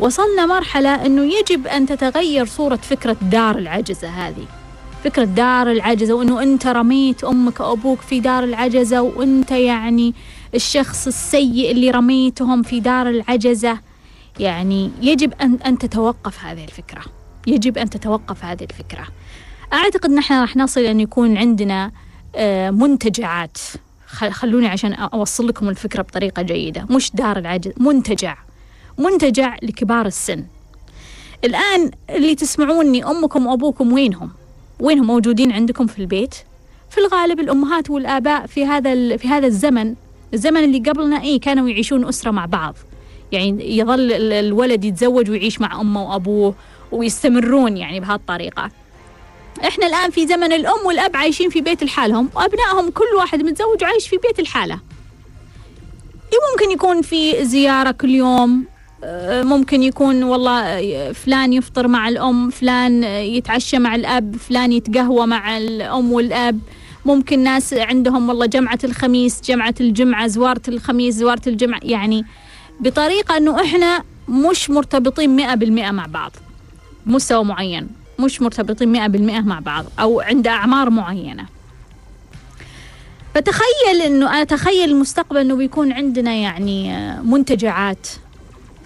وصلنا 0.00 0.46
مرحلة 0.46 1.06
إنه 1.06 1.22
يجب 1.24 1.66
أن 1.66 1.86
تتغير 1.86 2.46
صورة 2.46 2.76
فكرة 2.76 3.16
دار 3.22 3.58
العجزة 3.58 4.08
هذه. 4.08 4.46
فكرة 5.04 5.24
دار 5.24 5.70
العجزة 5.70 6.14
وإنه 6.14 6.42
أنت 6.42 6.66
رميت 6.66 7.24
أمك 7.24 7.60
أو 7.60 7.72
أبوك 7.72 8.00
في 8.00 8.20
دار 8.20 8.44
العجزة 8.44 9.00
وأنت 9.02 9.50
يعني 9.50 10.14
الشخص 10.54 11.06
السيء 11.06 11.70
اللي 11.70 11.90
رميتهم 11.90 12.62
في 12.62 12.80
دار 12.80 13.08
العجزة. 13.08 13.78
يعني 14.40 14.90
يجب 15.02 15.32
أن 15.40 15.58
أن 15.66 15.78
تتوقف 15.78 16.44
هذه 16.44 16.64
الفكرة. 16.64 17.02
يجب 17.46 17.78
أن 17.78 17.90
تتوقف 17.90 18.44
هذه 18.44 18.64
الفكرة. 18.64 19.06
أعتقد 19.72 20.10
نحن 20.10 20.40
راح 20.40 20.56
نصل 20.56 20.80
أن 20.80 21.00
يكون 21.00 21.36
عندنا 21.36 21.92
آه، 22.36 22.70
منتجعات. 22.70 23.58
خلوني 24.30 24.66
عشان 24.66 24.92
أوصل 24.92 25.48
لكم 25.48 25.68
الفكرة 25.68 26.02
بطريقة 26.02 26.42
جيدة. 26.42 26.86
مش 26.90 27.10
دار 27.14 27.38
العجز 27.38 27.72
منتجع. 27.76 28.45
منتجع 28.98 29.56
لكبار 29.62 30.06
السن. 30.06 30.44
الآن 31.44 31.90
اللي 32.10 32.34
تسمعوني 32.34 33.04
أمكم 33.04 33.46
وأبوكم 33.46 33.92
وينهم؟ 33.92 34.30
وينهم 34.80 35.06
موجودين 35.06 35.52
عندكم 35.52 35.86
في 35.86 35.98
البيت؟ 35.98 36.34
في 36.90 36.98
الغالب 36.98 37.40
الأمهات 37.40 37.90
والآباء 37.90 38.46
في 38.46 38.64
هذا 38.66 39.16
في 39.16 39.28
هذا 39.28 39.46
الزمن 39.46 39.94
الزمن 40.34 40.64
اللي 40.64 40.78
قبلنا 40.78 41.22
إيه 41.22 41.40
كانوا 41.40 41.68
يعيشون 41.68 42.04
أسرة 42.08 42.30
مع 42.30 42.46
بعض. 42.46 42.74
يعني 43.32 43.78
يظل 43.78 44.12
ال- 44.12 44.32
الولد 44.32 44.84
يتزوج 44.84 45.30
ويعيش 45.30 45.60
مع 45.60 45.80
أمه 45.80 46.02
وأبوه 46.10 46.54
ويستمرون 46.92 47.76
يعني 47.76 48.00
بهالطريقة. 48.00 48.70
إحنا 49.68 49.86
الآن 49.86 50.10
في 50.10 50.26
زمن 50.26 50.52
الأم 50.52 50.86
والأب 50.86 51.16
عايشين 51.16 51.50
في 51.50 51.60
بيت 51.60 51.82
لحالهم 51.84 52.28
وأبنائهم 52.34 52.90
كل 52.90 53.04
واحد 53.18 53.42
متزوج 53.42 53.82
وعايش 53.82 54.08
في 54.08 54.16
بيت 54.16 54.38
الحالة 54.38 54.80
ممكن 56.52 56.70
يكون 56.72 57.02
في 57.02 57.44
زيارة 57.44 57.90
كل 57.90 58.10
يوم 58.10 58.64
ممكن 59.42 59.82
يكون 59.82 60.22
والله 60.22 60.60
آه، 60.62 61.12
فلان 61.12 61.52
يفطر 61.52 61.88
مع 61.88 62.08
الأم 62.08 62.50
فلان 62.50 63.04
آه، 63.04 63.18
يتعشى 63.18 63.78
مع 63.78 63.94
الأب 63.94 64.36
فلان 64.36 64.72
يتقهوى 64.72 65.26
مع 65.26 65.56
الأم 65.58 66.12
والأب. 66.12 66.60
ممكن 67.04 67.38
ناس 67.38 67.74
عندهم 67.74 68.28
والله 68.28 68.46
جمعة 68.46 68.78
الخميس 68.84 69.40
جمعة 69.40 69.74
الجمعة 69.80 70.26
زوارة 70.26 70.62
الخميس 70.68 71.14
زوارة 71.14 71.42
الجمعة. 71.46 71.80
يعني 71.82 72.24
بطريقة 72.80 73.36
أنه 73.36 73.62
إحنا 73.64 74.02
مش 74.28 74.70
مرتبطين 74.70 75.36
مئة 75.36 75.54
بالمئة 75.54 75.90
مع 75.90 76.06
بعض 76.06 76.32
مستوى 77.06 77.44
معين. 77.44 77.88
مش 78.18 78.42
مرتبطين 78.42 78.88
مئة 78.92 79.06
بالمئة 79.06 79.40
مع 79.40 79.58
بعض 79.60 79.84
أو 80.00 80.20
عند 80.20 80.46
أعمار 80.46 80.90
معينة. 80.90 81.46
فتخيل 83.34 84.02
أنه 84.06 84.26
أنا 84.30 84.42
أتخيل 84.42 84.90
المستقبل 84.90 85.38
أنه 85.38 85.54
بيكون 85.56 85.92
عندنا 85.92 86.34
يعني 86.34 86.96
آه، 86.96 87.20
منتجعات. 87.20 88.06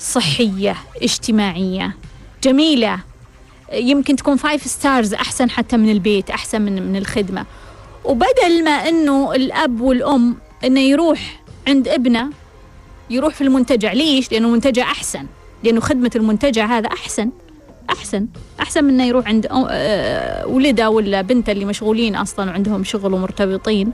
صحية 0.01 0.77
اجتماعية 1.03 1.97
جميلة. 2.43 2.99
يمكن 3.73 4.17
تكون 4.17 4.37
five 4.37 4.67
stars 4.67 5.15
أحسن 5.15 5.51
حتى 5.51 5.77
من 5.77 5.91
البيت 5.91 6.31
أحسن 6.31 6.63
من 6.63 6.83
من 6.83 6.97
الخدمة. 6.97 7.47
وبدل 8.05 8.65
ما 8.65 8.71
أنه 8.71 9.35
الأب 9.35 9.81
والأم 9.81 10.37
أنه 10.65 10.81
يروح 10.81 11.43
عند 11.69 11.89
ابنه 11.89 12.31
يروح 13.11 13.35
في 13.35 13.41
المنتجع. 13.41 13.93
ليش؟ 13.93 14.33
لأنه 14.33 14.49
المنتجع 14.49 14.83
أحسن. 14.83 15.27
لأنه 15.65 15.81
خدمة 15.81 16.11
المنتجع 16.17 16.67
هذا 16.79 16.87
أحسن. 16.87 17.31
أحسن. 17.91 18.27
أحسن 18.61 18.85
من 18.85 18.91
إنه 18.91 19.05
يروح 19.05 19.27
عند 19.27 19.47
آه، 19.51 20.47
ولده 20.47 20.91
ولا 20.91 21.23
بنته 21.23 21.53
اللي 21.53 21.65
مشغولين 21.65 22.17
أصلا 22.17 22.51
وعندهم 22.51 22.85
شغل 22.85 23.15
ومرتبطين. 23.15 23.93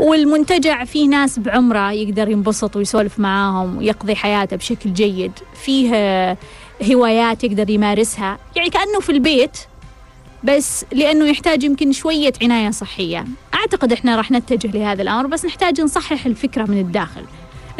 والمنتجع 0.00 0.84
فيه 0.84 1.08
ناس 1.08 1.38
بعمره 1.38 1.92
يقدر 1.92 2.28
ينبسط 2.28 2.76
ويسولف 2.76 3.18
معاهم 3.18 3.78
ويقضي 3.78 4.16
حياته 4.16 4.56
بشكل 4.56 4.92
جيد. 4.92 5.32
فيه 5.64 6.36
هوايات 6.92 7.44
يقدر 7.44 7.70
يمارسها. 7.70 8.38
يعني 8.56 8.70
كأنه 8.70 9.00
في 9.00 9.12
البيت 9.12 9.58
بس 10.44 10.84
لأنه 10.92 11.24
يحتاج 11.24 11.64
يمكن 11.64 11.92
شوية 11.92 12.32
عناية 12.42 12.70
صحية. 12.70 13.24
أعتقد 13.54 13.92
إحنا 13.92 14.16
راح 14.16 14.30
نتجه 14.30 14.78
لهذا 14.78 15.02
الأمر 15.02 15.26
بس 15.26 15.44
نحتاج 15.44 15.80
نصحح 15.80 16.26
الفكرة 16.26 16.64
من 16.64 16.78
الداخل. 16.78 17.22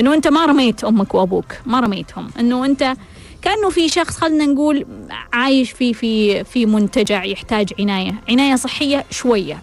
إنه 0.01 0.15
أنت 0.15 0.29
ما 0.29 0.47
رميت 0.47 0.85
أمك 0.85 1.15
وأبوك 1.15 1.53
ما 1.67 1.81
رميتهم. 1.81 2.31
إنه 2.41 2.65
أنت 2.65 2.95
كأنه 3.43 3.71
في 3.71 3.89
شخص 3.89 4.17
خلنا 4.17 4.47
نقول 4.47 4.87
عايش 5.33 5.71
في 5.71 5.95
في 5.95 6.45
في 6.45 6.67
منتجع 6.67 7.25
يحتاج 7.25 7.73
عناية. 7.81 8.15
عناية 8.29 8.57
صحية 8.57 9.05
شوية. 9.11 9.63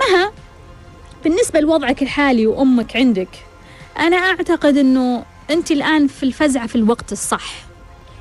مها 0.00 0.32
بالنسبة 1.24 1.60
لوضعك 1.60 2.02
الحالي 2.02 2.46
وأمك 2.46 2.96
عندك 2.96 3.28
أنا 3.98 4.16
أعتقد 4.16 4.76
أنه 4.76 5.24
أنت 5.50 5.70
الآن 5.70 6.06
في 6.06 6.22
الفزعة 6.22 6.66
في 6.66 6.76
الوقت 6.76 7.12
الصح. 7.12 7.52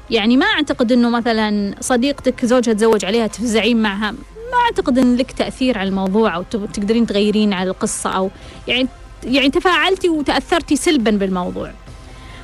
يعني 0.09 0.37
ما 0.37 0.45
أعتقد 0.45 0.91
أنه 0.91 1.09
مثلا 1.09 1.75
صديقتك 1.81 2.45
زوجها 2.45 2.73
تزوج 2.73 3.05
عليها 3.05 3.27
تفزعين 3.27 3.81
معها 3.81 4.11
ما 4.51 4.57
أعتقد 4.65 4.97
أن 4.97 5.15
لك 5.15 5.31
تأثير 5.31 5.77
على 5.77 5.89
الموضوع 5.89 6.35
أو 6.35 6.43
تقدرين 6.43 7.05
تغيرين 7.05 7.53
على 7.53 7.69
القصة 7.69 8.09
أو 8.09 8.29
يعني 8.67 8.87
يعني 9.23 9.49
تفاعلتي 9.49 10.09
وتأثرتي 10.09 10.75
سلبا 10.75 11.11
بالموضوع. 11.11 11.71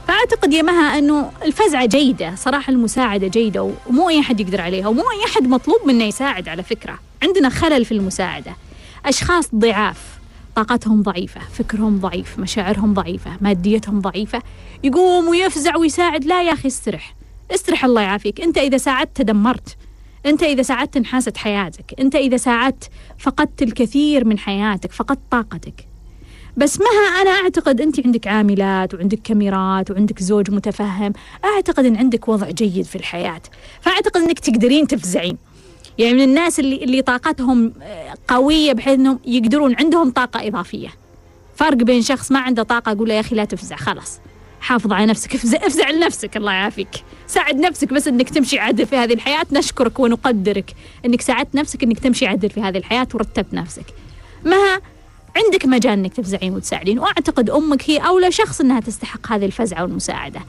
فأعتقد 0.07 0.53
يا 0.53 0.61
مها 0.61 0.97
أنه 0.97 1.31
الفزعة 1.45 1.85
جيدة 1.85 2.35
صراحة 2.35 2.71
المساعدة 2.71 3.27
جيدة 3.27 3.71
ومو 3.87 4.09
أي 4.09 4.19
أحد 4.19 4.39
يقدر 4.39 4.61
عليها 4.61 4.87
ومو 4.87 5.01
أي 5.01 5.25
أحد 5.25 5.43
مطلوب 5.43 5.79
منه 5.85 6.03
يساعد 6.03 6.47
على 6.47 6.63
فكرة. 6.63 6.99
عندنا 7.23 7.49
خلل 7.49 7.85
في 7.85 7.91
المساعدة 7.91 8.55
أشخاص 9.05 9.49
ضعاف. 9.55 10.14
طاقتهم 10.55 11.01
ضعيفة 11.01 11.41
فكرهم 11.41 11.99
ضعيف 11.99 12.39
مشاعرهم 12.39 12.93
ضعيفة 12.93 13.31
ماديتهم 13.41 13.99
ضعيفة. 13.99 14.41
يقوم 14.83 15.27
ويفزع 15.27 15.77
ويساعد 15.77 16.25
لا 16.25 16.43
يا 16.43 16.53
أخي 16.53 16.67
استرح. 16.67 17.15
استرح 17.51 17.85
الله 17.85 18.01
يعافيك. 18.01 18.41
أنت 18.41 18.57
إذا 18.57 18.77
ساعدت 18.77 19.17
تدمرت. 19.17 19.77
أنت 20.25 20.43
إذا 20.43 20.61
ساعدت 20.61 20.97
انحاست 20.97 21.37
حياتك. 21.37 21.99
أنت 21.99 22.15
إذا 22.15 22.37
ساعدت 22.37 22.89
فقدت 23.17 23.61
الكثير 23.61 24.25
من 24.25 24.39
حياتك 24.39 24.91
فقدت 24.91 25.19
طاقتك. 25.31 25.87
بس 26.57 26.79
مها 26.79 27.21
أنا 27.21 27.29
أعتقد 27.29 27.81
أنت 27.81 28.05
عندك 28.05 28.27
عاملات 28.27 28.93
وعندك 28.93 29.19
كاميرات 29.23 29.91
وعندك 29.91 30.23
زوج 30.23 30.51
متفهم. 30.51 31.13
أعتقد 31.45 31.85
أن 31.85 31.95
عندك 31.95 32.27
وضع 32.27 32.49
جيد 32.49 32.85
في 32.85 32.95
الحياة. 32.95 33.41
فأعتقد 33.81 34.21
أنك 34.21 34.39
تقدرين 34.39 34.87
تفزعين. 34.87 35.37
يعني 35.97 36.13
من 36.13 36.21
الناس 36.21 36.59
اللي 36.59 36.83
اللي 36.83 37.01
طاقتهم 37.01 37.73
آه، 37.81 38.13
قوية 38.27 38.73
بحيث 38.73 38.93
أنهم 38.93 39.19
يقدرون 39.25 39.75
عندهم 39.79 40.11
طاقة 40.11 40.47
إضافية. 40.47 40.89
فرق 41.55 41.77
بين 41.77 42.01
شخص 42.01 42.31
ما 42.31 42.39
عنده 42.39 42.63
طاقة 42.63 42.91
أقول 42.91 43.09
له 43.09 43.15
يا 43.15 43.19
أخي 43.19 43.35
لا 43.35 43.45
تفزع 43.45 43.75
خلاص. 43.75 44.19
حافظ 44.61 44.93
على 44.93 45.05
نفسك 45.05 45.35
افزع, 45.35 45.57
افزع 45.57 45.89
لنفسك 45.89 46.37
الله 46.37 46.51
يعافيك. 46.51 46.89
ساعد 47.27 47.55
نفسك 47.55 47.93
بس 47.93 48.07
إنك 48.07 48.29
تمشي 48.29 48.59
عدل 48.59 48.85
في 48.85 48.95
هذه 48.95 49.13
الحياة. 49.13 49.45
نشكرك 49.51 49.99
ونقدرك 49.99 50.73
إنك 51.05 51.21
ساعدت 51.21 51.55
نفسك 51.55 51.83
إنك 51.83 51.99
تمشي 51.99 52.27
عدل 52.27 52.49
في 52.49 52.61
هذه 52.61 52.77
الحياة 52.77 53.07
ورتبت 53.13 53.53
نفسك. 53.53 53.85
مها 54.45 54.81
عندك 55.35 55.65
مجال 55.65 55.93
إنك 55.93 56.13
تفزعين 56.13 56.53
وتساعدين. 56.53 56.99
وأعتقد 56.99 57.49
أمك 57.49 57.89
هي 57.89 57.97
أولى 57.97 58.31
شخص 58.31 58.61
إنها 58.61 58.79
تستحق 58.79 59.31
هذه 59.31 59.45
الفزعة 59.45 59.83
والمساعدة. 59.83 60.39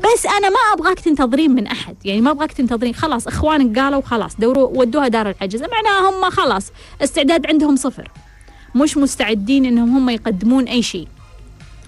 بس 0.00 0.26
أنا 0.26 0.48
ما 0.48 0.56
أبغاك 0.74 1.00
تنتظرين 1.00 1.50
من 1.50 1.66
أحد. 1.66 1.96
يعني 2.04 2.20
ما 2.20 2.30
أبغاك 2.30 2.52
تنتظرين. 2.52 2.94
خلاص 2.94 3.26
إخوانك 3.26 3.78
قالوا 3.78 4.02
خلاص 4.02 4.36
دوروا 4.36 4.68
ودوها 4.78 5.08
دار 5.08 5.30
العجزه 5.30 5.66
معناها 5.66 6.10
هم 6.10 6.30
خلاص 6.30 6.72
استعداد 7.02 7.46
عندهم 7.46 7.76
صفر. 7.76 8.10
مش 8.74 8.96
مستعدين 8.96 9.64
إنهم 9.64 9.96
هم 9.96 10.10
يقدمون 10.10 10.64
أي 10.64 10.82
شيء. 10.82 11.08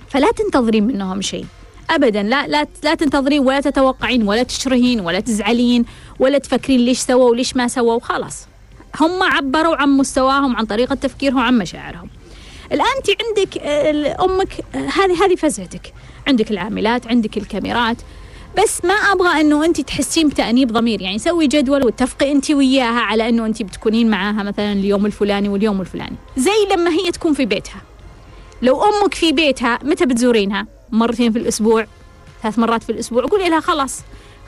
فلا 0.09 0.31
تنتظرين 0.31 0.87
منهم 0.87 1.21
شيء. 1.21 1.47
ابدا. 1.91 2.23
لا 2.23 2.47
لا 2.47 2.67
لا 2.85 2.95
تنتظرين 2.95 3.41
ولا 3.41 3.61
تتوقعين 3.61 4.23
ولا 4.29 4.43
تشرهين 4.43 5.01
ولا 5.01 5.21
تزعلين 5.21 5.85
ولا 6.19 6.39
تفكرين 6.39 6.81
ليش 6.81 6.99
سووا 6.99 7.31
وليش 7.31 7.57
ما 7.57 7.69
سووا. 7.69 8.01
خلاص. 8.01 8.47
هم 9.01 9.23
عبروا 9.23 9.77
عن 9.77 9.89
مستواهم 9.89 10.57
عن 10.57 10.65
طريقة 10.65 10.95
تفكيرهم 10.95 11.39
عن 11.39 11.59
مشاعرهم. 11.59 12.09
الآن 12.73 12.87
انت 12.97 13.23
عندك 13.27 13.59
آه، 13.59 14.25
أمك 14.25 14.53
آه، 14.75 14.79
هذه 14.79 15.25
هذه 15.25 15.35
فزعتك. 15.35 15.93
عندك 16.27 16.51
العاملات 16.51 17.07
عندك 17.07 17.37
الكاميرات. 17.37 17.97
بس 18.63 18.85
ما 18.85 18.95
أبغى 18.95 19.41
إنه 19.41 19.65
انت 19.65 19.81
تحسين 19.81 20.29
بتأنيب 20.29 20.73
ضمير. 20.73 21.03
يعني 21.03 21.19
سوي 21.19 21.47
جدول 21.47 21.85
واتفقي 21.85 22.33
انت 22.33 22.51
وياها 22.51 23.01
على 23.01 23.29
إنه 23.29 23.47
انت 23.47 23.63
بتكونين 23.63 24.11
معاها 24.11 24.43
مثلا 24.43 24.73
اليوم 24.73 25.07
الفلاني 25.07 25.49
واليوم 25.49 25.81
الفلاني. 25.81 26.17
زي 26.37 26.67
لما 26.73 26.91
هي 26.91 27.11
تكون 27.11 27.35
في 27.35 27.47
بيتها. 27.47 27.83
لو 28.63 28.83
أمك 28.83 29.15
في 29.15 29.33
بيتها 29.33 29.79
متى 29.83 30.07
بتزورينها؟ 30.07 30.67
مرتين 30.93 31.33
في 31.33 31.39
الأسبوع 31.39 31.87
ثلاث 32.43 32.59
مرات 32.59 32.83
في 32.83 32.93
الأسبوع. 32.93 33.27
قولي 33.27 33.49
لها 33.49 33.61
خلاص 33.61 34.01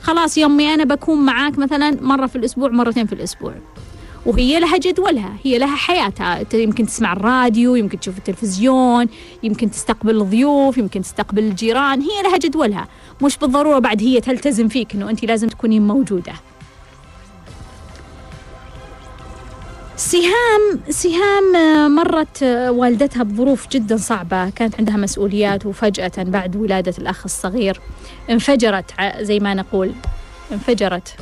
خلاص 0.03 0.39
يومي 0.39 0.75
أنا 0.75 0.85
بكون 0.85 1.18
معاك 1.25 1.59
مثلا 1.59 1.97
مرة 2.01 2.27
في 2.27 2.37
الأسبوع 2.37 2.68
مرتين 2.68 3.07
في 3.07 3.12
الأسبوع. 3.12 3.55
وهي 4.27 4.61
لها 4.61 4.79
جدولها. 4.79 5.33
هي 5.45 5.59
لها 5.59 5.77
حياتها. 5.77 6.45
يمكن 6.55 6.87
تسمع 6.87 7.12
الراديو 7.12 7.75
يمكن 7.75 8.01
تشوف 8.01 8.18
التلفزيون 8.18 9.07
يمكن 9.43 9.70
تستقبل 9.70 10.20
الضيوف 10.20 10.79
يمكن 10.79 11.03
تستقبل 11.03 11.43
الجيران. 11.43 12.01
هي 12.01 12.22
لها 12.22 12.39
جدولها. 12.39 12.89
مش 13.22 13.39
بالضرورة 13.39 13.79
بعد 13.79 14.03
هي 14.03 14.20
تلتزم 14.20 14.68
فيك 14.68 14.95
أنه 14.95 15.11
أنت 15.11 15.25
لازم 15.25 15.49
تكونين 15.49 15.87
موجودة. 15.87 16.33
سهام 19.97 20.81
سهام 20.91 21.53
مرت 21.95 22.43
والدتها 22.68 23.22
بظروف 23.22 23.68
جدا 23.68 23.97
صعبة. 23.97 24.51
كانت 24.51 24.75
عندها 24.79 24.97
مسؤوليات 24.97 25.66
وفجأة 25.66 26.12
بعد 26.18 26.57
ولادة 26.57 26.95
الأخ 26.99 27.22
الصغير 27.25 27.81
انفجرت 28.31 28.91
زي 29.20 29.39
ما 29.39 29.55
نقول. 29.55 29.93
انفجرت. 30.53 31.16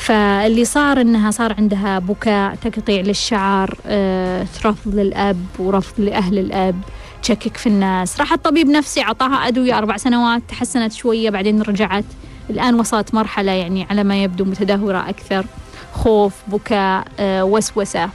فاللي 0.00 0.64
صار 0.64 1.00
إنها 1.00 1.30
صار 1.30 1.54
عندها 1.58 1.98
بكاء 1.98 2.54
تقطيع 2.54 3.00
للشعر 3.00 3.78
آه، 3.86 4.46
رفض 4.64 4.94
للأب 4.94 5.46
ورفض 5.58 6.00
لأهل 6.00 6.38
الأب 6.38 6.80
تشكك 7.22 7.56
في 7.56 7.66
الناس. 7.66 8.20
راحت 8.20 8.44
طبيب 8.44 8.66
نفسي 8.68 9.02
أعطاها 9.02 9.48
أدوية 9.48 9.78
أربع 9.78 9.96
سنوات 9.96 10.42
تحسنت 10.48 10.92
شوية 10.92 11.30
بعدين 11.30 11.62
رجعت. 11.62 12.04
الآن 12.50 12.80
وصلت 12.80 13.14
مرحلة 13.14 13.52
يعني 13.52 13.86
على 13.90 14.04
ما 14.04 14.22
يبدو 14.22 14.44
متدهورة 14.44 15.08
أكثر. 15.08 15.44
خوف 15.92 16.34
بكاء 16.46 17.04
آه، 17.18 17.44
وسوسة. 17.44 18.10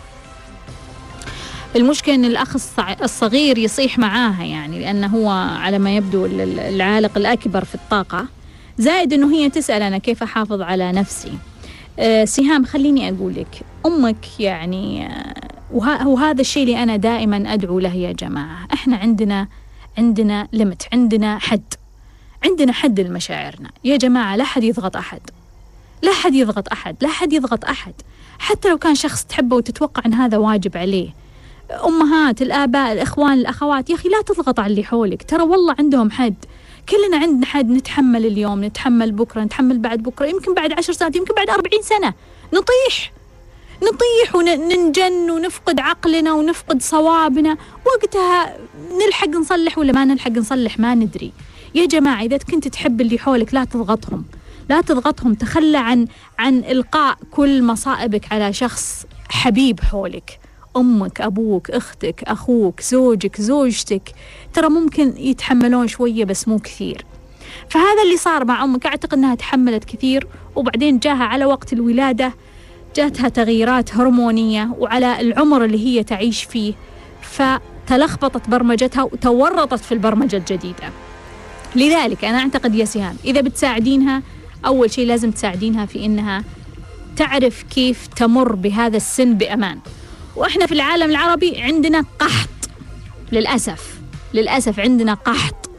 المشكلة 1.76 2.16
أن 2.16 2.26
الأخ 2.26 2.56
الصغير 3.02 3.58
يصيح 3.58 4.00
معاها 4.00 4.44
يعني 4.44 4.80
لأنه 4.80 5.08
هو 5.08 5.30
على 5.62 5.80
ما 5.80 5.96
يبدو 5.96 6.26
العالق 6.26 7.18
الأكبر 7.18 7.64
في 7.64 7.76
الطاقة. 7.76 8.26
زائد 8.78 9.14
أنه 9.14 9.34
هي 9.36 9.50
تسأل 9.50 9.82
أنا 9.82 9.98
كيف 9.98 10.24
أحافظ 10.24 10.62
على 10.62 10.92
نفسي؟ 10.92 11.32
سهام 12.24 12.66
خليني 12.66 13.10
أقول 13.10 13.36
لك 13.36 13.62
أمك 13.86 14.40
يعني 14.40 15.08
أه 15.08 16.08
وهذا 16.08 16.42
الشيء 16.42 16.64
اللي 16.64 16.84
أنا 16.84 16.96
دائما 16.96 17.54
أدعو 17.54 17.80
له 17.80 17.94
يا 17.94 18.12
جماعة. 18.12 18.68
إحنا 18.74 18.98
عندنا 18.98 19.48
عندنا 19.98 20.48
لمت 20.54 20.88
عندنا 20.94 21.40
حد. 21.40 21.74
عندنا 22.46 22.72
حد 22.72 23.00
لمشاعرنا. 23.00 23.70
يا 23.84 23.98
جماعة 23.98 24.36
لا 24.36 24.44
حد 24.44 24.64
يضغط 24.64 24.98
أحد. 24.98 25.22
لا 26.02 26.14
حد 26.14 26.36
يضغط 26.36 26.72
أحد. 26.72 26.96
لا 27.02 27.08
حد 27.08 27.34
يضغط 27.34 27.66
أحد. 27.66 27.94
حتى 28.40 28.70
لو 28.70 28.78
كان 28.78 28.96
شخص 28.96 29.26
تحبه 29.26 29.56
وتتوقع 29.56 30.02
أن 30.06 30.14
هذا 30.14 30.38
واجب 30.38 30.78
عليه. 30.78 31.10
أمهات 31.86 32.42
الآباء 32.42 32.94
الإخوان 32.94 33.34
الأخوات 33.34 33.90
يا 33.90 33.96
أخي 33.96 34.10
لا 34.10 34.22
تضغط 34.22 34.60
على 34.60 34.72
اللي 34.72 34.84
حولك. 34.84 35.24
ترى 35.24 35.44
والله 35.44 35.76
عندهم 35.80 36.12
حد. 36.12 36.36
كلنا 36.90 37.18
عندنا 37.18 37.46
حد 37.46 37.70
نتحمل 37.70 38.26
اليوم 38.26 38.64
نتحمل 38.64 39.12
بكرة 39.12 39.42
نتحمل 39.42 39.80
بعد 39.80 40.04
بكرة 40.04 40.26
يمكن 40.26 40.54
بعد 40.54 40.72
عشر 40.72 40.94
سنوات 40.94 41.16
يمكن 41.16 41.34
بعد 41.36 41.50
أربعين 41.50 41.82
سنة. 41.82 42.14
نطيح. 42.54 43.12
نطيح 43.84 44.36
وننجن 44.36 45.32
ونفقد 45.32 45.80
عقلنا 45.80 46.34
ونفقد 46.34 46.82
صوابنا. 46.82 47.58
وقتها 47.86 48.58
نلحق 49.06 49.28
نصلح 49.28 49.78
ولا 49.78 49.94
ما 49.94 50.06
نلحق 50.06 50.32
نصلح؟ 50.32 50.80
ما 50.80 50.96
ندري. 50.96 51.32
يا 51.76 51.86
جماعة 51.86 52.24
إذا 52.24 52.38
كنت 52.38 52.68
تحب 52.68 53.02
اللي 53.02 53.20
حولك 53.20 53.54
لا 53.54 53.64
تضغطهم. 53.66 54.26
لا 54.70 54.82
تضغطهم. 54.82 55.34
تخلى 55.34 55.78
عن 55.78 56.08
عن 56.40 56.60
إلقاء 56.60 57.18
كل 57.32 57.64
مصائبك 57.64 58.34
على 58.34 58.54
شخص 58.54 59.06
حبيب 59.30 59.80
حولك. 59.80 60.40
أمك 60.78 61.22
أبوك 61.22 61.72
أختك 61.72 62.24
أخوك 62.24 62.82
زوجك 62.82 63.42
زوجتك. 63.42 64.12
ترى 64.54 64.70
ممكن 64.70 65.14
يتحملون 65.18 65.88
شوية 65.88 66.26
بس 66.26 66.48
مو 66.48 66.60
كثير. 66.60 67.06
فهذا 67.70 68.04
اللي 68.06 68.18
صار 68.18 68.46
مع 68.46 68.64
أمك. 68.64 68.86
أعتقد 68.86 69.14
أنها 69.14 69.36
تحملت 69.36 69.84
كثير. 69.84 70.28
وبعدين 70.56 71.00
جاها 71.00 71.24
على 71.24 71.46
وقت 71.46 71.74
الولادة 71.74 72.34
جاتها 72.96 73.30
تغييرات 73.30 73.96
هرمونية 73.96 74.76
وعلى 74.80 75.22
العمر 75.22 75.66
اللي 75.66 75.86
هي 75.86 76.04
تعيش 76.04 76.44
فيه. 76.44 76.74
فتلخبطت 77.22 78.50
برمجتها 78.50 79.04
وتورطت 79.04 79.80
في 79.80 79.92
البرمجة 79.92 80.38
الجديدة. 80.38 80.90
لذلك 81.76 82.26
أنا 82.26 82.38
أعتقد 82.38 82.76
يا 82.76 82.86
سهام 82.86 83.16
إذا 83.26 83.42
بتساعدينها 83.42 84.24
أول 84.66 84.92
شيء 84.92 85.08
لازم 85.08 85.32
تساعدينها 85.32 85.86
في 85.86 86.06
إنها 86.06 86.44
تعرف 87.18 87.64
كيف 87.64 88.08
تمر 88.08 88.56
بهذا 88.56 88.98
السن 88.98 89.34
بأمان. 89.34 89.80
وإحنا 90.36 90.66
في 90.66 90.72
العالم 90.72 91.10
العربي 91.10 91.62
عندنا 91.62 92.04
قحط. 92.20 92.50
للأسف 93.32 94.00
للأسف 94.34 94.80
عندنا 94.80 95.14
قحط. 95.14 95.70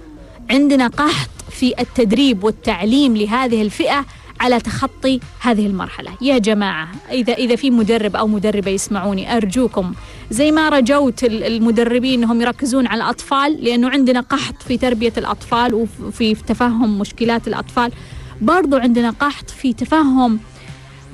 عندنا 0.50 0.86
قحط 0.86 1.30
في 1.50 1.80
التدريب 1.80 2.44
والتعليم 2.44 3.16
لهذه 3.16 3.62
الفئة 3.62 4.04
على 4.40 4.60
تخطي 4.60 5.20
هذه 5.40 5.66
المرحلة. 5.66 6.10
يا 6.20 6.38
جماعة 6.38 6.88
إذا 7.10 7.32
إذا 7.32 7.56
في 7.56 7.70
مدرب 7.70 8.16
أو 8.16 8.26
مدربة 8.26 8.70
يسمعوني 8.70 9.36
أرجوكم. 9.36 9.94
زي 10.30 10.52
ما 10.52 10.68
رجوت 10.68 11.24
المدربين 11.24 12.22
أنهم 12.22 12.40
يركزون 12.40 12.86
على 12.86 13.04
الأطفال 13.04 13.64
لأنه 13.64 13.88
عندنا 13.88 14.20
قحط 14.20 14.62
في 14.62 14.76
تربية 14.76 15.12
الأطفال 15.16 15.88
وفي 16.04 16.34
تفهم 16.34 16.98
مشكلات 16.98 17.48
الأطفال. 17.48 17.92
برضو 18.40 18.76
عندنا 18.76 19.10
قحط 19.10 19.50
في 19.50 19.72
تفهم 19.72 20.40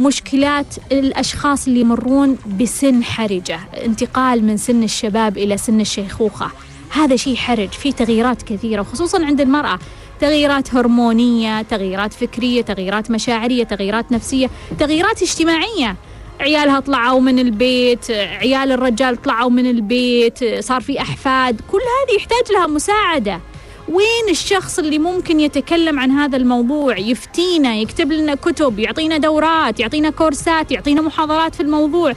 مشكلات 0.02 0.66
الأشخاص 0.92 1.66
اللي 1.66 1.80
يمرون 1.80 2.38
بسن 2.60 3.04
حرجة 3.04 3.60
انتقال 3.84 4.44
من 4.44 4.56
سن 4.56 4.82
الشباب 4.82 5.38
إلى 5.38 5.56
سن 5.56 5.80
الشيخوخة. 5.80 6.50
هذا 6.90 7.16
شيء 7.16 7.36
حرج 7.36 7.68
في 7.68 7.92
تغييرات 7.92 8.42
كثيرة 8.42 8.80
وخصوصا 8.80 9.24
عند 9.24 9.40
المرأة. 9.40 9.78
تغييرات 10.20 10.74
هرمونية 10.74 11.62
تغييرات 11.62 12.12
فكرية 12.12 12.62
تغييرات 12.62 13.10
مشاعرية 13.10 13.64
تغييرات 13.64 14.12
نفسية 14.12 14.50
تغييرات 14.78 15.22
اجتماعية. 15.22 15.96
عيالها 16.40 16.80
طلعوا 16.80 17.20
من 17.20 17.38
البيت 17.38 18.10
عيال 18.10 18.72
الرجال 18.72 19.22
طلعوا 19.22 19.50
من 19.50 19.66
البيت 19.70 20.64
صار 20.64 20.80
في 20.80 21.00
أحفاد. 21.00 21.60
كل 21.72 21.78
هذه 21.78 22.16
يحتاج 22.16 22.52
لها 22.52 22.66
مساعدة. 22.66 23.40
وين 23.88 24.28
الشخص 24.30 24.78
اللي 24.78 24.98
ممكن 24.98 25.40
يتكلم 25.40 25.98
عن 25.98 26.10
هذا 26.10 26.36
الموضوع؟ 26.36 26.98
يفتينا 26.98 27.74
يكتب 27.74 28.12
لنا 28.12 28.34
كتب 28.34 28.78
يعطينا 28.78 29.18
دورات 29.18 29.80
يعطينا 29.80 30.10
كورسات 30.10 30.72
يعطينا 30.72 31.02
محاضرات 31.02 31.54
في 31.54 31.62
الموضوع. 31.62 32.14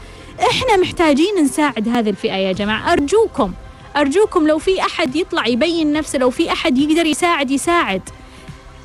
إحنا 0.49 0.77
محتاجين 0.77 1.35
نساعد 1.43 1.89
هذه 1.89 2.09
الفئة 2.09 2.35
يا 2.35 2.51
جماعة. 2.51 2.93
أرجوكم 2.93 3.53
أرجوكم 3.97 4.47
لو 4.47 4.59
في 4.59 4.81
أحد 4.81 5.15
يطلع 5.15 5.47
يبين 5.47 5.93
نفسه 5.93 6.19
لو 6.19 6.29
في 6.29 6.51
أحد 6.51 6.77
يقدر 6.77 7.05
يساعد 7.05 7.51
يساعد. 7.51 8.01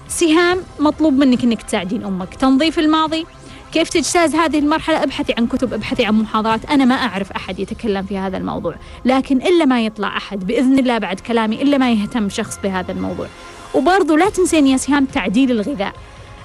سهام 0.08 0.58
مطلوب 0.78 1.12
منك 1.12 1.44
إنك 1.44 1.62
تساعدين 1.62 2.04
أمك. 2.04 2.34
تنظيف 2.34 2.78
الماضي 2.78 3.26
كيف 3.72 3.88
تجتاز 3.88 4.34
هذه 4.34 4.58
المرحلة؟ 4.58 5.02
أبحثي 5.02 5.34
عن 5.38 5.46
كتب 5.46 5.72
أبحثي 5.72 6.04
عن 6.04 6.14
محاضرات. 6.14 6.70
أنا 6.70 6.84
ما 6.84 6.94
أعرف 6.94 7.32
أحد 7.32 7.58
يتكلم 7.58 8.02
في 8.02 8.18
هذا 8.18 8.36
الموضوع 8.36 8.74
لكن 9.04 9.36
إلا 9.36 9.64
ما 9.64 9.80
يطلع 9.84 10.16
أحد 10.16 10.46
بإذن 10.46 10.78
الله 10.78 10.98
بعد 10.98 11.20
كلامي 11.20 11.62
إلا 11.62 11.78
ما 11.78 11.92
يهتم 11.92 12.28
شخص 12.28 12.58
بهذا 12.62 12.92
الموضوع. 12.92 13.26
وبرضو 13.74 14.16
لا 14.16 14.30
تنسين 14.30 14.66
يا 14.66 14.76
سهام 14.76 15.04
تعديل 15.04 15.50
الغذاء. 15.50 15.92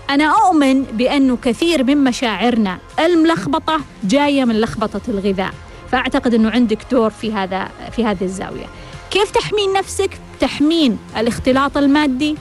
أنا 0.09 0.33
أؤمن 0.45 0.83
بأنه 0.83 1.37
كثير 1.43 1.83
من 1.83 2.03
مشاعرنا 2.03 2.77
الملخبطة 2.99 3.81
جاية 4.03 4.45
من 4.45 4.61
لخبطة 4.61 5.01
الغذاء. 5.07 5.53
فأعتقد 5.91 6.33
أنه 6.33 6.49
عندك 6.49 6.79
دور 6.91 7.09
في 7.09 7.33
هذا 7.33 7.69
في 7.91 8.05
هذه 8.05 8.23
الزاوية. 8.23 8.65
كيف 9.11 9.31
تحمين 9.31 9.73
نفسك؟ 9.73 10.09
تحمين 10.39 10.97
الاختلاط 11.17 11.77
المادي 11.77 12.35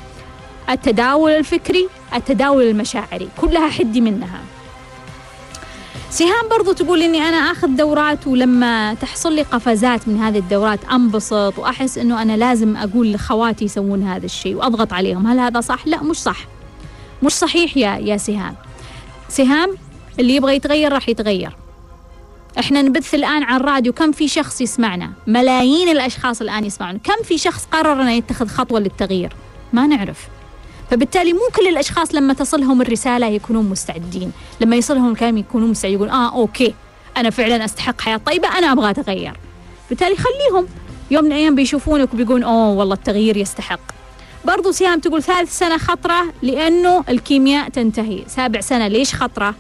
التداول 0.71 1.31
الفكري 1.31 1.89
التداول 2.15 2.65
المشاعري. 2.65 3.29
كلها 3.41 3.69
حدي 3.69 4.01
منها. 4.01 4.41
سهام 6.15 6.49
برضو 6.51 6.73
تقول 6.73 7.03
إني 7.03 7.23
أنا 7.23 7.37
آخذ 7.37 7.69
دورات 7.69 8.27
ولما 8.27 8.95
تحصل 8.95 9.33
لي 9.33 9.43
قفزات 9.43 10.09
من 10.09 10.17
هذه 10.17 10.39
الدورات 10.39 10.85
أنبسط 10.85 11.59
وأحس 11.59 11.99
إنه 11.99 12.23
أنا 12.23 12.37
لازم 12.37 12.77
أقول 12.77 13.13
لخواتي 13.13 13.65
يسوون 13.65 14.03
هذا 14.03 14.27
الشيء 14.27 14.55
وأضغط 14.55 14.93
عليهم. 14.93 15.27
هل 15.27 15.39
هذا 15.39 15.61
صح؟ 15.61 15.87
لا 15.87 16.03
مش 16.03 16.17
صح. 16.17 16.39
مش 17.23 17.33
صحيح 17.33 17.77
يا 17.77 17.97
يا 17.97 18.17
سهام. 18.17 18.55
سهام 19.29 19.77
اللي 20.21 20.37
يبغى 20.37 20.57
يتغير 20.57 20.93
راح 20.93 21.09
يتغير. 21.09 21.57
إحنا 22.59 22.83
نبث 22.83 23.15
الآن 23.15 23.43
على 23.43 23.57
الراديو 23.57 23.93
كم 23.93 24.13
في 24.13 24.29
شخص 24.29 24.61
يسمعنا؟ 24.61 25.13
ملايين 25.27 25.89
الأشخاص 25.89 26.41
الآن 26.41 26.65
يسمعون. 26.65 26.99
كم 26.99 27.23
في 27.25 27.39
شخص 27.39 27.69
قرر 27.73 28.03
إنه 28.03 28.13
يتخذ 28.13 28.49
خطوة 28.49 28.81
للتغيير؟ 28.81 29.33
ما 29.73 29.87
نعرف. 29.87 30.19
فبالتالي 30.95 31.33
مو 31.33 31.41
كل 31.57 31.69
الأشخاص 31.69 32.15
لما 32.15 32.33
تصلهم 32.33 32.83
الرسالة 32.83 33.27
يكونون 33.27 33.65
مستعدين. 33.69 34.33
لما 34.61 34.77
يصلهم 34.77 35.13
الكلام 35.13 35.37
يكونون 35.37 35.71
مستعدين 35.71 35.97
يقول 35.97 36.09
آه 36.11 36.33
أوكي 36.33 36.75
أنا 37.17 37.31
فعلا 37.31 37.65
أستحق 37.65 38.01
حياة 38.01 38.17
طيبة 38.17 38.59
أنا 38.59 38.73
أبغى 38.73 38.91
أتغير. 38.91 39.37
بالتالي 39.89 40.17
خليهم 40.17 40.67
يوم 41.11 41.25
من 41.25 41.33
الأيام 41.33 41.55
بيشوفونك 41.55 42.15
وبيقولون 42.15 42.43
أوه 42.43 42.73
والله 42.73 42.95
التغيير 42.95 43.37
يستحق. 43.37 43.81
برضو 44.45 44.71
سهام 44.71 45.01
تقول 45.01 45.23
ثالث 45.23 45.59
سنة 45.59 45.79
خطرة 45.79 46.25
لأنه 46.43 47.05
الكيمياء 47.09 47.69
تنتهي. 47.69 48.25
سابع 48.27 48.61
سنة 48.61 48.89
ليش 48.89 49.15
خطرة؟ 49.15 49.55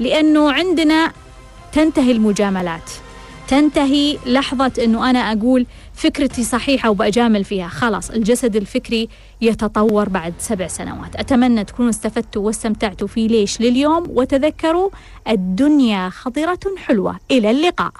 لأنه 0.00 0.52
عندنا 0.52 1.12
تنتهي 1.72 2.12
المجاملات. 2.12 2.90
تنتهي 3.48 4.18
لحظة 4.26 4.72
أنه 4.84 5.10
أنا 5.10 5.32
أقول 5.32 5.66
فكرتي 6.00 6.44
صحيحة 6.44 6.90
وبأجامل 6.90 7.44
فيها. 7.44 7.68
خلاص 7.68 8.10
الجسد 8.10 8.56
الفكري 8.56 9.08
يتطور 9.40 10.08
بعد 10.08 10.34
سبع 10.38 10.66
سنوات. 10.66 11.16
أتمنى 11.16 11.64
تكونوا 11.64 11.90
استفدتوا 11.90 12.46
واستمتعتوا 12.46 13.08
فيه 13.08 13.28
ليش 13.28 13.60
لليوم 13.60 14.04
وتذكروا 14.08 14.90
الدنيا 15.28 16.08
خضرة 16.08 16.58
حلوة. 16.76 17.18
إلى 17.30 17.50
اللقاء. 17.50 17.92